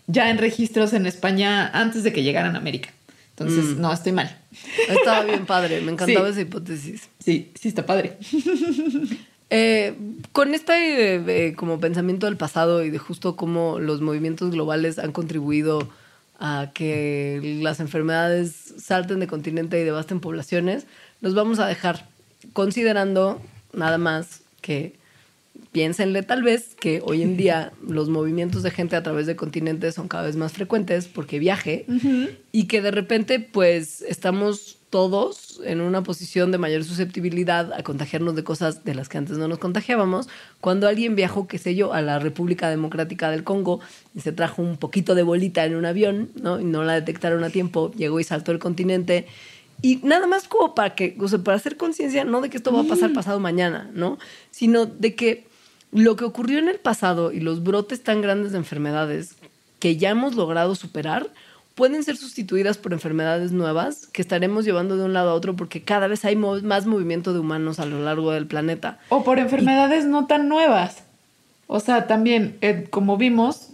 ya 0.07 0.29
en 0.29 0.37
registros 0.37 0.93
en 0.93 1.05
España 1.05 1.67
antes 1.67 2.03
de 2.03 2.13
que 2.13 2.23
llegaran 2.23 2.55
a 2.55 2.59
América. 2.59 2.89
Entonces, 3.37 3.75
mm. 3.75 3.81
no, 3.81 3.91
estoy 3.91 4.13
mal. 4.13 4.37
Estaba 4.87 5.23
bien 5.23 5.45
padre, 5.45 5.81
me 5.81 5.91
encantaba 5.93 6.29
esa 6.29 6.41
hipótesis. 6.41 7.09
Sí, 7.19 7.51
sí 7.59 7.67
está 7.67 7.85
padre. 7.85 8.17
Eh, 9.51 9.95
con 10.31 10.55
este 10.55 11.17
eh, 11.47 11.55
como 11.55 11.79
pensamiento 11.79 12.25
del 12.25 12.35
pasado 12.35 12.83
y 12.83 12.89
de 12.89 12.97
justo 12.97 13.35
cómo 13.35 13.79
los 13.79 14.01
movimientos 14.01 14.49
globales 14.49 14.97
han 14.97 15.11
contribuido 15.11 15.87
a 16.39 16.71
que 16.73 17.59
las 17.61 17.79
enfermedades 17.79 18.73
salten 18.79 19.19
de 19.19 19.27
continente 19.27 19.79
y 19.79 19.83
devasten 19.83 20.19
poblaciones, 20.19 20.87
nos 21.21 21.35
vamos 21.35 21.59
a 21.59 21.67
dejar 21.67 22.07
considerando 22.53 23.39
nada 23.71 23.99
más 23.99 24.41
que 24.61 24.95
piénsenle 25.75 26.23
tal 26.23 26.41
vez 26.41 26.73
que 26.79 27.01
hoy 27.03 27.21
en 27.21 27.35
día 27.35 27.73
los 27.85 28.07
movimientos 28.07 28.63
de 28.63 28.71
gente 28.71 28.95
a 28.95 29.03
través 29.03 29.27
de 29.27 29.35
continentes 29.35 29.95
son 29.95 30.07
cada 30.07 30.23
vez 30.23 30.37
más 30.37 30.53
frecuentes 30.53 31.09
porque 31.09 31.37
viaje 31.37 31.85
y 32.53 32.67
que 32.67 32.81
de 32.81 32.91
repente 32.91 33.41
pues 33.41 34.01
estamos 34.03 34.77
todos 34.89 35.59
en 35.65 35.81
una 35.81 36.01
posición 36.01 36.53
de 36.53 36.59
mayor 36.59 36.85
susceptibilidad 36.85 37.73
a 37.73 37.83
contagiarnos 37.83 38.37
de 38.37 38.45
cosas 38.45 38.85
de 38.85 38.95
las 38.95 39.09
que 39.09 39.17
antes 39.17 39.37
no 39.37 39.49
nos 39.49 39.59
contagiábamos. 39.59 40.29
Cuando 40.61 40.87
alguien 40.87 41.17
viajó, 41.17 41.45
qué 41.45 41.57
sé 41.57 41.75
yo, 41.75 41.91
a 41.91 42.01
la 42.01 42.19
República 42.19 42.69
Democrática 42.69 43.29
del 43.29 43.43
Congo 43.43 43.81
y 44.15 44.21
se 44.21 44.31
trajo 44.31 44.61
un 44.61 44.77
poquito 44.77 45.13
de 45.13 45.23
bolita 45.23 45.65
en 45.65 45.75
un 45.75 45.85
avión, 45.85 46.29
¿no? 46.41 46.61
Y 46.61 46.63
no 46.63 46.85
la 46.85 46.93
detectaron 46.93 47.43
a 47.43 47.49
tiempo, 47.49 47.91
llegó 47.97 48.21
y 48.21 48.23
saltó 48.23 48.53
el 48.53 48.59
continente. 48.59 49.25
Y 49.81 49.97
nada 50.03 50.25
más 50.25 50.47
como 50.47 50.73
para 50.73 50.95
que, 50.95 51.17
o 51.19 51.27
sea, 51.27 51.39
para 51.39 51.57
hacer 51.57 51.75
conciencia, 51.75 52.23
no 52.23 52.39
de 52.39 52.49
que 52.49 52.55
esto 52.55 52.71
va 52.71 52.79
a 52.79 52.85
pasar 52.85 53.11
pasado 53.11 53.41
mañana, 53.41 53.91
¿no? 53.93 54.17
Sino 54.51 54.85
de 54.85 55.15
que 55.15 55.53
lo 55.95 56.17
que 56.17 56.25
ocurrió 56.25 56.59
en 56.59 56.67
el 56.67 56.77
pasado 56.77 57.31
y 57.31 57.39
los 57.39 57.63
brotes 57.63 58.03
tan 58.03 58.21
grandes 58.21 58.51
de 58.51 58.57
enfermedades 58.57 59.35
que 59.79 59.95
ya 59.95 60.09
hemos 60.09 60.35
logrado 60.35 60.75
superar 60.75 61.29
pueden 61.73 62.03
ser 62.03 62.17
sustituidas 62.17 62.77
por 62.77 62.91
enfermedades 62.91 63.53
nuevas 63.53 64.07
que 64.07 64.21
estaremos 64.21 64.65
llevando 64.65 64.97
de 64.97 65.05
un 65.05 65.13
lado 65.13 65.29
a 65.29 65.33
otro 65.33 65.55
porque 65.55 65.83
cada 65.83 66.07
vez 66.07 66.25
hay 66.25 66.35
más 66.35 66.85
movimiento 66.85 67.31
de 67.31 67.39
humanos 67.39 67.79
a 67.79 67.85
lo 67.85 68.01
largo 68.01 68.31
del 68.31 68.45
planeta. 68.45 68.99
O 69.07 69.23
por 69.23 69.39
enfermedades 69.39 70.05
no 70.05 70.27
tan 70.27 70.49
nuevas. 70.49 71.03
O 71.67 71.79
sea, 71.79 72.07
también, 72.07 72.57
eh, 72.59 72.87
como 72.89 73.15
vimos, 73.15 73.69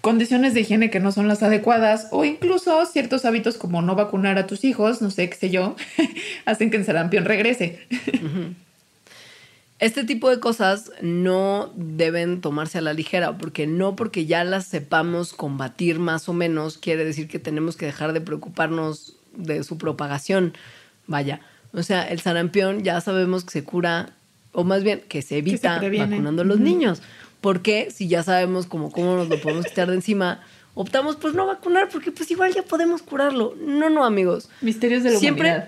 condiciones 0.00 0.54
de 0.54 0.60
higiene 0.60 0.88
que 0.88 1.00
no 1.00 1.10
son 1.10 1.26
las 1.26 1.42
adecuadas 1.42 2.08
o 2.12 2.24
incluso 2.24 2.86
ciertos 2.86 3.24
hábitos 3.24 3.58
como 3.58 3.82
no 3.82 3.96
vacunar 3.96 4.38
a 4.38 4.46
tus 4.46 4.64
hijos, 4.64 5.02
no 5.02 5.10
sé 5.10 5.28
qué 5.28 5.36
sé 5.36 5.50
yo, 5.50 5.74
hacen 6.44 6.70
que 6.70 6.76
el 6.76 6.84
sarampión 6.84 7.24
regrese. 7.24 7.80
Este 9.80 10.04
tipo 10.04 10.28
de 10.28 10.40
cosas 10.40 10.92
no 11.00 11.72
deben 11.74 12.42
tomarse 12.42 12.78
a 12.78 12.82
la 12.82 12.92
ligera, 12.92 13.38
porque 13.38 13.66
no 13.66 13.96
porque 13.96 14.26
ya 14.26 14.44
las 14.44 14.66
sepamos 14.66 15.32
combatir 15.32 15.98
más 15.98 16.28
o 16.28 16.34
menos 16.34 16.76
quiere 16.76 17.04
decir 17.06 17.28
que 17.28 17.38
tenemos 17.38 17.76
que 17.76 17.86
dejar 17.86 18.12
de 18.12 18.20
preocuparnos 18.20 19.16
de 19.34 19.64
su 19.64 19.78
propagación. 19.78 20.52
Vaya, 21.06 21.40
o 21.72 21.82
sea, 21.82 22.02
el 22.02 22.20
sarampión 22.20 22.84
ya 22.84 23.00
sabemos 23.00 23.44
que 23.44 23.52
se 23.52 23.64
cura, 23.64 24.10
o 24.52 24.64
más 24.64 24.84
bien 24.84 25.02
que 25.08 25.22
se 25.22 25.38
evita 25.38 25.80
vacunando 25.80 26.42
a 26.42 26.44
los 26.44 26.60
niños. 26.60 27.00
Porque 27.40 27.90
si 27.90 28.06
ya 28.06 28.22
sabemos 28.22 28.66
cómo, 28.66 28.92
cómo 28.92 29.16
nos 29.16 29.30
lo 29.30 29.40
podemos 29.40 29.64
quitar 29.64 29.88
de 29.88 29.94
encima, 29.94 30.42
optamos 30.74 31.16
por 31.16 31.34
no 31.34 31.46
vacunar 31.46 31.88
porque 31.88 32.12
pues 32.12 32.30
igual 32.30 32.54
ya 32.54 32.62
podemos 32.62 33.02
curarlo. 33.02 33.54
No, 33.60 33.90
no, 33.90 34.04
amigos. 34.04 34.48
Misterios 34.60 35.02
de 35.02 35.12
la 35.12 35.18
Siempre, 35.18 35.64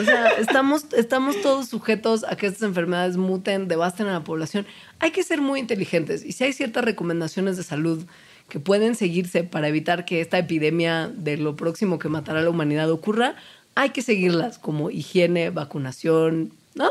O 0.00 0.04
sea, 0.04 0.28
estamos, 0.38 0.86
estamos 0.96 1.40
todos 1.42 1.68
sujetos 1.68 2.24
a 2.24 2.36
que 2.36 2.46
estas 2.46 2.62
enfermedades 2.62 3.16
muten, 3.16 3.68
devasten 3.68 4.06
a 4.06 4.12
la 4.12 4.24
población. 4.24 4.66
Hay 4.98 5.10
que 5.10 5.22
ser 5.22 5.40
muy 5.40 5.60
inteligentes 5.60 6.24
y 6.24 6.32
si 6.32 6.44
hay 6.44 6.52
ciertas 6.52 6.84
recomendaciones 6.84 7.56
de 7.56 7.62
salud 7.62 8.04
que 8.48 8.60
pueden 8.60 8.94
seguirse 8.94 9.44
para 9.44 9.68
evitar 9.68 10.04
que 10.04 10.20
esta 10.20 10.38
epidemia 10.38 11.08
de 11.08 11.38
lo 11.38 11.56
próximo 11.56 11.98
que 11.98 12.08
matará 12.08 12.40
a 12.40 12.42
la 12.42 12.50
humanidad 12.50 12.90
ocurra, 12.90 13.34
hay 13.74 13.90
que 13.90 14.02
seguirlas 14.02 14.58
como 14.58 14.90
higiene, 14.90 15.50
vacunación, 15.50 16.52
¿no? 16.74 16.90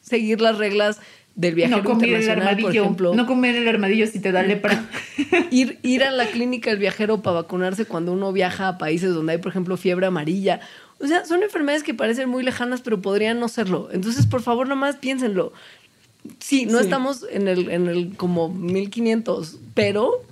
Seguir 0.00 0.40
las 0.40 0.58
reglas 0.58 1.00
del 1.34 1.54
viajero 1.54 1.78
no 1.78 1.84
comer 1.84 2.14
el 2.14 2.30
armadillo, 2.30 2.82
ejemplo. 2.82 3.14
No 3.14 3.26
comer 3.26 3.56
el 3.56 3.68
armadillo 3.68 4.06
si 4.06 4.20
te 4.20 4.32
da 4.32 4.42
lepra. 4.42 4.88
ir, 5.50 5.78
ir 5.82 6.04
a 6.04 6.10
la 6.10 6.26
clínica 6.26 6.70
el 6.70 6.78
viajero 6.78 7.22
para 7.22 7.42
vacunarse 7.42 7.86
cuando 7.86 8.12
uno 8.12 8.32
viaja 8.32 8.68
a 8.68 8.78
países 8.78 9.14
donde 9.14 9.32
hay, 9.32 9.38
por 9.38 9.50
ejemplo, 9.50 9.76
fiebre 9.76 10.06
amarilla. 10.06 10.60
O 10.98 11.06
sea, 11.06 11.24
son 11.24 11.42
enfermedades 11.42 11.82
que 11.82 11.94
parecen 11.94 12.28
muy 12.28 12.42
lejanas, 12.42 12.80
pero 12.80 13.00
podrían 13.00 13.40
no 13.40 13.48
serlo. 13.48 13.88
Entonces, 13.92 14.26
por 14.26 14.42
favor, 14.42 14.68
nomás 14.68 14.96
piénsenlo. 14.96 15.52
Sí, 16.38 16.66
no 16.66 16.78
estamos 16.78 17.26
en 17.30 17.48
el, 17.48 17.68
en 17.70 17.88
el 17.88 18.16
como 18.16 18.48
1500, 18.48 19.58
pero 19.74 20.22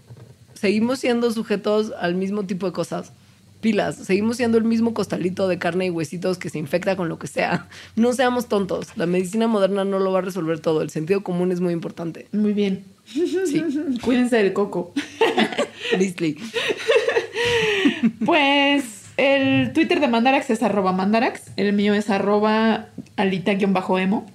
seguimos 0.54 1.00
siendo 1.00 1.32
sujetos 1.32 1.92
al 1.98 2.14
mismo 2.14 2.44
tipo 2.44 2.66
de 2.66 2.72
cosas 2.72 3.12
pilas, 3.60 3.96
seguimos 3.96 4.36
siendo 4.36 4.58
el 4.58 4.64
mismo 4.64 4.94
costalito 4.94 5.48
de 5.48 5.58
carne 5.58 5.86
y 5.86 5.90
huesitos 5.90 6.38
que 6.38 6.50
se 6.50 6.58
infecta 6.58 6.96
con 6.96 7.08
lo 7.08 7.18
que 7.18 7.26
sea. 7.26 7.68
No 7.96 8.12
seamos 8.12 8.48
tontos, 8.48 8.96
la 8.96 9.06
medicina 9.06 9.46
moderna 9.46 9.84
no 9.84 9.98
lo 9.98 10.12
va 10.12 10.18
a 10.18 10.22
resolver 10.22 10.60
todo, 10.60 10.82
el 10.82 10.90
sentido 10.90 11.22
común 11.22 11.52
es 11.52 11.60
muy 11.60 11.72
importante. 11.72 12.26
Muy 12.32 12.52
bien. 12.52 12.84
Sí. 13.04 13.62
Cuídense 14.02 14.36
del 14.36 14.52
coco. 14.52 14.92
Listly. 15.98 16.38
pues 18.24 18.84
el 19.16 19.72
Twitter 19.72 20.00
de 20.00 20.08
Mandarax 20.08 20.50
es 20.50 20.62
arroba 20.62 20.92
Mandarax, 20.92 21.52
el 21.56 21.72
mío 21.72 21.94
es 21.94 22.10
arroba 22.10 22.88
alita-emo. 23.16 24.26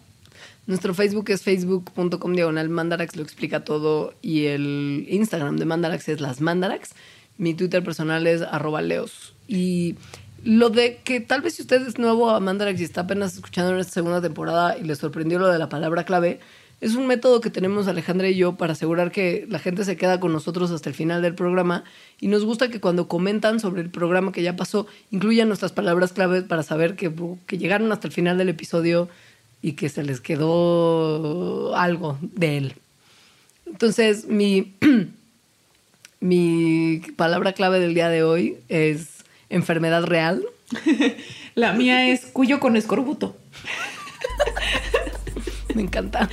Nuestro 0.68 0.96
Facebook 0.96 1.30
es 1.30 1.44
facebook.com 1.44 2.34
diagonal 2.34 2.70
Mandarax, 2.70 3.16
lo 3.16 3.24
explica 3.24 3.64
todo. 3.64 4.16
Y 4.22 4.46
el 4.46 5.06
Instagram 5.10 5.58
de 5.58 5.66
Mandarax 5.66 6.10
es 6.10 6.22
las 6.22 6.42
Mandarax. 6.42 6.92
Mi 7.38 7.54
Twitter 7.54 7.84
personal 7.84 8.28
es 8.28 8.42
arroba 8.42 8.82
leos. 8.82 9.34
Y 9.48 9.96
Lo 10.44 10.70
de 10.70 10.98
que 11.04 11.20
tal 11.20 11.42
vez 11.42 11.56
si 11.56 11.62
usted 11.62 11.86
es 11.88 11.98
nuevo 11.98 12.30
a 12.30 12.40
Mandarax 12.40 12.80
y 12.80 12.84
está 12.84 13.02
apenas 13.02 13.36
escuchando 13.36 13.74
en 13.74 13.80
esta 13.80 13.94
segunda 13.94 14.22
temporada 14.22 14.78
y 14.78 14.84
le 14.84 14.96
sorprendió 14.96 15.40
lo 15.40 15.48
de 15.48 15.60
la 15.60 15.70
palabra 15.70 16.06
clave, 16.06 16.40
es 16.82 16.96
un 16.96 17.08
método 17.08 17.42
que 17.42 17.50
tenemos 17.50 17.88
Alejandra 17.88 18.28
y 18.30 18.36
yo 18.36 18.58
para 18.58 18.74
asegurar 18.74 19.12
que 19.12 19.46
la 19.50 19.60
gente 19.60 19.86
se 19.86 19.96
queda 19.96 20.20
con 20.20 20.34
nosotros 20.34 20.72
hasta 20.72 20.90
el 20.90 20.96
final 20.96 21.22
del 21.22 21.34
programa 21.34 21.84
y 22.20 22.28
nos 22.28 22.44
gusta 22.44 22.70
que 22.70 22.82
cuando 22.82 23.08
comentan 23.08 23.60
sobre 23.60 23.82
el 23.82 23.90
programa 23.90 24.32
que 24.32 24.44
ya 24.44 24.56
pasó 24.56 24.86
incluyan 25.10 25.48
nuestras 25.48 25.72
palabras 25.72 26.12
claves 26.12 26.44
para 26.44 26.64
saber 26.64 26.96
que, 26.96 27.12
que 27.48 27.58
llegaron 27.58 27.92
hasta 27.92 28.08
el 28.08 28.14
final 28.14 28.38
del 28.38 28.50
episodio 28.50 29.10
y 29.62 29.74
que 29.74 29.90
se 29.90 30.04
les 30.04 30.22
quedó 30.22 31.76
algo 31.76 32.20
de 32.22 32.58
él. 32.58 32.74
Entonces, 33.66 34.28
mi, 34.28 34.76
mi 36.26 37.02
palabra 37.16 37.54
clave 37.54 37.80
del 37.80 37.94
día 37.94 38.10
de 38.10 38.24
hoy 38.24 38.58
es 38.68 39.24
enfermedad 39.50 40.04
real. 40.06 40.44
La 41.56 41.74
mía 41.74 42.10
es 42.10 42.26
cuyo 42.26 42.60
con 42.60 42.76
escorbuto. 42.76 43.38
Me 45.76 45.84
encanta. 45.84 46.30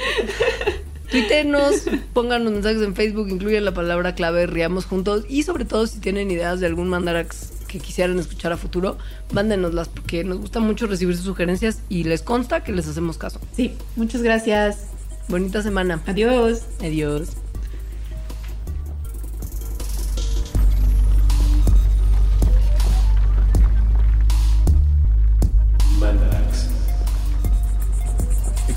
Tuítenos, 1.11 1.85
pónganos 2.15 2.53
mensajes 2.53 2.81
en 2.81 2.95
Facebook, 2.95 3.29
incluyen 3.29 3.67
la 3.67 3.75
palabra 3.75 4.15
clave, 4.15 4.47
riamos 4.47 4.87
juntos 4.87 5.27
y 5.29 5.43
sobre 5.43 5.67
todo 5.67 5.87
si 5.87 6.01
tienen 6.01 6.31
ideas 6.31 6.59
de 6.59 6.67
algún 6.67 6.89
mandarax 6.89 7.53
que 7.69 7.79
quisieran 7.79 8.19
escuchar 8.19 8.53
a 8.53 8.57
futuro, 8.57 8.97
mándenoslas 9.31 9.89
porque 9.89 10.25
nos 10.25 10.39
gusta 10.39 10.61
mucho 10.61 10.87
recibir 10.87 11.15
sus 11.17 11.27
sugerencias 11.27 11.83
y 11.91 12.05
les 12.05 12.23
consta 12.23 12.65
que 12.65 12.73
les 12.73 12.89
hacemos 12.89 13.19
caso. 13.19 13.41
Sí, 13.55 13.75
muchas 13.97 14.23
gracias. 14.23 14.87
Bonita 15.29 15.63
semana. 15.63 16.01
Adiós. 16.07 16.63
Adiós. 16.81 17.42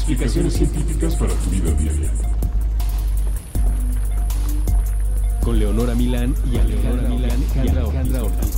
Explicaciones 0.08 0.54
científicas 0.54 1.16
para 1.16 1.34
tu 1.34 1.50
vida 1.50 1.72
diaria. 1.72 2.12
Con 5.42 5.58
Leonora 5.58 5.96
Milán 5.96 6.36
y 6.46 6.58
Alejandra 6.58 7.10
Milán 7.10 7.44
y 7.56 7.60
Alejandra 7.70 8.24
Ortiz 8.24 8.56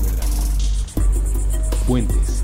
Puentes. 1.87 2.43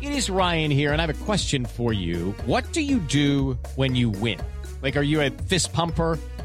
It 0.00 0.12
is 0.12 0.30
Ryan 0.30 0.70
here, 0.70 0.92
and 0.92 1.02
I 1.02 1.06
have 1.06 1.10
a 1.10 1.24
question 1.24 1.64
for 1.64 1.92
you. 1.92 2.36
What 2.46 2.72
do 2.72 2.80
you 2.80 3.00
do 3.00 3.58
when 3.74 3.96
you 3.96 4.10
win? 4.10 4.38
Like, 4.80 4.96
are 4.96 5.02
you 5.02 5.22
a 5.22 5.30
fist 5.48 5.72
pumper? 5.72 6.20